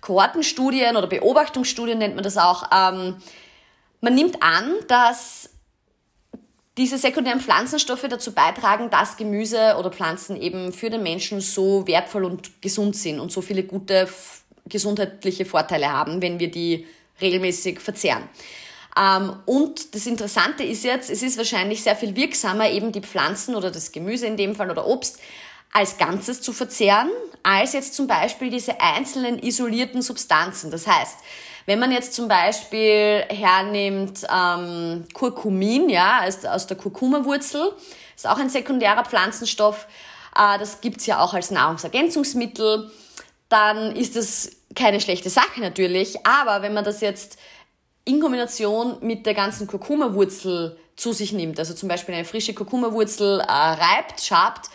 Kohortenstudien 0.00 0.96
oder 0.96 1.06
Beobachtungsstudien 1.06 1.98
nennt 1.98 2.14
man 2.14 2.24
das 2.24 2.36
auch. 2.36 2.64
Ähm, 2.72 3.16
man 4.00 4.14
nimmt 4.14 4.42
an, 4.42 4.74
dass 4.86 5.50
diese 6.76 6.96
sekundären 6.96 7.40
Pflanzenstoffe 7.40 8.06
dazu 8.08 8.32
beitragen, 8.32 8.88
dass 8.88 9.16
Gemüse 9.16 9.74
oder 9.78 9.90
Pflanzen 9.90 10.40
eben 10.40 10.72
für 10.72 10.90
den 10.90 11.02
Menschen 11.02 11.40
so 11.40 11.86
wertvoll 11.88 12.24
und 12.24 12.62
gesund 12.62 12.94
sind 12.94 13.18
und 13.18 13.32
so 13.32 13.42
viele 13.42 13.64
gute 13.64 14.08
gesundheitliche 14.66 15.44
Vorteile 15.44 15.92
haben, 15.92 16.22
wenn 16.22 16.38
wir 16.38 16.50
die 16.50 16.86
regelmäßig 17.20 17.80
verzehren. 17.80 18.28
Ähm, 18.96 19.34
und 19.46 19.94
das 19.94 20.06
Interessante 20.06 20.62
ist 20.62 20.84
jetzt, 20.84 21.10
es 21.10 21.22
ist 21.22 21.36
wahrscheinlich 21.36 21.82
sehr 21.82 21.96
viel 21.96 22.14
wirksamer, 22.14 22.70
eben 22.70 22.92
die 22.92 23.00
Pflanzen 23.00 23.56
oder 23.56 23.70
das 23.70 23.92
Gemüse 23.92 24.26
in 24.26 24.36
dem 24.36 24.54
Fall 24.54 24.70
oder 24.70 24.86
Obst 24.86 25.18
als 25.72 25.98
Ganzes 25.98 26.40
zu 26.40 26.52
verzehren, 26.52 27.10
als 27.42 27.72
jetzt 27.72 27.94
zum 27.94 28.06
Beispiel 28.06 28.50
diese 28.50 28.80
einzelnen 28.80 29.38
isolierten 29.42 30.02
Substanzen. 30.02 30.70
Das 30.70 30.86
heißt, 30.86 31.18
wenn 31.66 31.78
man 31.78 31.92
jetzt 31.92 32.14
zum 32.14 32.28
Beispiel 32.28 33.24
hernimmt 33.28 34.26
ähm, 34.34 35.04
Kurkumin, 35.12 35.90
ja, 35.90 36.22
aus, 36.24 36.66
der 36.66 36.76
Kurkumawurzel, 36.76 37.72
ist 38.16 38.26
auch 38.26 38.38
ein 38.38 38.48
sekundärer 38.48 39.04
Pflanzenstoff, 39.04 39.86
äh, 40.34 40.58
das 40.58 40.80
gibt's 40.80 41.06
ja 41.06 41.20
auch 41.20 41.34
als 41.34 41.50
Nahrungsergänzungsmittel, 41.50 42.90
dann 43.48 43.94
ist 43.94 44.16
das 44.16 44.50
keine 44.74 45.00
schlechte 45.00 45.30
Sache 45.30 45.60
natürlich, 45.60 46.26
aber 46.26 46.62
wenn 46.62 46.74
man 46.74 46.84
das 46.84 47.00
jetzt 47.00 47.38
in 48.04 48.20
Kombination 48.20 48.96
mit 49.00 49.26
der 49.26 49.34
ganzen 49.34 49.66
Kurkumawurzel 49.66 50.78
zu 50.96 51.12
sich 51.12 51.32
nimmt, 51.32 51.58
also 51.58 51.74
zum 51.74 51.88
Beispiel 51.88 52.14
eine 52.14 52.24
frische 52.24 52.54
Kurkumawurzel 52.54 53.40
äh, 53.40 53.44
reibt, 53.44 54.22
schabt, 54.22 54.70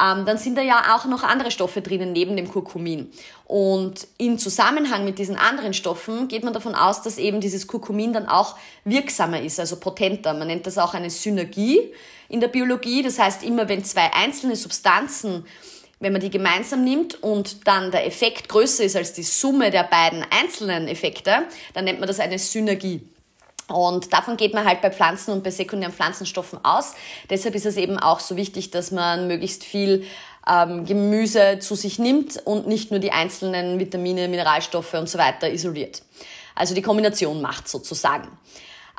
ähm, 0.00 0.24
dann 0.26 0.38
sind 0.38 0.56
da 0.56 0.62
ja 0.62 0.96
auch 0.96 1.04
noch 1.06 1.22
andere 1.22 1.50
Stoffe 1.50 1.82
drinnen 1.82 2.12
neben 2.12 2.36
dem 2.36 2.48
Kurkumin. 2.48 3.10
Und 3.46 4.06
in 4.18 4.38
Zusammenhang 4.38 5.04
mit 5.04 5.18
diesen 5.18 5.36
anderen 5.36 5.74
Stoffen 5.74 6.28
geht 6.28 6.44
man 6.44 6.52
davon 6.52 6.74
aus, 6.74 7.02
dass 7.02 7.18
eben 7.18 7.40
dieses 7.40 7.66
Kurkumin 7.66 8.12
dann 8.12 8.28
auch 8.28 8.56
wirksamer 8.84 9.40
ist, 9.40 9.58
also 9.58 9.76
potenter. 9.76 10.34
Man 10.34 10.48
nennt 10.48 10.66
das 10.66 10.78
auch 10.78 10.94
eine 10.94 11.10
Synergie 11.10 11.92
in 12.28 12.40
der 12.40 12.48
Biologie. 12.48 13.02
Das 13.02 13.18
heißt, 13.18 13.42
immer 13.42 13.68
wenn 13.68 13.84
zwei 13.84 14.12
einzelne 14.12 14.56
Substanzen 14.56 15.44
wenn 16.00 16.12
man 16.12 16.20
die 16.20 16.30
gemeinsam 16.30 16.84
nimmt 16.84 17.22
und 17.22 17.66
dann 17.66 17.90
der 17.90 18.06
Effekt 18.06 18.48
größer 18.48 18.84
ist 18.84 18.96
als 18.96 19.14
die 19.14 19.22
Summe 19.22 19.70
der 19.70 19.84
beiden 19.84 20.24
einzelnen 20.30 20.86
Effekte, 20.86 21.46
dann 21.74 21.84
nennt 21.84 21.98
man 21.98 22.06
das 22.06 22.20
eine 22.20 22.38
Synergie. 22.38 23.02
Und 23.68 24.12
davon 24.12 24.36
geht 24.36 24.54
man 24.54 24.64
halt 24.64 24.80
bei 24.80 24.90
Pflanzen 24.90 25.32
und 25.32 25.44
bei 25.44 25.50
sekundären 25.50 25.94
Pflanzenstoffen 25.94 26.64
aus. 26.64 26.94
Deshalb 27.28 27.54
ist 27.54 27.66
es 27.66 27.76
eben 27.76 27.98
auch 27.98 28.20
so 28.20 28.36
wichtig, 28.36 28.70
dass 28.70 28.90
man 28.90 29.28
möglichst 29.28 29.62
viel 29.62 30.06
ähm, 30.48 30.86
Gemüse 30.86 31.58
zu 31.60 31.74
sich 31.74 31.98
nimmt 31.98 32.40
und 32.44 32.66
nicht 32.66 32.90
nur 32.90 33.00
die 33.00 33.12
einzelnen 33.12 33.78
Vitamine, 33.78 34.28
Mineralstoffe 34.28 34.94
und 34.94 35.08
so 35.08 35.18
weiter 35.18 35.52
isoliert. 35.52 36.02
Also 36.54 36.74
die 36.74 36.82
Kombination 36.82 37.40
macht 37.42 37.68
sozusagen. 37.68 38.28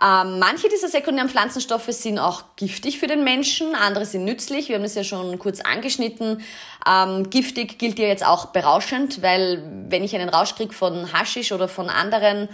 Ähm, 0.02 0.40
manche 0.40 0.70
dieser 0.70 0.88
sekundären 0.88 1.30
Pflanzenstoffe 1.30 1.90
sind 1.90 2.20
auch 2.20 2.44
giftig 2.56 3.00
für 3.00 3.08
den 3.08 3.26
Menschen, 3.26 3.76
andere 3.76 4.06
sind 4.06 4.24
nützlich. 4.24 4.70
Wir 4.70 4.76
haben 4.76 4.84
das 4.84 4.96
ja 4.96 5.04
schon 5.04 5.38
kurz 5.40 5.60
angeschnitten. 5.60 6.42
Ähm, 6.88 7.30
giftig 7.30 7.78
gilt 7.80 8.00
ja 8.00 8.08
jetzt 8.08 8.26
auch 8.26 8.48
berauschend, 8.48 9.22
weil 9.22 9.62
wenn 9.90 10.04
ich 10.06 10.16
einen 10.16 10.30
Rausch 10.30 10.56
kriege 10.56 10.74
von 10.74 11.12
Haschisch 11.12 11.52
oder 11.52 11.68
von 11.68 11.90
anderen 11.90 12.48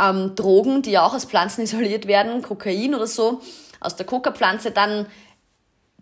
ähm, 0.00 0.34
Drogen, 0.34 0.82
die 0.82 0.92
ja 0.92 1.04
auch 1.04 1.14
aus 1.14 1.24
Pflanzen 1.24 1.62
isoliert 1.62 2.06
werden, 2.06 2.42
Kokain 2.42 2.94
oder 2.94 3.06
so, 3.06 3.40
aus 3.80 3.96
der 3.96 4.06
Coca-Pflanze, 4.06 4.70
dann 4.70 5.06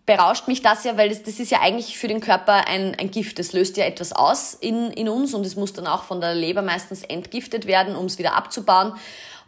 berauscht 0.06 0.48
mich 0.48 0.60
das 0.60 0.84
ja, 0.84 0.96
weil 0.96 1.08
das, 1.08 1.22
das 1.22 1.38
ist 1.38 1.50
ja 1.50 1.60
eigentlich 1.60 1.96
für 1.96 2.08
den 2.08 2.20
Körper 2.20 2.66
ein, 2.66 2.96
ein 2.98 3.10
Gift. 3.10 3.38
Das 3.38 3.52
löst 3.52 3.76
ja 3.76 3.84
etwas 3.84 4.12
aus 4.12 4.54
in, 4.54 4.90
in 4.90 5.08
uns 5.08 5.34
und 5.34 5.46
es 5.46 5.56
muss 5.56 5.72
dann 5.72 5.86
auch 5.86 6.02
von 6.02 6.20
der 6.20 6.34
Leber 6.34 6.62
meistens 6.62 7.02
entgiftet 7.04 7.66
werden, 7.66 7.94
um 7.94 8.06
es 8.06 8.18
wieder 8.18 8.34
abzubauen. 8.34 8.94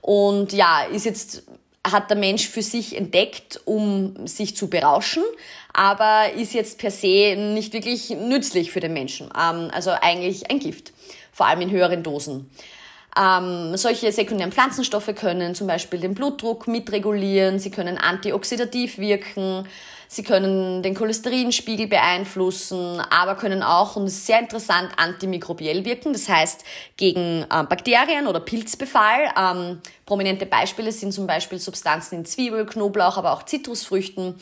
Und 0.00 0.52
ja, 0.52 0.82
ist 0.84 1.04
jetzt, 1.04 1.44
hat 1.84 2.10
der 2.10 2.16
Mensch 2.16 2.48
für 2.48 2.62
sich 2.62 2.96
entdeckt, 2.96 3.60
um 3.64 4.26
sich 4.26 4.56
zu 4.56 4.68
berauschen, 4.68 5.24
aber 5.72 6.32
ist 6.34 6.54
jetzt 6.54 6.78
per 6.78 6.90
se 6.90 7.34
nicht 7.36 7.72
wirklich 7.72 8.10
nützlich 8.10 8.70
für 8.70 8.80
den 8.80 8.92
Menschen. 8.92 9.26
Ähm, 9.28 9.68
also 9.72 9.90
eigentlich 9.90 10.50
ein 10.50 10.60
Gift, 10.60 10.92
vor 11.32 11.46
allem 11.46 11.62
in 11.62 11.70
höheren 11.70 12.02
Dosen. 12.02 12.50
Ähm, 13.18 13.76
solche 13.76 14.10
sekundären 14.10 14.52
Pflanzenstoffe 14.52 15.14
können 15.14 15.54
zum 15.54 15.66
Beispiel 15.66 16.00
den 16.00 16.14
Blutdruck 16.14 16.66
mitregulieren, 16.66 17.58
sie 17.58 17.70
können 17.70 17.98
antioxidativ 17.98 18.98
wirken, 18.98 19.66
Sie 20.12 20.22
können 20.22 20.82
den 20.82 20.94
Cholesterinspiegel 20.94 21.86
beeinflussen, 21.86 23.00
aber 23.00 23.34
können 23.34 23.62
auch, 23.62 23.96
und 23.96 24.04
das 24.04 24.12
ist 24.12 24.26
sehr 24.26 24.40
interessant, 24.40 24.90
antimikrobiell 24.98 25.86
wirken, 25.86 26.12
das 26.12 26.28
heißt 26.28 26.66
gegen 26.98 27.44
äh, 27.44 27.64
Bakterien 27.64 28.26
oder 28.26 28.40
Pilzbefall. 28.40 29.32
Ähm, 29.34 29.80
prominente 30.04 30.44
Beispiele 30.44 30.92
sind 30.92 31.12
zum 31.12 31.26
Beispiel 31.26 31.58
Substanzen 31.58 32.16
in 32.16 32.24
Zwiebel, 32.26 32.66
Knoblauch, 32.66 33.16
aber 33.16 33.32
auch 33.32 33.44
Zitrusfrüchten. 33.44 34.34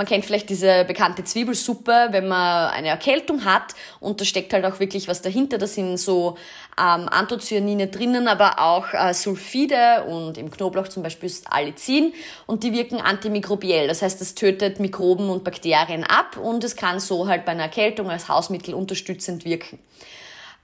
Man 0.00 0.06
kennt 0.06 0.24
vielleicht 0.24 0.48
diese 0.48 0.86
bekannte 0.86 1.24
Zwiebelsuppe, 1.24 2.08
wenn 2.12 2.26
man 2.26 2.70
eine 2.70 2.88
Erkältung 2.88 3.44
hat 3.44 3.74
und 4.00 4.18
da 4.18 4.24
steckt 4.24 4.54
halt 4.54 4.64
auch 4.64 4.80
wirklich 4.80 5.08
was 5.08 5.20
dahinter. 5.20 5.58
Da 5.58 5.66
sind 5.66 5.98
so 5.98 6.38
ähm, 6.80 7.06
Anthocyanine 7.10 7.88
drinnen, 7.88 8.26
aber 8.26 8.60
auch 8.60 8.94
äh, 8.94 9.12
Sulfide 9.12 10.04
und 10.04 10.38
im 10.38 10.50
Knoblauch 10.50 10.88
zum 10.88 11.02
Beispiel 11.02 11.26
ist 11.26 11.52
Allicin 11.52 12.14
und 12.46 12.62
die 12.62 12.72
wirken 12.72 12.98
antimikrobiell. 12.98 13.88
Das 13.88 14.00
heißt, 14.00 14.18
das 14.22 14.34
tötet 14.34 14.80
Mikroben 14.80 15.00
Mikroben 15.00 15.28
und 15.28 15.44
Bakterien 15.44 16.04
ab 16.04 16.38
und 16.38 16.64
es 16.64 16.76
kann 16.76 16.98
so 16.98 17.28
halt 17.28 17.44
bei 17.44 17.52
einer 17.52 17.64
Erkältung 17.64 18.08
als 18.08 18.26
Hausmittel 18.26 18.72
unterstützend 18.72 19.44
wirken. 19.44 19.78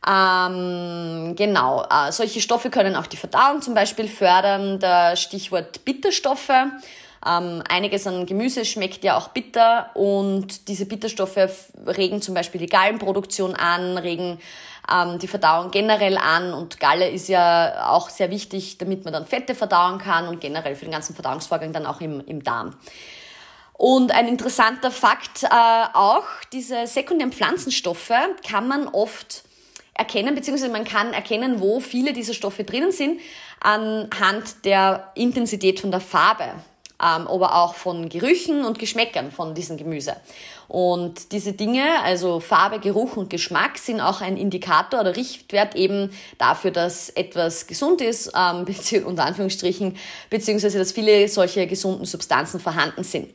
Ähm, 0.08 1.34
genau, 1.36 1.84
äh, 1.84 2.10
solche 2.10 2.40
Stoffe 2.40 2.70
können 2.70 2.96
auch 2.96 3.06
die 3.06 3.18
Verdauung 3.18 3.60
zum 3.60 3.74
Beispiel 3.74 4.08
fördern. 4.08 4.78
Der 4.78 5.14
Stichwort 5.16 5.84
Bitterstoffe. 5.84 6.52
Ähm, 7.26 7.62
einiges 7.68 8.06
an 8.06 8.26
Gemüse 8.26 8.64
schmeckt 8.64 9.02
ja 9.02 9.16
auch 9.16 9.28
bitter 9.28 9.90
und 9.94 10.68
diese 10.68 10.86
Bitterstoffe 10.86 11.36
regen 11.86 12.22
zum 12.22 12.34
Beispiel 12.34 12.60
die 12.60 12.66
Gallenproduktion 12.66 13.54
an, 13.56 13.98
regen 13.98 14.38
ähm, 14.92 15.18
die 15.18 15.26
Verdauung 15.26 15.70
generell 15.70 16.18
an 16.18 16.54
und 16.54 16.78
Galle 16.78 17.08
ist 17.08 17.28
ja 17.28 17.88
auch 17.88 18.10
sehr 18.10 18.30
wichtig, 18.30 18.78
damit 18.78 19.04
man 19.04 19.12
dann 19.12 19.26
Fette 19.26 19.54
verdauen 19.54 19.98
kann 19.98 20.28
und 20.28 20.40
generell 20.40 20.76
für 20.76 20.84
den 20.84 20.92
ganzen 20.92 21.14
Verdauungsvorgang 21.14 21.72
dann 21.72 21.86
auch 21.86 22.00
im, 22.00 22.20
im 22.26 22.44
Darm. 22.44 22.76
Und 23.72 24.12
ein 24.12 24.28
interessanter 24.28 24.90
Fakt 24.90 25.42
äh, 25.42 25.48
auch, 25.92 26.24
diese 26.52 26.86
sekundären 26.86 27.32
Pflanzenstoffe 27.32 28.12
kann 28.48 28.68
man 28.68 28.88
oft 28.88 29.42
erkennen, 29.92 30.34
beziehungsweise 30.34 30.72
man 30.72 30.84
kann 30.84 31.12
erkennen, 31.12 31.60
wo 31.60 31.80
viele 31.80 32.12
dieser 32.12 32.34
Stoffe 32.34 32.64
drinnen 32.64 32.92
sind, 32.92 33.20
anhand 33.60 34.64
der 34.64 35.10
Intensität 35.14 35.80
von 35.80 35.90
der 35.90 36.00
Farbe, 36.00 36.44
ähm, 37.02 37.28
aber 37.28 37.54
auch 37.54 37.74
von 37.74 38.08
Gerüchen 38.08 38.64
und 38.64 38.78
Geschmäckern 38.78 39.30
von 39.30 39.54
diesem 39.54 39.76
Gemüse. 39.76 40.16
Und 40.68 41.32
diese 41.32 41.52
Dinge, 41.52 42.02
also 42.02 42.40
Farbe, 42.40 42.80
Geruch 42.80 43.16
und 43.16 43.30
Geschmack, 43.30 43.78
sind 43.78 44.00
auch 44.00 44.20
ein 44.20 44.36
Indikator 44.36 45.00
oder 45.00 45.14
Richtwert 45.14 45.76
eben 45.76 46.10
dafür, 46.38 46.70
dass 46.72 47.10
etwas 47.10 47.66
gesund 47.66 48.00
ist, 48.00 48.32
ähm, 48.34 48.66
unter 49.04 49.24
Anführungsstrichen, 49.24 49.96
beziehungsweise 50.30 50.78
dass 50.78 50.92
viele 50.92 51.28
solche 51.28 51.66
gesunden 51.66 52.04
Substanzen 52.04 52.60
vorhanden 52.60 53.04
sind. 53.04 53.28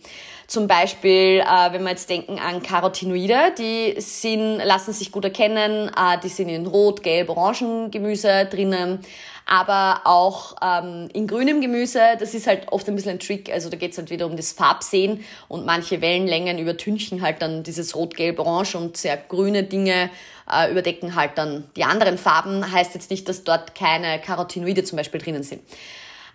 Zum 0.51 0.67
Beispiel, 0.67 1.39
äh, 1.39 1.71
wenn 1.71 1.83
wir 1.83 1.91
jetzt 1.91 2.09
denken 2.09 2.37
an 2.37 2.61
Carotinoide, 2.61 3.53
die 3.57 3.95
sind, 4.01 4.57
lassen 4.57 4.91
sich 4.91 5.13
gut 5.13 5.23
erkennen, 5.23 5.87
äh, 5.87 6.19
die 6.21 6.27
sind 6.27 6.49
in 6.49 6.67
Rot, 6.67 7.03
Gelb, 7.03 7.29
Orangen 7.29 7.89
Gemüse 7.89 8.47
drinnen, 8.51 8.99
aber 9.45 10.01
auch 10.03 10.57
ähm, 10.61 11.07
in 11.13 11.25
grünem 11.25 11.61
Gemüse, 11.61 12.01
das 12.19 12.33
ist 12.33 12.47
halt 12.47 12.67
oft 12.69 12.85
ein 12.89 12.95
bisschen 12.95 13.11
ein 13.11 13.19
Trick, 13.19 13.49
also 13.49 13.69
da 13.69 13.77
geht 13.77 13.93
es 13.93 13.97
halt 13.97 14.09
wieder 14.09 14.25
um 14.25 14.35
das 14.35 14.51
Farbsehen 14.51 15.23
und 15.47 15.65
manche 15.65 16.01
Wellenlängen 16.01 16.59
übertünchen 16.59 17.21
halt 17.21 17.41
dann 17.41 17.63
dieses 17.63 17.95
Rot, 17.95 18.17
Gelb, 18.17 18.37
Orange 18.37 18.75
und 18.75 18.97
sehr 18.97 19.15
grüne 19.15 19.63
Dinge 19.63 20.09
äh, 20.51 20.69
überdecken 20.69 21.15
halt 21.15 21.37
dann 21.37 21.63
die 21.77 21.85
anderen 21.85 22.17
Farben, 22.17 22.69
heißt 22.69 22.93
jetzt 22.93 23.09
nicht, 23.09 23.29
dass 23.29 23.45
dort 23.45 23.73
keine 23.73 24.19
Carotinoide 24.19 24.83
zum 24.83 24.97
Beispiel 24.97 25.21
drinnen 25.21 25.43
sind. 25.43 25.61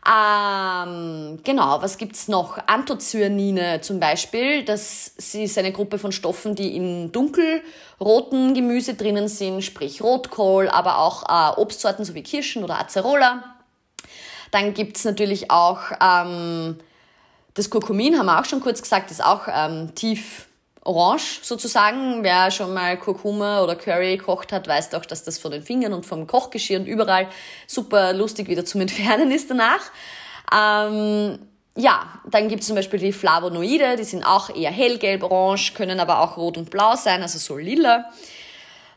Ähm, 0.06 1.40
genau, 1.42 1.82
was 1.82 1.98
gibt's 1.98 2.28
noch? 2.28 2.58
Anthocyanine 2.66 3.80
zum 3.80 3.98
Beispiel. 3.98 4.64
Das 4.64 5.08
ist 5.08 5.58
eine 5.58 5.72
Gruppe 5.72 5.98
von 5.98 6.12
Stoffen, 6.12 6.54
die 6.54 6.76
in 6.76 7.10
dunkelroten 7.10 8.54
Gemüse 8.54 8.94
drinnen 8.94 9.26
sind, 9.26 9.62
sprich 9.62 10.02
Rotkohl, 10.02 10.68
aber 10.68 10.98
auch 10.98 11.24
äh, 11.24 11.60
Obstsorten 11.60 12.04
sowie 12.04 12.22
Kirschen 12.22 12.62
oder 12.62 12.78
Acerola. 12.78 13.56
Dann 14.52 14.74
gibt's 14.74 15.04
natürlich 15.04 15.50
auch 15.50 15.80
ähm, 16.00 16.78
das 17.54 17.68
Kurkumin, 17.68 18.16
haben 18.16 18.26
wir 18.26 18.38
auch 18.38 18.44
schon 18.44 18.60
kurz 18.60 18.80
gesagt, 18.82 19.10
ist 19.10 19.24
auch 19.24 19.48
ähm, 19.48 19.92
tief 19.96 20.45
orange 20.86 21.40
sozusagen. 21.42 22.22
Wer 22.22 22.50
schon 22.50 22.72
mal 22.72 22.96
Kurkuma 22.96 23.62
oder 23.62 23.76
Curry 23.76 24.16
gekocht 24.16 24.52
hat, 24.52 24.68
weiß 24.68 24.90
doch, 24.90 25.04
dass 25.04 25.24
das 25.24 25.38
von 25.38 25.50
den 25.50 25.62
Fingern 25.62 25.92
und 25.92 26.06
vom 26.06 26.26
Kochgeschirr 26.26 26.80
und 26.80 26.86
überall 26.86 27.28
super 27.66 28.12
lustig 28.12 28.48
wieder 28.48 28.64
zum 28.64 28.80
Entfernen 28.80 29.30
ist 29.30 29.50
danach. 29.50 29.90
Ähm, 30.52 31.38
ja, 31.76 32.08
dann 32.30 32.48
gibt 32.48 32.62
es 32.62 32.68
zum 32.68 32.76
Beispiel 32.76 32.98
die 32.98 33.12
Flavonoide, 33.12 33.96
die 33.96 34.04
sind 34.04 34.24
auch 34.24 34.54
eher 34.54 34.70
hellgelb-orange, 34.70 35.74
können 35.74 36.00
aber 36.00 36.20
auch 36.20 36.36
rot 36.36 36.56
und 36.56 36.70
blau 36.70 36.96
sein, 36.96 37.22
also 37.22 37.38
so 37.38 37.56
lila. 37.56 38.06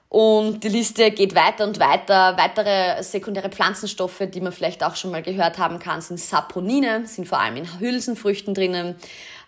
Und 0.10 0.64
die 0.64 0.70
Liste 0.70 1.12
geht 1.12 1.36
weiter 1.36 1.68
und 1.68 1.80
weiter. 1.80 2.36
Weitere 2.36 3.04
sekundäre 3.04 3.50
Pflanzenstoffe, 3.50 4.24
die 4.34 4.42
man 4.42 4.52
vielleicht 4.52 4.84
auch 4.84 4.96
schon 4.96 5.12
mal 5.12 5.22
gehört 5.22 5.60
haben 5.60 5.78
kann, 5.78 6.02
sind 6.02 6.20
Saponine, 6.20 7.06
sind 7.06 7.28
vor 7.28 7.40
allem 7.40 7.58
in 7.58 7.80
Hülsenfrüchten 7.80 8.56
drinnen 8.56 8.96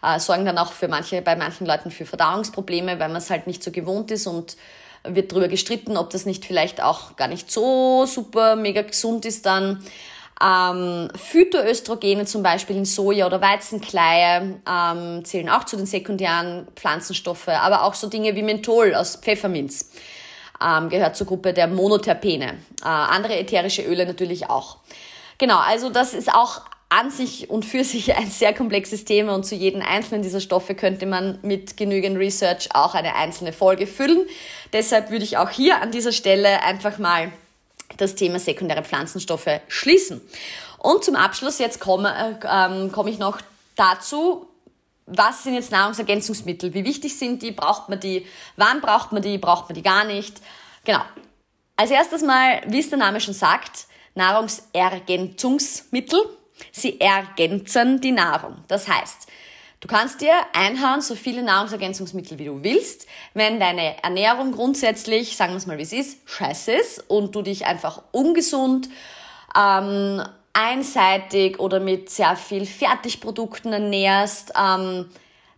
äh, 0.04 0.20
sorgen 0.20 0.46
dann 0.46 0.58
auch 0.58 0.72
für 0.72 0.88
manche, 0.88 1.22
bei 1.22 1.36
manchen 1.36 1.66
Leuten 1.66 1.92
für 1.92 2.06
Verdauungsprobleme, 2.06 3.00
weil 3.00 3.10
man 3.10 3.18
es 3.18 3.30
halt 3.30 3.48
nicht 3.48 3.64
so 3.64 3.72
gewohnt 3.72 4.12
ist 4.12 4.28
und 4.28 4.58
wird 5.04 5.32
darüber 5.32 5.48
gestritten, 5.48 5.98
ob 5.98 6.10
das 6.12 6.26
nicht 6.26 6.46
vielleicht 6.46 6.82
auch 6.82 7.16
gar 7.16 7.28
nicht 7.28 7.52
so 7.52 8.06
super 8.06 8.56
mega 8.56 8.82
gesund 8.84 9.26
ist 9.26 9.46
dann. 9.46 9.84
Ähm, 10.44 11.10
Phytoöstrogene 11.16 12.26
zum 12.26 12.42
Beispiel 12.42 12.76
in 12.76 12.86
Soja 12.86 13.28
oder 13.28 13.42
Weizenkleie 13.42 14.60
ähm, 14.68 15.24
zählen 15.24 15.50
auch 15.50 15.66
zu 15.66 15.78
den 15.78 15.86
sekundären 15.86 16.68
Pflanzenstoffe, 16.76 17.50
aber 17.50 17.84
auch 17.84 17.94
so 17.94 18.08
Dinge 18.08 18.36
wie 18.36 18.42
Menthol 18.42 18.96
aus 18.96 19.18
Pfefferminz 19.18 19.92
ähm, 20.62 20.90
gehört 20.90 21.16
zur 21.16 21.28
Gruppe 21.28 21.54
der 21.54 21.68
Monoterpene. 21.68 22.58
Äh, 22.84 22.88
andere 22.88 23.38
ätherische 23.38 23.84
Öle 23.84 24.06
natürlich 24.06 24.50
auch. 24.50 24.78
Genau, 25.38 25.58
also 25.58 25.90
das 25.90 26.14
ist 26.14 26.34
auch 26.34 26.62
an 26.92 27.10
sich 27.10 27.50
und 27.50 27.64
für 27.64 27.86
sich 27.86 28.18
ein 28.18 28.30
sehr 28.30 28.54
komplexes 28.54 29.06
Thema 29.06 29.34
und 29.34 29.46
zu 29.46 29.56
jedem 29.56 29.82
einzelnen 29.82 30.24
dieser 30.24 30.42
Stoffe 30.42 30.76
könnte 30.76 31.06
man 31.06 31.40
mit 31.42 31.78
genügend 31.78 32.18
Research 32.18 32.76
auch 32.76 32.94
eine 32.94 33.16
einzelne 33.16 33.54
Folge 33.54 33.88
füllen. 33.88 34.28
Deshalb 34.74 35.10
würde 35.10 35.24
ich 35.24 35.38
auch 35.38 35.50
hier 35.50 35.82
an 35.82 35.92
dieser 35.92 36.12
Stelle 36.12 36.62
einfach 36.64 36.98
mal 36.98 37.32
das 37.96 38.16
Thema 38.16 38.40
sekundäre 38.40 38.84
Pflanzenstoffe 38.84 39.62
schließen. 39.70 40.20
Und 40.80 41.06
zum 41.06 41.16
Abschluss 41.16 41.60
jetzt 41.60 41.80
komme, 41.80 42.38
äh, 42.44 42.46
ähm, 42.46 42.92
komme 42.92 43.10
ich 43.10 43.20
noch 43.20 43.40
dazu, 43.78 44.48
was 45.06 45.44
sind 45.44 45.54
jetzt 45.54 45.72
Nahrungsergänzungsmittel? 45.72 46.74
Wie 46.74 46.84
wichtig 46.84 47.18
sind 47.18 47.42
die? 47.42 47.52
Braucht 47.52 47.88
man 47.88 48.02
die? 48.02 48.28
Wann 48.58 48.82
braucht 48.82 49.14
man 49.14 49.22
die? 49.22 49.38
Braucht 49.38 49.70
man 49.70 49.76
die 49.76 49.82
gar 49.82 50.04
nicht? 50.04 50.42
Genau. 50.84 51.04
Als 51.78 51.90
erstes 51.90 52.22
mal, 52.22 52.62
wie 52.68 52.80
es 52.80 52.90
der 52.90 52.98
Name 52.98 53.22
schon 53.22 53.34
sagt, 53.34 53.86
Nahrungsergänzungsmittel 54.16 56.20
Sie 56.72 57.00
ergänzen 57.00 58.02
die 58.02 58.12
Nahrung. 58.12 58.58
Das 58.68 58.88
heißt, 58.88 59.28
du 59.80 59.88
kannst 59.88 60.22
dir 60.22 60.34
einhauen, 60.54 61.02
so 61.02 61.16
viele 61.16 61.44
Nahrungsergänzungsmittel 61.44 62.40
wie 62.40 62.46
du 62.46 62.64
willst. 62.64 63.08
Wenn 63.34 63.60
deine 63.60 64.02
Ernährung 64.04 64.52
grundsätzlich, 64.52 65.36
sagen 65.36 65.54
wir 65.54 65.58
es 65.58 65.66
mal 65.66 65.78
wie 65.78 65.84
es 65.84 65.94
ist, 65.94 66.18
scheiße 66.26 66.72
ist 66.72 67.10
und 67.10 67.36
du 67.36 67.42
dich 67.42 67.66
einfach 67.66 68.04
ungesund, 68.12 68.90
ähm, 69.56 70.24
einseitig 70.54 71.60
oder 71.60 71.80
mit 71.80 72.10
sehr 72.10 72.36
viel 72.36 72.66
Fertigprodukten 72.66 73.72
ernährst, 73.74 74.54
ähm, 74.60 75.10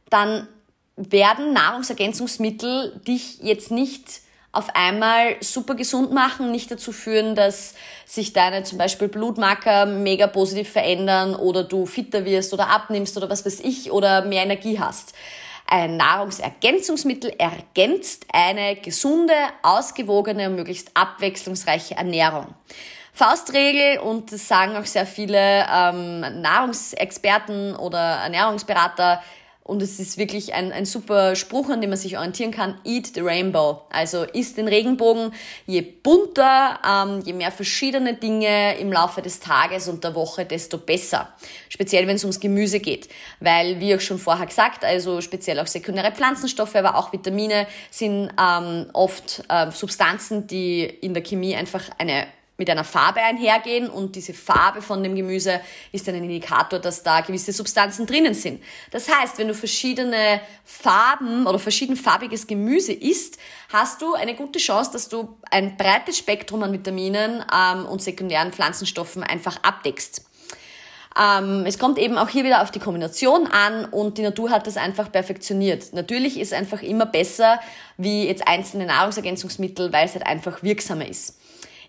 dann 0.10 0.48
werden 0.96 1.54
Nahrungsergänzungsmittel 1.54 3.00
dich 3.08 3.40
jetzt 3.42 3.72
nicht 3.72 4.22
auf 4.54 4.76
einmal 4.76 5.36
super 5.42 5.74
gesund 5.74 6.14
machen, 6.14 6.52
nicht 6.52 6.70
dazu 6.70 6.92
führen, 6.92 7.34
dass 7.36 7.74
sich 8.06 8.34
deine 8.34 8.64
zum 8.64 8.78
Beispiel 8.78 9.08
Blutmarker 9.08 9.88
mega 9.88 10.28
positiv 10.28 10.70
verändern 10.70 11.36
oder 11.36 11.64
du 11.64 11.88
fitter 11.88 12.24
wirst 12.24 12.54
oder 12.54 12.70
abnimmst 12.70 13.18
oder 13.18 13.30
was 13.32 13.46
weiß 13.46 13.60
ich 13.62 13.92
oder 13.92 14.24
mehr 14.24 14.44
Energie 14.44 14.80
hast. 14.80 15.14
Ein 15.66 15.98
Nahrungsergänzungsmittel 15.98 17.34
ergänzt 17.40 18.28
eine 18.32 18.76
gesunde, 18.76 19.34
ausgewogene 19.64 20.50
und 20.50 20.56
möglichst 20.56 20.92
abwechslungsreiche 20.94 21.96
Ernährung. 21.96 22.54
Faustregel 23.12 24.00
und 24.00 24.32
das 24.32 24.48
sagen 24.48 24.76
auch 24.76 24.86
sehr 24.86 25.08
viele 25.08 25.66
ähm, 25.72 26.42
Nahrungsexperten 26.42 27.76
oder 27.76 27.98
Ernährungsberater, 27.98 29.24
und 29.66 29.82
es 29.82 29.98
ist 29.98 30.18
wirklich 30.18 30.54
ein, 30.54 30.74
ein 30.74 30.86
super 30.86 31.38
Spruch, 31.38 31.70
an 31.70 31.80
dem 31.80 31.90
man 31.90 31.98
sich 31.98 32.18
orientieren 32.18 32.52
kann. 32.52 32.78
Eat 32.84 33.12
the 33.16 33.22
rainbow. 33.22 33.84
Also 33.90 34.24
isst 34.24 34.58
den 34.58 34.68
Regenbogen. 34.68 35.34
Je 35.66 35.80
bunter, 35.82 36.80
ähm, 36.86 37.22
je 37.24 37.32
mehr 37.32 37.52
verschiedene 37.52 38.14
Dinge 38.16 38.78
im 38.78 38.92
Laufe 38.92 39.22
des 39.22 39.40
Tages 39.40 39.88
und 39.88 40.04
der 40.04 40.16
Woche, 40.16 40.44
desto 40.44 40.78
besser. 40.78 41.30
Speziell, 41.70 42.08
wenn 42.08 42.18
es 42.18 42.26
ums 42.26 42.42
Gemüse 42.42 42.82
geht. 42.82 43.08
Weil, 43.40 43.80
wie 43.80 43.96
auch 43.96 44.02
schon 44.02 44.20
vorher 44.20 44.48
gesagt, 44.48 44.84
also 44.84 45.22
speziell 45.22 45.58
auch 45.62 45.68
sekundäre 45.68 46.12
Pflanzenstoffe, 46.12 46.76
aber 46.76 46.98
auch 46.98 47.14
Vitamine 47.14 47.66
sind 47.90 48.32
ähm, 48.38 48.88
oft 48.92 49.44
äh, 49.48 49.72
Substanzen, 49.72 50.46
die 50.46 50.84
in 50.84 51.14
der 51.14 51.24
Chemie 51.24 51.56
einfach 51.56 51.84
eine 51.98 52.28
mit 52.58 52.70
einer 52.70 52.84
Farbe 52.84 53.20
einhergehen 53.22 53.90
und 53.90 54.16
diese 54.16 54.34
Farbe 54.34 54.82
von 54.82 55.02
dem 55.02 55.16
Gemüse 55.16 55.60
ist 55.92 56.08
dann 56.08 56.16
ein 56.16 56.24
Indikator, 56.24 56.80
dass 56.80 57.02
da 57.02 57.22
gewisse 57.22 57.52
Substanzen 57.52 58.06
drinnen 58.06 58.36
sind. 58.36 58.62
Das 58.92 59.10
heißt, 59.10 59.40
wenn 59.40 59.48
du 59.48 59.56
verschiedene 59.56 60.40
Farben 60.64 61.48
oder 61.48 61.58
verschiedenfarbiges 61.58 62.46
Gemüse 62.46 62.94
isst, 62.94 63.38
hast 63.72 64.02
du 64.02 64.14
eine 64.14 64.36
gute 64.36 64.60
Chance, 64.60 64.92
dass 64.94 65.10
du 65.10 65.36
ein 65.50 65.78
breites 65.78 66.18
Spektrum 66.18 66.62
an 66.62 66.72
Vitaminen 66.72 67.44
ähm, 67.54 67.86
und 67.86 68.04
sekundären 68.04 68.52
Pflanzenstoffen 68.52 69.24
einfach 69.24 69.58
abdeckst. 69.64 70.24
Ähm, 71.20 71.66
es 71.66 71.78
kommt 71.78 72.00
eben 72.00 72.18
auch 72.18 72.30
hier 72.30 72.44
wieder 72.44 72.62
auf 72.62 72.72
die 72.72 72.80
Kombination 72.80 73.48
an 73.48 73.86
und 73.86 74.18
die 74.18 74.24
Natur 74.24 74.50
hat 74.50 74.66
das 74.68 74.78
einfach 74.78 75.12
perfektioniert. 75.12 75.94
Natürlich 75.94 76.40
ist 76.40 76.52
es 76.52 76.58
einfach 76.58 76.82
immer 76.82 77.06
besser 77.06 77.60
wie 77.98 78.28
jetzt 78.28 78.48
einzelne 78.48 78.86
Nahrungsergänzungsmittel, 78.86 79.94
weil 79.94 80.06
es 80.06 80.14
halt 80.14 80.26
einfach 80.26 80.64
wirksamer 80.64 81.08
ist. 81.08 81.38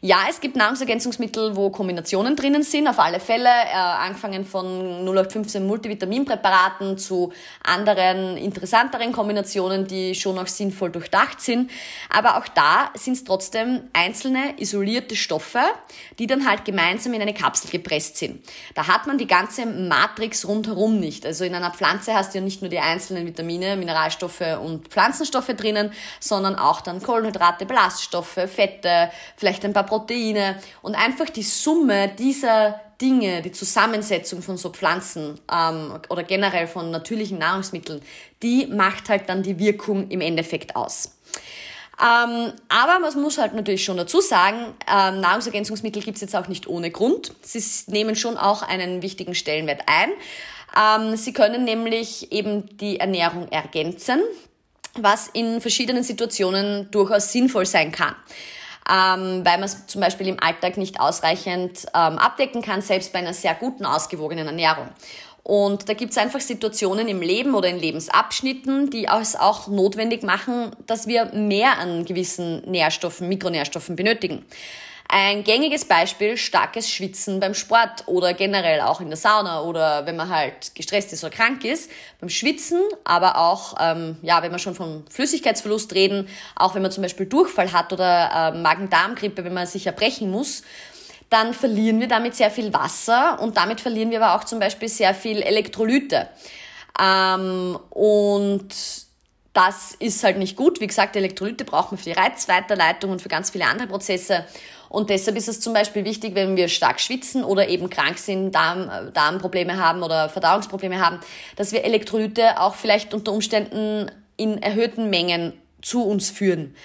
Ja, 0.06 0.26
es 0.28 0.42
gibt 0.42 0.54
Nahrungsergänzungsmittel, 0.54 1.56
wo 1.56 1.70
Kombinationen 1.70 2.36
drinnen 2.36 2.62
sind, 2.62 2.88
auf 2.88 2.98
alle 2.98 3.20
Fälle, 3.20 3.48
äh, 3.48 3.74
angefangen 3.74 4.44
von 4.44 5.02
0815 5.02 5.66
Multivitaminpräparaten 5.66 6.98
zu 6.98 7.32
anderen 7.62 8.36
interessanteren 8.36 9.12
Kombinationen, 9.12 9.86
die 9.86 10.14
schon 10.14 10.38
auch 10.38 10.46
sinnvoll 10.46 10.90
durchdacht 10.90 11.40
sind. 11.40 11.70
Aber 12.10 12.36
auch 12.36 12.46
da 12.48 12.90
sind 12.92 13.14
es 13.14 13.24
trotzdem 13.24 13.84
einzelne 13.94 14.60
isolierte 14.60 15.16
Stoffe, 15.16 15.62
die 16.18 16.26
dann 16.26 16.46
halt 16.46 16.66
gemeinsam 16.66 17.14
in 17.14 17.22
eine 17.22 17.32
Kapsel 17.32 17.70
gepresst 17.70 18.18
sind. 18.18 18.46
Da 18.74 18.86
hat 18.86 19.06
man 19.06 19.16
die 19.16 19.26
ganze 19.26 19.64
Matrix 19.64 20.46
rundherum 20.46 21.00
nicht. 21.00 21.24
Also 21.24 21.44
in 21.44 21.54
einer 21.54 21.70
Pflanze 21.70 22.12
hast 22.12 22.34
du 22.34 22.40
ja 22.40 22.44
nicht 22.44 22.60
nur 22.60 22.68
die 22.68 22.78
einzelnen 22.78 23.24
Vitamine, 23.24 23.74
Mineralstoffe 23.76 24.58
und 24.62 24.88
Pflanzenstoffe 24.88 25.54
drinnen, 25.56 25.94
sondern 26.20 26.56
auch 26.56 26.82
dann 26.82 27.02
Kohlenhydrate, 27.02 27.64
Ballaststoffe, 27.64 28.38
Fette, 28.54 29.10
vielleicht 29.38 29.64
ein 29.64 29.72
paar 29.72 29.93
Proteine 29.94 30.60
und 30.82 30.96
einfach 30.96 31.30
die 31.30 31.44
Summe 31.44 32.08
dieser 32.08 32.80
Dinge, 33.00 33.42
die 33.42 33.52
Zusammensetzung 33.52 34.42
von 34.42 34.56
so 34.56 34.70
Pflanzen 34.70 35.38
ähm, 35.52 35.98
oder 36.08 36.24
generell 36.24 36.66
von 36.66 36.90
natürlichen 36.90 37.38
Nahrungsmitteln, 37.38 38.02
die 38.42 38.66
macht 38.66 39.08
halt 39.08 39.28
dann 39.28 39.42
die 39.44 39.58
Wirkung 39.58 40.08
im 40.08 40.20
Endeffekt 40.20 40.74
aus. 40.74 41.16
Ähm, 42.00 42.52
aber 42.68 42.98
man 42.98 43.22
muss 43.22 43.38
halt 43.38 43.54
natürlich 43.54 43.84
schon 43.84 43.96
dazu 43.96 44.20
sagen, 44.20 44.74
ähm, 44.92 45.20
Nahrungsergänzungsmittel 45.20 46.02
gibt 46.02 46.16
es 46.16 46.22
jetzt 46.22 46.34
auch 46.34 46.48
nicht 46.48 46.66
ohne 46.66 46.90
Grund. 46.90 47.32
Sie 47.42 47.62
nehmen 47.86 48.16
schon 48.16 48.36
auch 48.36 48.62
einen 48.62 49.00
wichtigen 49.00 49.36
Stellenwert 49.36 49.82
ein. 49.86 50.10
Ähm, 50.76 51.16
sie 51.16 51.32
können 51.32 51.62
nämlich 51.62 52.32
eben 52.32 52.76
die 52.78 52.98
Ernährung 52.98 53.46
ergänzen, 53.52 54.20
was 54.94 55.28
in 55.28 55.60
verschiedenen 55.60 56.02
Situationen 56.02 56.90
durchaus 56.90 57.30
sinnvoll 57.30 57.66
sein 57.66 57.92
kann 57.92 58.16
ähm, 58.90 59.44
weil 59.44 59.58
man 59.58 59.64
es 59.64 59.86
zum 59.86 60.00
Beispiel 60.00 60.28
im 60.28 60.42
Alltag 60.42 60.76
nicht 60.76 61.00
ausreichend 61.00 61.86
ähm, 61.94 62.18
abdecken 62.18 62.62
kann, 62.62 62.82
selbst 62.82 63.12
bei 63.12 63.20
einer 63.20 63.34
sehr 63.34 63.54
guten, 63.54 63.84
ausgewogenen 63.84 64.46
Ernährung. 64.46 64.88
Und 65.42 65.90
da 65.90 65.92
gibt 65.92 66.12
es 66.12 66.18
einfach 66.18 66.40
Situationen 66.40 67.06
im 67.06 67.20
Leben 67.20 67.54
oder 67.54 67.68
in 67.68 67.78
Lebensabschnitten, 67.78 68.88
die 68.88 69.06
es 69.06 69.36
auch 69.36 69.68
notwendig 69.68 70.22
machen, 70.22 70.70
dass 70.86 71.06
wir 71.06 71.26
mehr 71.34 71.78
an 71.78 72.06
gewissen 72.06 72.62
Nährstoffen, 72.62 73.28
Mikronährstoffen 73.28 73.94
benötigen. 73.94 74.46
Ein 75.16 75.44
gängiges 75.44 75.84
Beispiel, 75.84 76.36
starkes 76.36 76.90
Schwitzen 76.90 77.38
beim 77.38 77.54
Sport 77.54 78.02
oder 78.06 78.34
generell 78.34 78.80
auch 78.80 79.00
in 79.00 79.10
der 79.10 79.16
Sauna 79.16 79.62
oder 79.62 80.06
wenn 80.06 80.16
man 80.16 80.28
halt 80.28 80.74
gestresst 80.74 81.12
ist 81.12 81.22
oder 81.22 81.32
krank 81.32 81.64
ist. 81.64 81.88
Beim 82.18 82.28
Schwitzen, 82.28 82.80
aber 83.04 83.38
auch, 83.38 83.76
ähm, 83.80 84.16
ja, 84.22 84.42
wenn 84.42 84.50
wir 84.50 84.58
schon 84.58 84.74
vom 84.74 85.04
Flüssigkeitsverlust 85.08 85.94
reden, 85.94 86.28
auch 86.56 86.74
wenn 86.74 86.82
man 86.82 86.90
zum 86.90 87.02
Beispiel 87.02 87.26
Durchfall 87.26 87.72
hat 87.72 87.92
oder 87.92 88.52
äh, 88.52 88.58
Magen-Darm-Grippe, 88.58 89.44
wenn 89.44 89.54
man 89.54 89.68
sich 89.68 89.86
erbrechen 89.86 90.32
muss, 90.32 90.64
dann 91.30 91.54
verlieren 91.54 92.00
wir 92.00 92.08
damit 92.08 92.34
sehr 92.34 92.50
viel 92.50 92.72
Wasser 92.72 93.38
und 93.40 93.56
damit 93.56 93.80
verlieren 93.80 94.10
wir 94.10 94.20
aber 94.20 94.34
auch 94.34 94.42
zum 94.42 94.58
Beispiel 94.58 94.88
sehr 94.88 95.14
viel 95.14 95.42
Elektrolyte. 95.42 96.28
Ähm, 97.00 97.78
und 97.90 98.74
das 99.52 99.94
ist 100.00 100.24
halt 100.24 100.38
nicht 100.38 100.56
gut. 100.56 100.80
Wie 100.80 100.88
gesagt, 100.88 101.14
Elektrolyte 101.14 101.64
braucht 101.64 101.92
man 101.92 101.98
für 101.98 102.10
die 102.10 102.18
Reizweiterleitung 102.18 103.12
und 103.12 103.22
für 103.22 103.28
ganz 103.28 103.50
viele 103.50 103.66
andere 103.66 103.86
Prozesse. 103.86 104.44
Und 104.94 105.10
deshalb 105.10 105.36
ist 105.36 105.48
es 105.48 105.60
zum 105.60 105.72
Beispiel 105.72 106.04
wichtig, 106.04 106.36
wenn 106.36 106.56
wir 106.56 106.68
stark 106.68 107.00
schwitzen 107.00 107.42
oder 107.42 107.68
eben 107.68 107.90
krank 107.90 108.16
sind, 108.16 108.52
Darm, 108.52 108.88
Darmprobleme 109.12 109.76
haben 109.76 110.04
oder 110.04 110.28
Verdauungsprobleme 110.28 111.04
haben, 111.04 111.18
dass 111.56 111.72
wir 111.72 111.82
Elektrolyte 111.82 112.60
auch 112.60 112.76
vielleicht 112.76 113.12
unter 113.12 113.32
Umständen 113.32 114.08
in 114.36 114.62
erhöhten 114.62 115.10
Mengen 115.10 115.52
zu 115.82 116.04
uns 116.04 116.30
führen. 116.30 116.76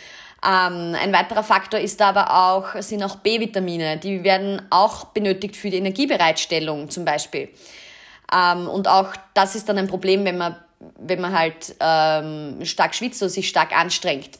Ähm, 0.43 0.95
ein 0.99 1.13
weiterer 1.13 1.43
Faktor 1.43 1.79
ist 1.79 2.01
aber 2.01 2.33
auch, 2.33 2.81
sind 2.81 3.03
auch 3.03 3.17
B-Vitamine. 3.17 3.97
Die 3.97 4.23
werden 4.23 4.59
auch 4.71 5.05
benötigt 5.05 5.55
für 5.55 5.69
die 5.69 5.77
Energiebereitstellung 5.77 6.89
zum 6.89 7.05
Beispiel. 7.05 7.49
Ähm, 8.33 8.67
und 8.67 8.87
auch 8.87 9.13
das 9.35 9.53
ist 9.53 9.69
dann 9.69 9.77
ein 9.77 9.87
Problem, 9.87 10.25
wenn 10.25 10.39
man, 10.39 10.55
wenn 10.97 11.21
man 11.21 11.37
halt 11.37 11.75
ähm, 11.79 12.65
stark 12.65 12.95
schwitzt 12.95 13.21
oder 13.21 13.29
sich 13.29 13.47
stark 13.47 13.71
anstrengt. 13.77 14.39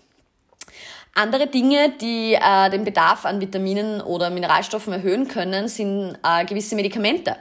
Andere 1.16 1.48
Dinge, 1.48 1.94
die 2.00 2.36
äh, 2.36 2.70
den 2.70 2.86
Bedarf 2.86 3.26
an 3.26 3.42
Vitaminen 3.42 4.00
oder 4.02 4.30
Mineralstoffen 4.30 4.94
erhöhen 4.94 5.28
können, 5.28 5.68
sind 5.68 6.18
äh, 6.24 6.46
gewisse 6.46 6.76
Medikamente. 6.76 7.36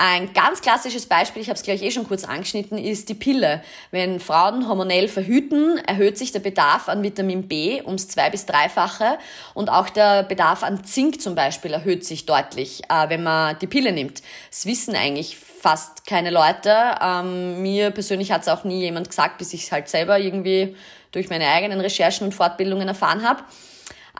Ein 0.00 0.32
ganz 0.32 0.60
klassisches 0.60 1.06
Beispiel, 1.06 1.42
ich 1.42 1.48
habe 1.48 1.56
es 1.56 1.64
gleich 1.64 1.82
eh 1.82 1.90
schon 1.90 2.06
kurz 2.06 2.22
angeschnitten, 2.22 2.78
ist 2.78 3.08
die 3.08 3.14
Pille. 3.14 3.64
Wenn 3.90 4.20
Frauen 4.20 4.68
hormonell 4.68 5.08
verhüten, 5.08 5.78
erhöht 5.78 6.16
sich 6.16 6.30
der 6.30 6.38
Bedarf 6.38 6.88
an 6.88 7.02
Vitamin 7.02 7.48
B 7.48 7.82
ums 7.84 8.06
zwei- 8.06 8.30
bis 8.30 8.46
dreifache 8.46 9.18
und 9.54 9.70
auch 9.70 9.88
der 9.88 10.22
Bedarf 10.22 10.62
an 10.62 10.84
Zink 10.84 11.20
zum 11.20 11.34
Beispiel 11.34 11.72
erhöht 11.72 12.04
sich 12.04 12.26
deutlich, 12.26 12.82
äh, 12.88 13.08
wenn 13.08 13.24
man 13.24 13.58
die 13.58 13.66
Pille 13.66 13.90
nimmt. 13.90 14.22
Das 14.50 14.66
wissen 14.66 14.94
eigentlich 14.94 15.36
fast 15.60 16.06
keine 16.06 16.30
Leute. 16.30 16.74
Ähm, 17.02 17.62
mir 17.62 17.90
persönlich 17.90 18.32
hat 18.32 18.42
es 18.42 18.48
auch 18.48 18.64
nie 18.64 18.80
jemand 18.80 19.08
gesagt, 19.08 19.38
bis 19.38 19.52
ich 19.52 19.64
es 19.64 19.72
halt 19.72 19.88
selber 19.88 20.18
irgendwie 20.18 20.76
durch 21.12 21.30
meine 21.30 21.48
eigenen 21.48 21.80
Recherchen 21.80 22.26
und 22.26 22.34
Fortbildungen 22.34 22.88
erfahren 22.88 23.26
habe. 23.26 23.42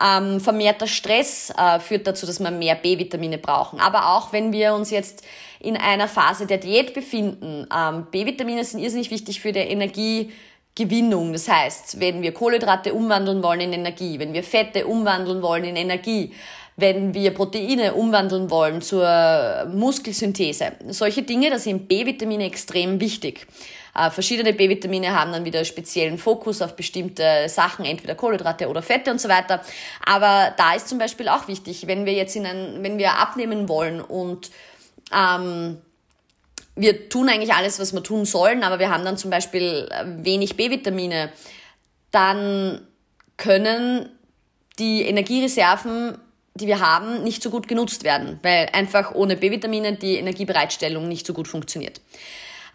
Ähm, 0.01 0.41
vermehrter 0.41 0.87
Stress 0.87 1.53
äh, 1.57 1.81
führt 1.81 2.07
dazu, 2.07 2.25
dass 2.25 2.39
wir 2.39 2.51
mehr 2.51 2.77
B-Vitamine 2.77 3.39
brauchen. 3.39 3.81
Aber 3.81 4.17
auch 4.17 4.33
wenn 4.33 4.53
wir 4.53 4.75
uns 4.75 4.91
jetzt 4.91 5.25
in 5.61 5.77
einer 5.77 6.07
Phase 6.07 6.47
der 6.47 6.59
Diät 6.59 6.95
befinden, 6.95 7.67
ähm, 7.75 8.07
B-Vitamine 8.11 8.63
sind 8.65 8.81
irrsinnig 8.81 9.11
wichtig 9.11 9.41
für 9.41 9.53
die 9.53 9.59
Energiegewinnung. 9.59 11.33
Das 11.33 11.49
heißt, 11.49 12.01
wenn 12.01 12.23
wir 12.23 12.33
Kohlenhydrate 12.33 12.95
umwandeln 12.95 13.43
wollen 13.43 13.61
in 13.61 13.73
Energie, 13.73 14.21
wenn 14.21 14.33
wir 14.33 14.45
Fette 14.45 14.87
umwandeln 14.87 15.43
wollen 15.43 15.65
in 15.65 15.77
Energie, 15.77 16.33
wenn 16.79 17.13
wir 17.13 17.35
Proteine 17.35 17.95
umwandeln 17.95 18.51
wollen 18.51 18.81
zur 18.81 19.67
Muskelsynthese. 19.75 20.73
Solche 20.91 21.23
Dinge, 21.23 21.51
da 21.51 21.59
sind 21.59 21.89
B-Vitamine 21.89 22.45
extrem 22.45 23.01
wichtig. 23.01 23.49
Äh, 23.97 24.11
verschiedene 24.11 24.53
B-Vitamine 24.53 25.13
haben 25.13 25.33
dann 25.33 25.45
wieder 25.45 25.65
speziellen 25.65 26.19
Fokus 26.19 26.63
auf 26.63 26.77
bestimmte 26.77 27.49
Sachen, 27.49 27.85
entweder 27.85 28.15
Kohlenhydrate 28.15 28.69
oder 28.69 28.81
Fette 28.81 29.11
und 29.11 29.21
so 29.21 29.29
weiter. 29.29 29.61
Aber 30.07 30.55
da 30.57 30.75
ist 30.75 30.89
zum 30.89 30.99
Beispiel 30.99 31.29
auch 31.29 31.49
wichtig, 31.49 31.89
wenn 31.89 32.07
wir 32.07 32.13
jetzt 32.13 32.37
in 32.37 32.47
ein, 32.47 32.79
wenn 32.85 32.97
wir 32.97 33.19
abnehmen 33.19 33.69
wollen 33.69 34.01
und 34.01 34.53
ähm, 35.13 35.79
wir 36.77 37.09
tun 37.09 37.29
eigentlich 37.29 37.55
alles, 37.55 37.81
was 37.81 37.93
wir 37.93 38.05
tun 38.05 38.25
sollen, 38.25 38.63
aber 38.63 38.79
wir 38.79 38.91
haben 38.91 39.05
dann 39.05 39.17
zum 39.17 39.33
Beispiel 39.33 39.89
wenig 40.05 40.57
B-Vitamine, 40.57 41.31
dann 42.13 42.87
können 43.37 44.11
die 44.79 45.03
Energiereserven 45.03 46.19
die 46.59 46.67
wir 46.67 46.81
haben, 46.81 47.25
nicht 47.25 47.43
so 47.43 47.51
gut 47.51 47.69
genutzt 47.69 48.05
werden, 48.05 48.39
weil 48.43 48.69
einfach 48.73 49.15
ohne 49.15 49.37
B-Vitamine 49.37 49.95
die 49.95 50.17
Energiebereitstellung 50.17 51.09
nicht 51.09 51.27
so 51.27 51.33
gut 51.33 51.49
funktioniert. 51.49 52.01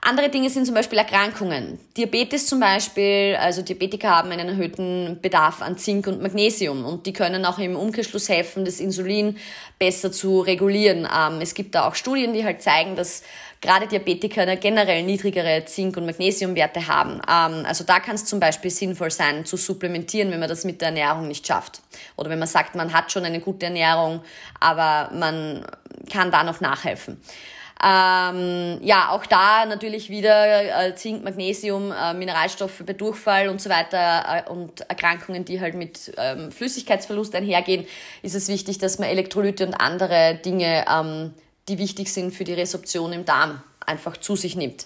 Andere 0.05 0.27
Dinge 0.27 0.49
sind 0.49 0.65
zum 0.65 0.75
Beispiel 0.75 0.97
Erkrankungen. 0.97 1.79
Diabetes 1.95 2.45
zum 2.47 2.59
Beispiel, 2.59 3.37
also 3.39 3.61
Diabetiker 3.61 4.09
haben 4.09 4.31
einen 4.31 4.49
erhöhten 4.49 5.19
Bedarf 5.21 5.61
an 5.61 5.77
Zink 5.77 6.07
und 6.07 6.21
Magnesium 6.21 6.83
und 6.83 7.05
die 7.05 7.13
können 7.13 7.45
auch 7.45 7.57
im 7.57 7.77
Umkehrschluss 7.77 8.27
helfen, 8.27 8.65
das 8.65 8.81
Insulin 8.81 9.37
besser 9.79 10.11
zu 10.11 10.41
regulieren. 10.41 11.07
Ähm, 11.07 11.39
es 11.39 11.53
gibt 11.53 11.73
da 11.73 11.87
auch 11.87 11.95
Studien, 11.95 12.33
die 12.33 12.43
halt 12.43 12.61
zeigen, 12.61 12.97
dass 12.97 13.23
gerade 13.63 13.87
Diabetiker 13.87 14.45
generell 14.57 15.03
niedrigere 15.03 15.63
Zink- 15.65 15.97
und 15.97 16.05
Magnesiumwerte 16.05 16.87
haben. 16.87 17.21
Ähm, 17.27 17.65
also 17.65 17.83
da 17.83 17.99
kann 17.99 18.15
es 18.15 18.25
zum 18.25 18.39
Beispiel 18.39 18.69
sinnvoll 18.69 19.09
sein, 19.09 19.45
zu 19.45 19.57
supplementieren, 19.57 20.29
wenn 20.31 20.39
man 20.39 20.49
das 20.49 20.65
mit 20.65 20.81
der 20.81 20.89
Ernährung 20.89 21.27
nicht 21.27 21.47
schafft. 21.47 21.81
Oder 22.17 22.29
wenn 22.29 22.39
man 22.39 22.47
sagt, 22.47 22.75
man 22.75 22.93
hat 22.93 23.11
schon 23.11 23.23
eine 23.23 23.39
gute 23.39 23.65
Ernährung, 23.65 24.21
aber 24.59 25.11
man 25.15 25.65
kann 26.11 26.29
da 26.29 26.43
noch 26.43 26.59
nachhelfen. 26.59 27.19
Ähm, 27.85 28.79
ja, 28.81 29.09
auch 29.09 29.25
da 29.25 29.65
natürlich 29.65 30.09
wieder 30.09 30.87
äh, 30.87 30.95
Zink, 30.95 31.23
Magnesium, 31.23 31.91
äh, 31.91 32.13
Mineralstoffe 32.13 32.83
bei 32.85 32.93
Durchfall 32.93 33.49
und 33.49 33.61
so 33.61 33.69
weiter 33.69 34.45
äh, 34.45 34.49
und 34.49 34.81
Erkrankungen, 34.89 35.43
die 35.43 35.59
halt 35.59 35.73
mit 35.73 36.13
ähm, 36.17 36.51
Flüssigkeitsverlust 36.51 37.35
einhergehen, 37.35 37.85
ist 38.21 38.35
es 38.35 38.47
wichtig, 38.47 38.77
dass 38.77 38.99
man 38.99 39.09
Elektrolyte 39.09 39.65
und 39.65 39.73
andere 39.73 40.35
Dinge, 40.35 40.85
ähm, 40.89 41.33
die 41.67 41.77
wichtig 41.77 42.11
sind 42.11 42.33
für 42.33 42.43
die 42.43 42.53
Resorption 42.53 43.13
im 43.13 43.25
Darm, 43.25 43.61
einfach 43.85 44.17
zu 44.17 44.35
sich 44.35 44.55
nimmt. 44.55 44.85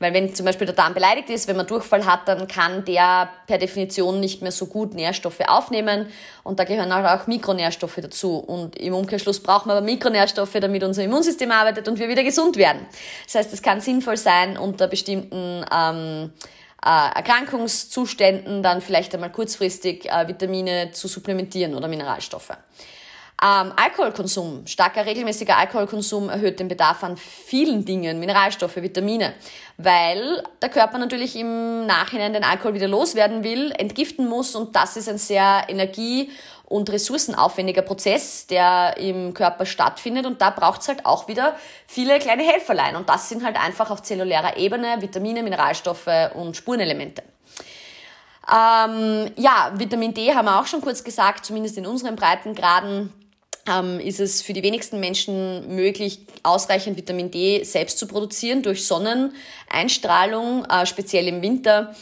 Weil 0.00 0.14
wenn 0.14 0.34
zum 0.34 0.46
Beispiel 0.46 0.66
der 0.66 0.74
Darm 0.74 0.94
beleidigt 0.94 1.28
ist, 1.28 1.46
wenn 1.46 1.56
man 1.56 1.66
Durchfall 1.66 2.06
hat, 2.06 2.26
dann 2.26 2.48
kann 2.48 2.86
der 2.86 3.28
per 3.46 3.58
Definition 3.58 4.18
nicht 4.18 4.40
mehr 4.40 4.50
so 4.50 4.64
gut 4.64 4.94
Nährstoffe 4.94 5.40
aufnehmen. 5.46 6.06
Und 6.42 6.58
da 6.58 6.64
gehören 6.64 6.90
auch 6.90 7.26
Mikronährstoffe 7.26 7.98
dazu. 8.00 8.38
Und 8.38 8.76
im 8.76 8.94
Umkehrschluss 8.94 9.42
brauchen 9.42 9.68
wir 9.68 9.74
aber 9.74 9.84
Mikronährstoffe, 9.84 10.54
damit 10.54 10.82
unser 10.84 11.04
Immunsystem 11.04 11.50
arbeitet 11.50 11.86
und 11.86 11.98
wir 11.98 12.08
wieder 12.08 12.24
gesund 12.24 12.56
werden. 12.56 12.86
Das 13.26 13.34
heißt, 13.34 13.52
es 13.52 13.60
kann 13.60 13.82
sinnvoll 13.82 14.16
sein, 14.16 14.56
unter 14.56 14.88
bestimmten 14.88 15.66
ähm, 15.70 16.32
äh, 16.82 17.16
Erkrankungszuständen 17.16 18.62
dann 18.62 18.80
vielleicht 18.80 19.14
einmal 19.14 19.30
kurzfristig 19.30 20.10
äh, 20.10 20.26
Vitamine 20.26 20.92
zu 20.92 21.08
supplementieren 21.08 21.74
oder 21.74 21.88
Mineralstoffe. 21.88 22.52
Ähm, 23.42 23.72
Alkoholkonsum, 23.74 24.66
starker 24.66 25.06
regelmäßiger 25.06 25.56
Alkoholkonsum 25.56 26.28
erhöht 26.28 26.60
den 26.60 26.68
Bedarf 26.68 27.02
an 27.02 27.16
vielen 27.16 27.86
Dingen, 27.86 28.20
Mineralstoffe, 28.20 28.76
Vitamine, 28.76 29.32
weil 29.78 30.42
der 30.60 30.68
Körper 30.68 30.98
natürlich 30.98 31.36
im 31.36 31.86
Nachhinein 31.86 32.34
den 32.34 32.44
Alkohol 32.44 32.74
wieder 32.74 32.88
loswerden 32.88 33.42
will, 33.42 33.72
entgiften 33.78 34.28
muss 34.28 34.54
und 34.54 34.76
das 34.76 34.98
ist 34.98 35.08
ein 35.08 35.16
sehr 35.16 35.64
energie- 35.68 36.30
und 36.66 36.90
ressourcenaufwendiger 36.90 37.80
Prozess, 37.80 38.46
der 38.46 38.98
im 38.98 39.32
Körper 39.32 39.64
stattfindet 39.64 40.26
und 40.26 40.42
da 40.42 40.50
braucht 40.50 40.82
es 40.82 40.88
halt 40.88 41.06
auch 41.06 41.26
wieder 41.26 41.56
viele 41.86 42.18
kleine 42.18 42.42
Helferlein 42.42 42.94
und 42.94 43.08
das 43.08 43.30
sind 43.30 43.42
halt 43.42 43.56
einfach 43.56 43.90
auf 43.90 44.02
zellulärer 44.02 44.58
Ebene 44.58 45.00
Vitamine, 45.00 45.42
Mineralstoffe 45.42 46.10
und 46.34 46.58
Spurenelemente. 46.58 47.22
Ähm, 48.52 49.30
ja, 49.36 49.72
Vitamin 49.74 50.12
D 50.12 50.34
haben 50.34 50.44
wir 50.44 50.60
auch 50.60 50.66
schon 50.66 50.80
kurz 50.80 51.02
gesagt, 51.04 51.46
zumindest 51.46 51.78
in 51.78 51.86
unseren 51.86 52.16
Breitengraden 52.16 53.12
ähm, 53.70 54.00
ist 54.00 54.20
es 54.20 54.42
für 54.42 54.52
die 54.52 54.62
wenigsten 54.62 55.00
Menschen 55.00 55.74
möglich, 55.74 56.20
ausreichend 56.42 56.96
Vitamin 56.96 57.30
D 57.30 57.62
selbst 57.64 57.98
zu 57.98 58.06
produzieren 58.06 58.62
durch 58.62 58.86
Sonneneinstrahlung, 58.86 60.64
äh, 60.64 60.86
speziell 60.86 61.28
im 61.28 61.42
Winter. 61.42 61.94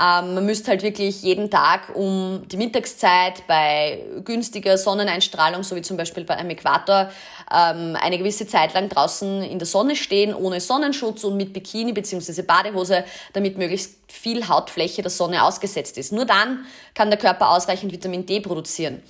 Ähm, 0.00 0.34
man 0.34 0.46
müsste 0.46 0.70
halt 0.70 0.82
wirklich 0.82 1.22
jeden 1.22 1.50
Tag 1.50 1.94
um 1.94 2.42
die 2.50 2.56
Mittagszeit 2.56 3.46
bei 3.46 4.02
günstiger 4.24 4.78
Sonneneinstrahlung, 4.78 5.62
so 5.62 5.76
wie 5.76 5.82
zum 5.82 5.98
Beispiel 5.98 6.24
bei 6.24 6.36
einem 6.36 6.50
Äquator, 6.50 7.10
ähm, 7.54 7.96
eine 8.00 8.16
gewisse 8.16 8.46
Zeit 8.46 8.72
lang 8.72 8.88
draußen 8.88 9.42
in 9.42 9.58
der 9.58 9.66
Sonne 9.66 9.96
stehen, 9.96 10.34
ohne 10.34 10.60
Sonnenschutz 10.60 11.24
und 11.24 11.36
mit 11.36 11.52
Bikini 11.52 11.92
bzw. 11.92 12.40
Badehose, 12.42 13.04
damit 13.34 13.58
möglichst 13.58 13.96
viel 14.08 14.48
Hautfläche 14.48 15.02
der 15.02 15.10
Sonne 15.10 15.44
ausgesetzt 15.44 15.98
ist. 15.98 16.12
Nur 16.12 16.24
dann 16.24 16.64
kann 16.94 17.10
der 17.10 17.18
Körper 17.18 17.50
ausreichend 17.50 17.92
Vitamin 17.92 18.24
D 18.24 18.40
produzieren. 18.40 19.02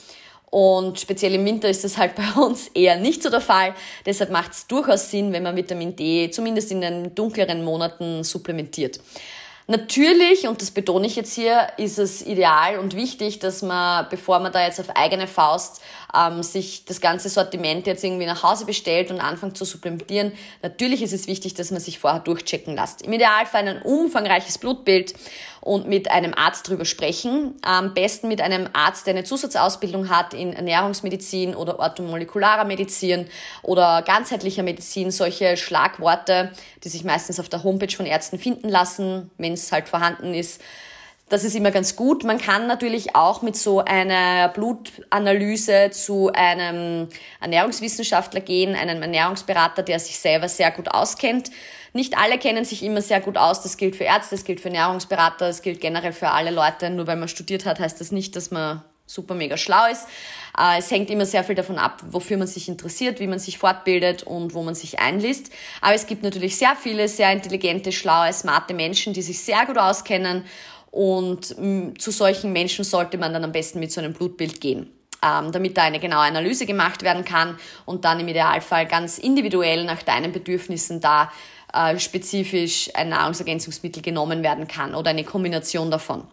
Und 0.51 0.99
speziell 0.99 1.35
im 1.35 1.45
Winter 1.45 1.69
ist 1.69 1.85
das 1.85 1.97
halt 1.97 2.15
bei 2.17 2.41
uns 2.41 2.69
eher 2.69 2.97
nicht 2.97 3.23
so 3.23 3.31
der 3.31 3.41
Fall. 3.41 3.75
Deshalb 4.05 4.31
macht 4.31 4.53
es 4.53 4.67
durchaus 4.67 5.11
Sinn, 5.11 5.33
wenn 5.33 5.43
man 5.43 5.57
Vitamin 5.57 5.97
D 5.97 6.31
zumindest 6.31 6.73
in 6.73 6.81
den 6.81 7.15
dunkleren 7.15 7.65
Monaten 7.65 8.25
supplementiert. 8.25 9.01
Natürlich, 9.71 10.49
und 10.49 10.61
das 10.61 10.73
betone 10.73 11.07
ich 11.07 11.15
jetzt 11.15 11.33
hier, 11.33 11.69
ist 11.77 12.01
es 12.01 12.27
ideal 12.27 12.81
und 12.81 12.97
wichtig, 12.97 13.39
dass 13.39 13.63
man, 13.63 14.05
bevor 14.11 14.41
man 14.41 14.51
da 14.51 14.65
jetzt 14.65 14.81
auf 14.81 14.91
eigene 14.97 15.29
Faust 15.29 15.81
ähm, 16.13 16.43
sich 16.43 16.85
das 16.87 17.01
ganze 17.01 17.29
Sortiment 17.29 17.87
jetzt 17.87 18.03
irgendwie 18.03 18.27
nach 18.27 18.43
Hause 18.43 18.65
bestellt 18.65 19.13
und 19.13 19.21
anfängt 19.21 19.57
zu 19.57 19.65
supplementieren, 19.65 20.33
natürlich 20.63 21.03
ist 21.03 21.13
es 21.13 21.29
wichtig, 21.29 21.55
dass 21.55 21.71
man 21.71 21.79
sich 21.79 22.01
vorher 22.01 22.19
durchchecken 22.19 22.75
lässt. 22.75 23.03
Im 23.03 23.13
Idealfall 23.13 23.69
ein 23.69 23.83
umfangreiches 23.83 24.59
Blutbild 24.59 25.15
und 25.61 25.87
mit 25.87 26.11
einem 26.11 26.35
Arzt 26.35 26.69
drüber 26.69 26.85
sprechen. 26.85 27.55
Am 27.63 27.95
besten 27.95 28.29
mit 28.29 28.41
einem 28.41 28.69
Arzt, 28.73 29.07
der 29.07 29.15
eine 29.15 29.25
Zusatzausbildung 29.25 30.09
hat 30.09 30.35
in 30.35 30.53
Ernährungsmedizin 30.53 31.55
oder 31.55 31.79
orthomolekularer 31.79 32.65
Medizin 32.65 33.27
oder 33.63 34.03
ganzheitlicher 34.03 34.63
Medizin. 34.63 35.11
Solche 35.11 35.57
Schlagworte, 35.57 36.53
die 36.83 36.89
sich 36.89 37.05
meistens 37.05 37.39
auf 37.41 37.49
der 37.49 37.63
Homepage 37.63 37.95
von 37.95 38.07
Ärzten 38.07 38.39
finden 38.39 38.69
lassen, 38.69 39.31
wenn 39.39 39.53
es 39.53 39.71
halt 39.71 39.89
vorhanden 39.89 40.35
ist. 40.35 40.61
Das 41.31 41.45
ist 41.45 41.55
immer 41.55 41.71
ganz 41.71 41.95
gut. 41.95 42.25
Man 42.25 42.39
kann 42.39 42.67
natürlich 42.67 43.15
auch 43.15 43.41
mit 43.41 43.55
so 43.55 43.79
einer 43.85 44.49
Blutanalyse 44.49 45.91
zu 45.93 46.33
einem 46.33 47.09
Ernährungswissenschaftler 47.41 48.41
gehen, 48.41 48.75
einem 48.75 49.01
Ernährungsberater, 49.01 49.85
der 49.85 50.01
sich 50.01 50.19
selber 50.19 50.49
sehr 50.49 50.73
gut 50.73 50.91
auskennt. 50.91 51.53
Nicht 51.93 52.17
alle 52.17 52.39
kennen 52.39 52.65
sich 52.65 52.83
immer 52.83 53.03
sehr 53.03 53.21
gut 53.21 53.37
aus. 53.37 53.63
Das 53.63 53.77
gilt 53.77 53.97
für 53.97 54.05
Ärzte, 54.05 54.37
das 54.37 54.45
gilt 54.45 54.61
für 54.61 54.69
Ernährungsberater, 54.69 55.47
das 55.47 55.63
gilt 55.63 55.81
generell 55.81 56.13
für 56.13 56.31
alle 56.31 56.51
Leute. 56.51 56.91
Nur 56.91 57.07
weil 57.07 57.17
man 57.17 57.29
studiert 57.29 57.65
hat, 57.65 57.81
heißt 57.81 58.01
das 58.01 58.13
nicht, 58.13 58.37
dass 58.37 58.51
man 58.51 58.83
super 59.07 59.35
mega 59.35 59.57
schlau 59.57 59.91
ist. 59.91 60.07
Äh, 60.57 60.79
es 60.79 60.91
hängt 60.91 61.11
immer 61.11 61.27
sehr 61.27 61.43
viel 61.43 61.57
davon 61.57 61.79
ab, 61.79 62.03
wofür 62.11 62.37
man 62.37 62.47
sich 62.47 62.69
interessiert, 62.69 63.19
wie 63.21 63.27
man 63.27 63.39
sich 63.39 63.59
fortbildet 63.59 64.23
und 64.23 64.55
wo 64.55 64.63
man 64.63 64.75
sich 64.75 65.01
einliest. 65.01 65.51
Aber 65.81 65.95
es 65.95 66.07
gibt 66.07 66.23
natürlich 66.23 66.57
sehr 66.57 66.77
viele 66.77 67.09
sehr 67.09 67.33
intelligente, 67.33 67.93
schlaue, 67.93 68.33
smarte 68.33 68.75
Menschen, 68.75 69.13
die 69.13 69.23
sich 69.23 69.41
sehr 69.41 69.67
gut 69.67 69.79
auskennen. 69.79 70.45
Und 70.93 71.57
mm, 71.59 71.99
zu 71.99 72.11
solchen 72.11 72.53
Menschen 72.53 72.85
sollte 72.85 73.19
man 73.19 73.33
dann 73.33 73.45
am 73.45 73.53
besten 73.53 73.81
mit 73.81 73.93
so 73.93 74.01
einem 74.01 74.13
Blutbild 74.13 74.61
gehen 74.61 74.91
ähm, 75.23 75.53
damit 75.53 75.77
da 75.77 75.83
eine 75.83 75.99
genaue 76.01 76.25
Analyse 76.25 76.67
gemacht 76.67 77.03
werden 77.03 77.25
kann 77.25 77.59
und 77.85 78.05
dann 78.05 78.21
im 78.21 78.29
Idealfall 78.29 78.87
ganz 78.87 79.19
individuell 79.19 79.85
nach 79.85 80.03
deinen 80.03 80.33
Bedürfnissen 80.33 81.01
da 81.01 81.31
äh, 81.73 81.99
spezifisch 81.99 82.91
ein 82.95 83.11
Nahrungsergänzungsmittel 83.11 84.03
genommen 84.03 84.43
werden 84.43 84.69
kann 84.69 84.95
oder 84.95 85.11
eine 85.11 85.25
Kombination 85.25 85.91
davon. 85.91 86.25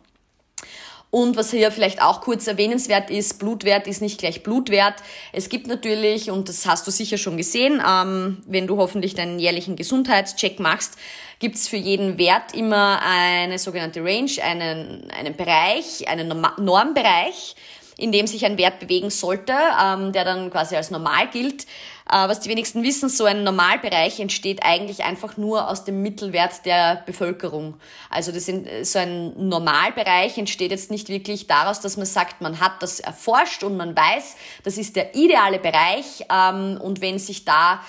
Und 1.10 1.38
was 1.38 1.52
hier 1.52 1.72
vielleicht 1.72 2.02
auch 2.02 2.20
kurz 2.20 2.48
erwähnenswert 2.48 3.10
ist, 3.10 3.40
Blutwert 3.40 3.88
ist 3.88 4.02
nicht 4.02 4.20
gleich 4.20 4.44
Blutwert. 4.44 4.96
Es 5.32 5.48
gibt 5.48 5.68
natürlich, 5.68 6.30
und 6.30 6.50
das 6.50 6.66
hast 6.66 6.86
du 6.86 6.92
sicher 6.92 7.18
schon 7.18 7.38
gesehen, 7.38 7.82
ähm, 7.88 8.44
wenn 8.46 8.68
du 8.68 8.78
hoffentlich 8.78 9.16
deinen 9.16 9.40
jährlichen 9.40 9.78
Gesundheitscheck 9.78 10.60
machst, 10.60 10.98
gibt 11.40 11.56
es 11.56 11.68
für 11.70 11.78
jeden 11.78 12.18
Wert 12.18 12.54
immer 12.54 13.00
eine 13.02 13.58
sogenannte 13.58 14.04
Range, 14.04 14.32
einen, 14.44 15.10
einen 15.12 15.36
Bereich, 15.36 16.08
einen 16.10 16.28
Normbereich, 16.58 17.56
in 17.98 18.12
dem 18.12 18.28
sich 18.28 18.46
ein 18.46 18.58
Wert 18.58 18.80
bewegen 18.80 19.10
sollte, 19.10 19.54
ähm, 19.54 20.12
der 20.14 20.24
dann 20.24 20.52
quasi 20.52 20.76
als 20.76 20.92
normal 20.92 21.28
gilt. 21.32 21.66
Äh, 22.10 22.30
was 22.30 22.40
die 22.40 22.50
wenigsten 22.50 22.84
wissen, 22.84 23.10
so 23.10 23.26
ein 23.26 23.44
Normalbereich 23.44 24.20
entsteht 24.20 24.64
eigentlich 24.64 25.04
einfach 25.04 25.36
nur 25.36 25.70
aus 25.70 25.84
dem 25.84 26.02
Mittelwert 26.02 26.66
der 26.66 27.04
Bevölkerung. 27.06 27.76
Also 28.10 28.32
das 28.32 28.46
sind, 28.46 28.68
so 28.84 29.00
ein 29.00 29.50
Normalbereich 29.50 30.38
entsteht 30.38 30.72
jetzt 30.72 30.92
nicht 30.92 31.10
wirklich 31.10 31.48
daraus, 31.48 31.82
dass 31.82 31.98
man 31.98 32.06
sagt, 32.06 32.40
man 32.40 32.62
hat 32.62 32.82
das 32.82 33.00
erforscht 33.00 33.64
und 33.64 33.76
man 33.76 33.96
weiß, 33.96 34.38
das 34.64 34.78
ist 34.78 34.96
der 34.96 35.16
ideale 35.16 35.60
Bereich 35.60 36.24
ähm, 36.32 36.80
und 36.82 37.02
wenn 37.02 37.20
sich 37.20 37.44
da 37.44 37.82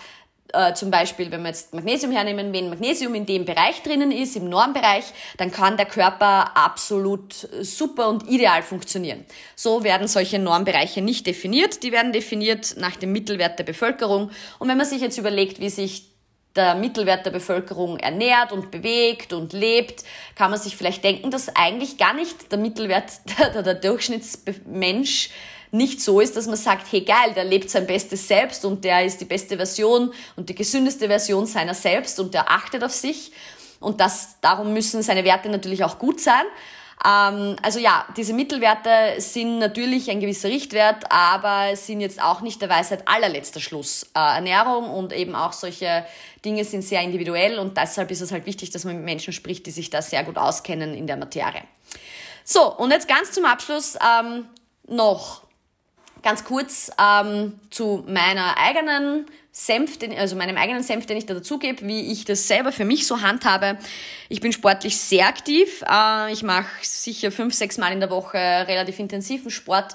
äh, 0.53 0.73
zum 0.75 0.91
Beispiel, 0.91 1.31
wenn 1.31 1.43
wir 1.43 1.49
jetzt 1.49 1.75
Magnesium 1.75 2.13
hernehmen, 2.13 2.53
wenn 2.53 2.71
Magnesium 2.71 3.15
in 3.15 3.27
dem 3.27 3.45
Bereich 3.45 3.83
drinnen 3.83 4.11
ist, 4.11 4.37
im 4.37 4.49
Normbereich, 4.49 5.05
dann 5.37 5.51
kann 5.51 5.77
der 5.77 5.87
Körper 5.87 6.57
absolut 6.57 7.49
super 7.61 8.09
und 8.09 8.29
ideal 8.29 8.63
funktionieren. 8.63 9.25
So 9.57 9.85
werden 9.85 10.09
solche 10.09 10.39
Normbereiche 10.39 11.03
nicht 11.03 11.27
definiert. 11.27 11.83
Die 11.83 11.93
werden 11.93 12.13
definiert 12.13 12.77
nach 12.79 12.97
dem 12.97 13.13
Mittelwert 13.13 13.59
der 13.59 13.65
Bevölkerung. 13.65 14.31
Und 14.59 14.69
wenn 14.69 14.79
man 14.79 14.87
sich 14.87 15.01
jetzt 15.01 15.19
überlegt, 15.19 15.61
wie 15.61 15.71
sich 15.71 16.09
der 16.57 16.75
Mittelwert 16.75 17.25
der 17.25 17.31
Bevölkerung 17.31 17.99
ernährt 17.99 18.53
und 18.53 18.71
bewegt 18.71 19.33
und 19.33 19.53
lebt, 19.53 20.03
kann 20.35 20.51
man 20.51 20.59
sich 20.59 20.77
vielleicht 20.77 21.05
denken, 21.05 21.31
dass 21.31 21.55
eigentlich 21.55 21.99
gar 21.99 22.15
nicht 22.15 22.51
der 22.51 22.59
Mittelwert, 22.59 23.13
der, 23.39 23.63
der 23.63 23.75
Durchschnittsmensch 23.75 25.31
nicht 25.71 26.01
so 26.01 26.21
ist, 26.21 26.37
dass 26.37 26.47
man 26.47 26.57
sagt, 26.57 26.91
hey 26.91 27.03
geil, 27.03 27.33
der 27.35 27.45
lebt 27.45 27.71
sein 27.71 27.87
bestes 27.87 28.27
Selbst 28.27 28.65
und 28.65 28.85
der 28.85 29.05
ist 29.05 29.21
die 29.21 29.25
beste 29.25 29.57
Version 29.57 30.13
und 30.37 30.49
die 30.49 30.55
gesündeste 30.55 31.09
Version 31.09 31.47
seiner 31.47 31.75
selbst 31.75 32.19
und 32.21 32.35
der 32.35 32.51
achtet 32.51 32.83
auf 32.85 32.93
sich. 32.93 33.33
Und 33.81 34.01
das, 34.01 34.37
darum 34.41 34.73
müssen 34.73 35.03
seine 35.03 35.25
Werte 35.25 35.49
natürlich 35.49 35.85
auch 35.85 35.99
gut 35.99 36.21
sein. 36.21 36.45
Ähm, 37.05 37.57
also 37.63 37.79
ja, 37.79 38.07
diese 38.17 38.33
Mittelwerte 38.33 39.21
sind 39.21 39.59
natürlich 39.59 40.11
ein 40.11 40.21
gewisser 40.21 40.49
Richtwert, 40.49 41.11
aber 41.11 41.77
sind 41.77 42.01
jetzt 42.01 42.21
auch 42.21 42.41
nicht 42.41 42.61
der 42.61 42.69
Weisheit 42.69 43.07
allerletzter 43.07 43.61
Schluss. 43.61 44.05
Äh, 44.15 44.19
Ernährung 44.19 44.91
und 44.91 45.13
eben 45.13 45.35
auch 45.35 45.53
solche 45.53 46.05
Dinge 46.45 46.65
sind 46.65 46.83
sehr 46.83 47.03
individuell 47.03 47.59
und 47.59 47.77
deshalb 47.77 48.11
ist 48.11 48.21
es 48.21 48.33
halt 48.33 48.47
wichtig, 48.47 48.71
dass 48.71 48.85
man 48.85 48.97
mit 48.97 49.05
Menschen 49.05 49.33
spricht, 49.33 49.67
die 49.67 49.71
sich 49.71 49.91
da 49.91 50.03
sehr 50.03 50.25
gut 50.25 50.39
auskennen 50.39 50.95
in 50.95 51.07
der 51.07 51.17
Materie. 51.17 51.63
So, 52.45 52.75
und 52.77 52.91
jetzt 52.91 53.09
ganz 53.09 53.33
zum 53.33 53.45
Abschluss 53.45 53.97
ähm, 53.97 54.47
noch 54.89 55.43
ganz 56.23 56.45
kurz 56.45 56.91
ähm, 57.01 57.59
zu 57.71 58.05
meiner 58.07 58.57
eigenen 58.59 59.27
Senf, 59.53 59.99
den, 59.99 60.17
also 60.17 60.37
meinem 60.37 60.57
eigenen 60.57 60.83
Senf, 60.83 61.07
den 61.07 61.17
ich 61.17 61.27
da 61.27 61.35
dazugebe, 61.35 61.87
wie 61.87 62.13
ich 62.13 62.25
das 62.25 62.47
selber 62.47 62.71
für 62.71 62.85
mich 62.85 63.07
so 63.07 63.23
handhabe. 63.23 63.77
Ich 64.29 64.41
bin 64.41 64.53
sportlich 64.53 64.97
sehr 64.97 65.27
aktiv. 65.27 65.83
Äh, 65.91 66.33
ich 66.33 66.43
mache 66.43 66.69
sicher 66.83 67.33
fünf, 67.33 67.55
sechs 67.55 67.79
Mal 67.79 67.93
in 67.93 68.01
der 68.01 68.11
Woche 68.11 68.39
relativ 68.39 68.99
intensiven 68.99 69.51
Sport 69.51 69.95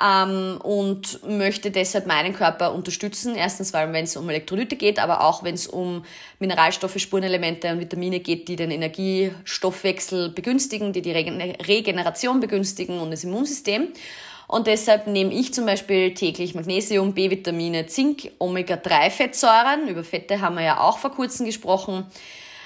ähm, 0.00 0.58
und 0.62 1.20
möchte 1.26 1.70
deshalb 1.70 2.06
meinen 2.06 2.34
Körper 2.34 2.74
unterstützen. 2.74 3.34
Erstens, 3.34 3.72
weil 3.72 3.92
wenn 3.92 4.04
es 4.04 4.16
um 4.16 4.28
Elektrolyte 4.28 4.76
geht, 4.76 4.98
aber 4.98 5.22
auch 5.22 5.42
wenn 5.42 5.54
es 5.54 5.66
um 5.66 6.04
Mineralstoffe, 6.38 6.98
Spurenelemente 6.98 7.70
und 7.72 7.80
Vitamine 7.80 8.20
geht, 8.20 8.48
die 8.48 8.56
den 8.56 8.70
Energiestoffwechsel 8.70 10.30
begünstigen, 10.30 10.92
die 10.92 11.02
die 11.02 11.12
Regeneration 11.12 12.40
begünstigen 12.40 12.98
und 12.98 13.10
das 13.10 13.24
Immunsystem. 13.24 13.88
Und 14.52 14.66
deshalb 14.66 15.06
nehme 15.06 15.32
ich 15.32 15.54
zum 15.54 15.64
Beispiel 15.64 16.12
täglich 16.12 16.54
Magnesium, 16.54 17.14
B-Vitamine, 17.14 17.86
Zink, 17.86 18.32
Omega-3-Fettsäuren. 18.38 19.88
Über 19.88 20.04
Fette 20.04 20.42
haben 20.42 20.56
wir 20.56 20.62
ja 20.62 20.80
auch 20.80 20.98
vor 20.98 21.10
kurzem 21.10 21.46
gesprochen. 21.46 22.04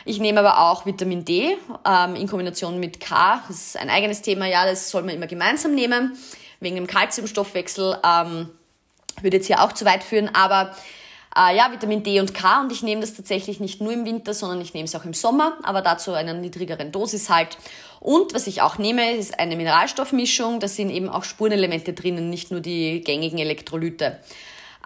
Ich 0.04 0.18
nehme 0.18 0.40
aber 0.40 0.68
auch 0.68 0.84
Vitamin 0.84 1.24
D 1.24 1.56
ähm, 1.86 2.16
in 2.16 2.26
Kombination 2.26 2.80
mit 2.80 2.98
K. 2.98 3.40
Das 3.46 3.56
ist 3.56 3.76
ein 3.76 3.88
eigenes 3.88 4.20
Thema, 4.20 4.46
ja, 4.46 4.66
das 4.66 4.90
soll 4.90 5.02
man 5.02 5.14
immer 5.14 5.28
gemeinsam 5.28 5.76
nehmen, 5.76 6.18
wegen 6.58 6.74
dem 6.74 6.88
Kalziumstoffwechsel. 6.88 7.98
Ähm, 8.04 8.48
würde 9.20 9.36
jetzt 9.36 9.46
hier 9.46 9.62
auch 9.62 9.70
zu 9.70 9.84
weit 9.84 10.02
führen, 10.02 10.28
aber 10.34 10.74
Äh, 11.38 11.54
ja, 11.54 11.70
Vitamin 11.70 12.02
D 12.02 12.18
und 12.18 12.32
K 12.32 12.62
und 12.62 12.72
ich 12.72 12.82
nehme 12.82 13.02
das 13.02 13.12
tatsächlich 13.12 13.60
nicht 13.60 13.82
nur 13.82 13.92
im 13.92 14.06
Winter, 14.06 14.32
sondern 14.32 14.58
ich 14.62 14.72
nehme 14.72 14.86
es 14.86 14.94
auch 14.94 15.04
im 15.04 15.12
Sommer, 15.12 15.58
aber 15.64 15.82
dazu 15.82 16.14
einer 16.14 16.32
niedrigeren 16.32 16.92
Dosis 16.92 17.28
halt. 17.28 17.58
Und 18.00 18.34
was 18.34 18.46
ich 18.46 18.62
auch 18.62 18.78
nehme, 18.78 19.12
ist 19.12 19.38
eine 19.38 19.56
Mineralstoffmischung. 19.56 20.60
Da 20.60 20.68
sind 20.68 20.90
eben 20.90 21.08
auch 21.08 21.24
Spurenelemente 21.24 21.92
drinnen, 21.92 22.30
nicht 22.30 22.50
nur 22.50 22.60
die 22.60 23.00
gängigen 23.00 23.38
Elektrolyte. 23.38 24.20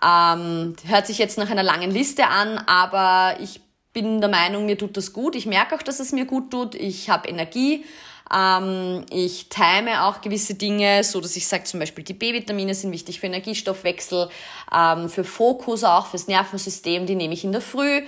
Ähm, 0.02 0.76
hört 0.86 1.06
sich 1.06 1.18
jetzt 1.18 1.38
nach 1.38 1.50
einer 1.50 1.62
langen 1.62 1.90
Liste 1.90 2.28
an, 2.28 2.58
aber 2.66 3.38
ich 3.40 3.60
bin 3.92 4.20
der 4.20 4.30
Meinung, 4.30 4.66
mir 4.66 4.78
tut 4.78 4.96
das 4.96 5.12
gut. 5.12 5.34
Ich 5.34 5.46
merke 5.46 5.74
auch, 5.74 5.82
dass 5.82 6.00
es 6.00 6.12
mir 6.12 6.24
gut 6.24 6.50
tut. 6.50 6.74
Ich 6.74 7.10
habe 7.10 7.28
Energie. 7.28 7.84
Ähm, 8.32 9.04
ich 9.10 9.48
time 9.48 10.04
auch 10.04 10.20
gewisse 10.20 10.54
Dinge, 10.54 11.02
so 11.02 11.20
dass 11.20 11.34
ich 11.34 11.48
sage, 11.48 11.64
zum 11.64 11.80
Beispiel 11.80 12.04
die 12.04 12.14
B-Vitamine 12.14 12.74
sind 12.74 12.92
wichtig 12.92 13.18
für 13.18 13.26
Energiestoffwechsel, 13.26 14.28
ähm, 14.72 15.08
für 15.08 15.24
Fokus 15.24 15.82
auch, 15.82 16.06
fürs 16.06 16.28
Nervensystem, 16.28 17.06
die 17.06 17.16
nehme 17.16 17.34
ich 17.34 17.42
in 17.42 17.50
der 17.50 17.60
Früh. 17.60 18.02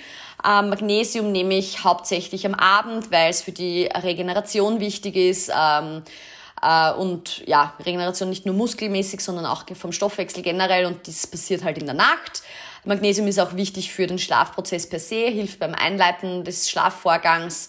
Ähm, 0.46 0.70
Magnesium 0.70 1.32
nehme 1.32 1.56
ich 1.56 1.84
hauptsächlich 1.84 2.44
am 2.46 2.54
Abend, 2.54 3.10
weil 3.10 3.30
es 3.30 3.42
für 3.42 3.52
die 3.52 3.86
Regeneration 3.86 4.80
wichtig 4.80 5.16
ist. 5.16 5.50
Ähm, 5.54 6.02
äh, 6.62 6.92
und 6.92 7.46
ja, 7.46 7.74
Regeneration 7.84 8.28
nicht 8.28 8.46
nur 8.46 8.54
muskelmäßig, 8.54 9.20
sondern 9.20 9.46
auch 9.46 9.64
vom 9.74 9.92
Stoffwechsel 9.92 10.42
generell 10.42 10.86
und 10.86 11.06
das 11.06 11.26
passiert 11.26 11.64
halt 11.64 11.78
in 11.78 11.86
der 11.86 11.94
Nacht. 11.94 12.42
Magnesium 12.84 13.28
ist 13.28 13.38
auch 13.38 13.54
wichtig 13.54 13.92
für 13.92 14.06
den 14.06 14.18
Schlafprozess 14.18 14.88
per 14.88 14.98
se, 14.98 15.26
hilft 15.26 15.60
beim 15.60 15.74
Einleiten 15.74 16.44
des 16.44 16.68
Schlafvorgangs. 16.70 17.68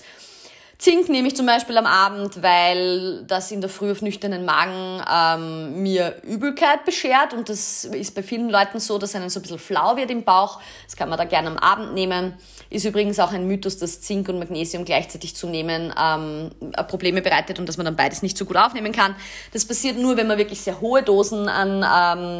Zink 0.79 1.07
nehme 1.07 1.27
ich 1.27 1.35
zum 1.35 1.45
Beispiel 1.45 1.77
am 1.77 1.85
Abend, 1.85 2.41
weil 2.41 3.23
das 3.25 3.51
in 3.51 3.61
der 3.61 3.69
Früh 3.69 3.91
auf 3.91 4.01
nüchternen 4.01 4.43
Magen 4.43 5.01
ähm, 5.09 5.81
mir 5.81 6.21
Übelkeit 6.23 6.83
beschert 6.83 7.33
und 7.33 7.47
das 7.47 7.85
ist 7.85 8.15
bei 8.15 8.23
vielen 8.23 8.49
Leuten 8.49 8.79
so, 8.79 8.97
dass 8.97 9.15
einem 9.15 9.29
so 9.29 9.39
ein 9.39 9.43
bisschen 9.43 9.59
flau 9.59 9.95
wird 9.95 10.11
im 10.11 10.23
Bauch. 10.23 10.59
Das 10.85 10.95
kann 10.95 11.09
man 11.09 11.17
da 11.17 11.25
gerne 11.25 11.49
am 11.49 11.57
Abend 11.57 11.93
nehmen. 11.93 12.33
Ist 12.73 12.85
übrigens 12.85 13.19
auch 13.19 13.31
ein 13.31 13.45
Mythos, 13.45 13.77
dass 13.77 14.01
Zink 14.01 14.27
und 14.29 14.39
Magnesium 14.39 14.83
gleichzeitig 14.83 15.35
zu 15.35 15.45
nehmen 15.45 15.93
ähm, 15.95 16.49
Probleme 16.87 17.21
bereitet 17.21 17.59
und 17.59 17.69
dass 17.69 17.77
man 17.77 17.85
dann 17.85 17.95
beides 17.95 18.23
nicht 18.23 18.35
so 18.35 18.45
gut 18.45 18.57
aufnehmen 18.57 18.91
kann. 18.91 19.15
Das 19.51 19.63
passiert 19.63 19.95
nur, 19.95 20.17
wenn 20.17 20.25
man 20.25 20.39
wirklich 20.39 20.59
sehr 20.59 20.81
hohe 20.81 21.03
Dosen 21.03 21.47
an 21.47 21.85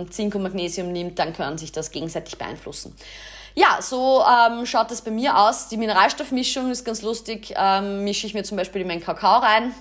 ähm, 0.04 0.12
Zink 0.12 0.34
und 0.34 0.42
Magnesium 0.42 0.92
nimmt, 0.92 1.20
dann 1.20 1.34
können 1.34 1.60
sich 1.60 1.72
das 1.72 1.92
gegenseitig 1.92 2.40
beeinflussen. 2.40 2.96
Ja, 3.54 3.78
so 3.80 4.24
ähm, 4.24 4.66
schaut 4.66 4.90
das 4.90 5.04
bei 5.04 5.12
mir 5.12 5.38
aus. 5.38 5.68
Die 5.68 5.78
Mineralstoffmischung 5.78 6.72
ist 6.72 6.84
ganz 6.84 7.04
lustig. 7.04 7.54
Ähm, 7.56 8.04
mische 8.04 8.26
ich 8.26 8.34
mir 8.34 8.44
zum 8.44 8.58
Beispiel 8.58 8.82
in 8.82 8.88
meinen 8.88 9.04
Kakao 9.04 9.38
rein. 9.38 9.72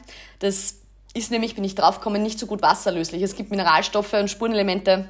Das 0.40 0.74
ist 1.14 1.30
nämlich, 1.30 1.54
bin 1.54 1.64
ich 1.64 1.76
draufgekommen, 1.76 2.22
nicht 2.22 2.38
so 2.38 2.46
gut 2.46 2.60
wasserlöslich. 2.60 3.22
Es 3.22 3.36
gibt 3.36 3.50
Mineralstoffe 3.50 4.12
und 4.12 4.28
Spurenelemente, 4.28 5.08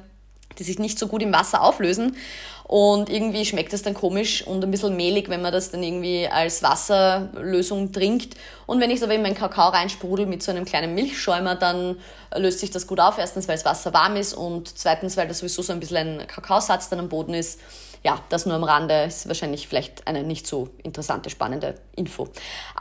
die 0.59 0.63
sich 0.63 0.79
nicht 0.79 0.99
so 0.99 1.07
gut 1.07 1.21
im 1.21 1.33
Wasser 1.33 1.61
auflösen. 1.61 2.15
Und 2.63 3.09
irgendwie 3.09 3.45
schmeckt 3.45 3.73
es 3.73 3.83
dann 3.83 3.93
komisch 3.93 4.47
und 4.47 4.63
ein 4.63 4.71
bisschen 4.71 4.95
mehlig, 4.95 5.29
wenn 5.29 5.41
man 5.41 5.51
das 5.51 5.71
dann 5.71 5.83
irgendwie 5.83 6.27
als 6.27 6.63
Wasserlösung 6.63 7.91
trinkt. 7.91 8.35
Und 8.65 8.79
wenn 8.79 8.89
ich 8.89 8.97
es 8.97 9.03
aber 9.03 9.13
in 9.13 9.21
meinen 9.21 9.35
Kakao 9.35 9.69
reinsprudel 9.69 10.25
mit 10.25 10.41
so 10.41 10.51
einem 10.51 10.65
kleinen 10.65 10.95
Milchschäumer, 10.95 11.55
dann 11.55 11.97
löst 12.35 12.59
sich 12.59 12.71
das 12.71 12.87
gut 12.87 12.99
auf. 12.99 13.17
Erstens, 13.17 13.47
weil 13.47 13.57
das 13.57 13.65
Wasser 13.65 13.93
warm 13.93 14.15
ist 14.15 14.33
und 14.33 14.77
zweitens, 14.77 15.17
weil 15.17 15.27
da 15.27 15.33
sowieso 15.33 15.61
so 15.61 15.73
ein 15.73 15.79
bisschen 15.79 16.21
ein 16.21 16.27
Kakaosatz 16.27 16.89
dann 16.89 16.99
am 16.99 17.09
Boden 17.09 17.33
ist 17.33 17.59
ja, 18.03 18.19
das 18.29 18.45
nur 18.45 18.55
am 18.55 18.63
Rande 18.63 19.03
ist 19.03 19.27
wahrscheinlich 19.27 19.67
vielleicht 19.67 20.07
eine 20.07 20.23
nicht 20.23 20.45
so 20.45 20.69
interessante, 20.83 21.29
spannende 21.29 21.75
Info. 21.95 22.27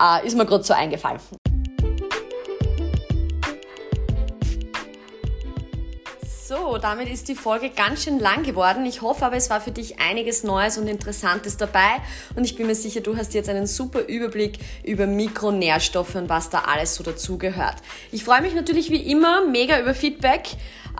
Äh, 0.00 0.26
ist 0.26 0.36
mir 0.36 0.46
gerade 0.46 0.64
so 0.64 0.74
eingefallen. 0.74 1.20
So, 6.54 6.76
damit 6.76 7.08
ist 7.08 7.28
die 7.28 7.34
Folge 7.34 7.70
ganz 7.70 8.04
schön 8.04 8.18
lang 8.18 8.42
geworden. 8.42 8.84
Ich 8.84 9.00
hoffe 9.00 9.24
aber, 9.24 9.36
es 9.36 9.48
war 9.48 9.62
für 9.62 9.70
dich 9.70 10.00
einiges 10.00 10.44
Neues 10.44 10.76
und 10.76 10.86
Interessantes 10.86 11.56
dabei. 11.56 12.02
Und 12.36 12.44
ich 12.44 12.56
bin 12.56 12.66
mir 12.66 12.74
sicher, 12.74 13.00
du 13.00 13.16
hast 13.16 13.32
jetzt 13.32 13.48
einen 13.48 13.66
super 13.66 14.00
Überblick 14.00 14.58
über 14.84 15.06
Mikronährstoffe 15.06 16.14
und 16.14 16.28
was 16.28 16.50
da 16.50 16.64
alles 16.66 16.94
so 16.94 17.02
dazugehört. 17.02 17.76
Ich 18.10 18.24
freue 18.24 18.42
mich 18.42 18.54
natürlich 18.54 18.90
wie 18.90 19.00
immer 19.00 19.46
mega 19.46 19.80
über 19.80 19.94
Feedback. 19.94 20.42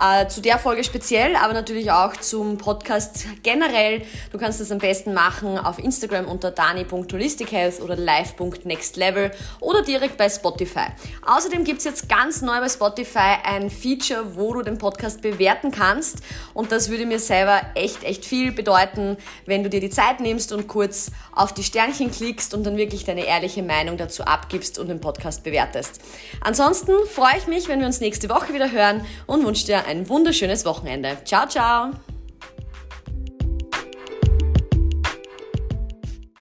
Äh, 0.01 0.27
zu 0.27 0.41
der 0.41 0.57
Folge 0.57 0.83
speziell, 0.83 1.35
aber 1.35 1.53
natürlich 1.53 1.91
auch 1.91 2.17
zum 2.17 2.57
Podcast 2.57 3.27
generell. 3.43 4.01
Du 4.31 4.39
kannst 4.39 4.59
das 4.59 4.71
am 4.71 4.79
besten 4.79 5.13
machen 5.13 5.57
auf 5.59 5.77
Instagram 5.77 6.27
unter 6.27 6.49
dani.holistichealth 6.49 7.79
oder 7.79 7.95
live.nextlevel 7.95 9.31
oder 9.59 9.83
direkt 9.83 10.17
bei 10.17 10.29
Spotify. 10.29 10.87
Außerdem 11.25 11.63
gibt's 11.63 11.83
jetzt 11.83 12.09
ganz 12.09 12.41
neu 12.41 12.59
bei 12.59 12.69
Spotify 12.69 13.37
ein 13.43 13.69
Feature, 13.69 14.35
wo 14.35 14.53
du 14.53 14.63
den 14.63 14.79
Podcast 14.79 15.21
bewerten 15.43 15.71
kannst 15.71 16.19
und 16.53 16.71
das 16.71 16.89
würde 16.89 17.05
mir 17.05 17.19
selber 17.19 17.61
echt, 17.75 18.03
echt 18.03 18.23
viel 18.23 18.53
bedeuten, 18.53 19.17
wenn 19.45 19.61
du 19.61 19.69
dir 19.69 19.81
die 19.81 19.89
Zeit 19.89 20.21
nimmst 20.21 20.53
und 20.53 20.67
kurz 20.67 21.11
auf 21.33 21.53
die 21.53 21.63
Sternchen 21.63 22.11
klickst 22.11 22.53
und 22.53 22.63
dann 22.63 22.77
wirklich 22.77 23.03
deine 23.03 23.25
ehrliche 23.25 23.61
Meinung 23.61 23.97
dazu 23.97 24.23
abgibst 24.23 24.79
und 24.79 24.87
den 24.87 25.01
Podcast 25.01 25.43
bewertest. 25.43 25.99
Ansonsten 26.39 26.93
freue 27.13 27.37
ich 27.37 27.47
mich, 27.47 27.67
wenn 27.67 27.79
wir 27.79 27.87
uns 27.87 27.99
nächste 27.99 28.29
Woche 28.29 28.53
wieder 28.53 28.71
hören 28.71 29.05
und 29.27 29.45
wünsche 29.45 29.65
dir 29.65 29.85
ein 29.85 30.07
wunderschönes 30.07 30.63
Wochenende. 30.63 31.17
Ciao, 31.25 31.45
ciao! 31.45 32.12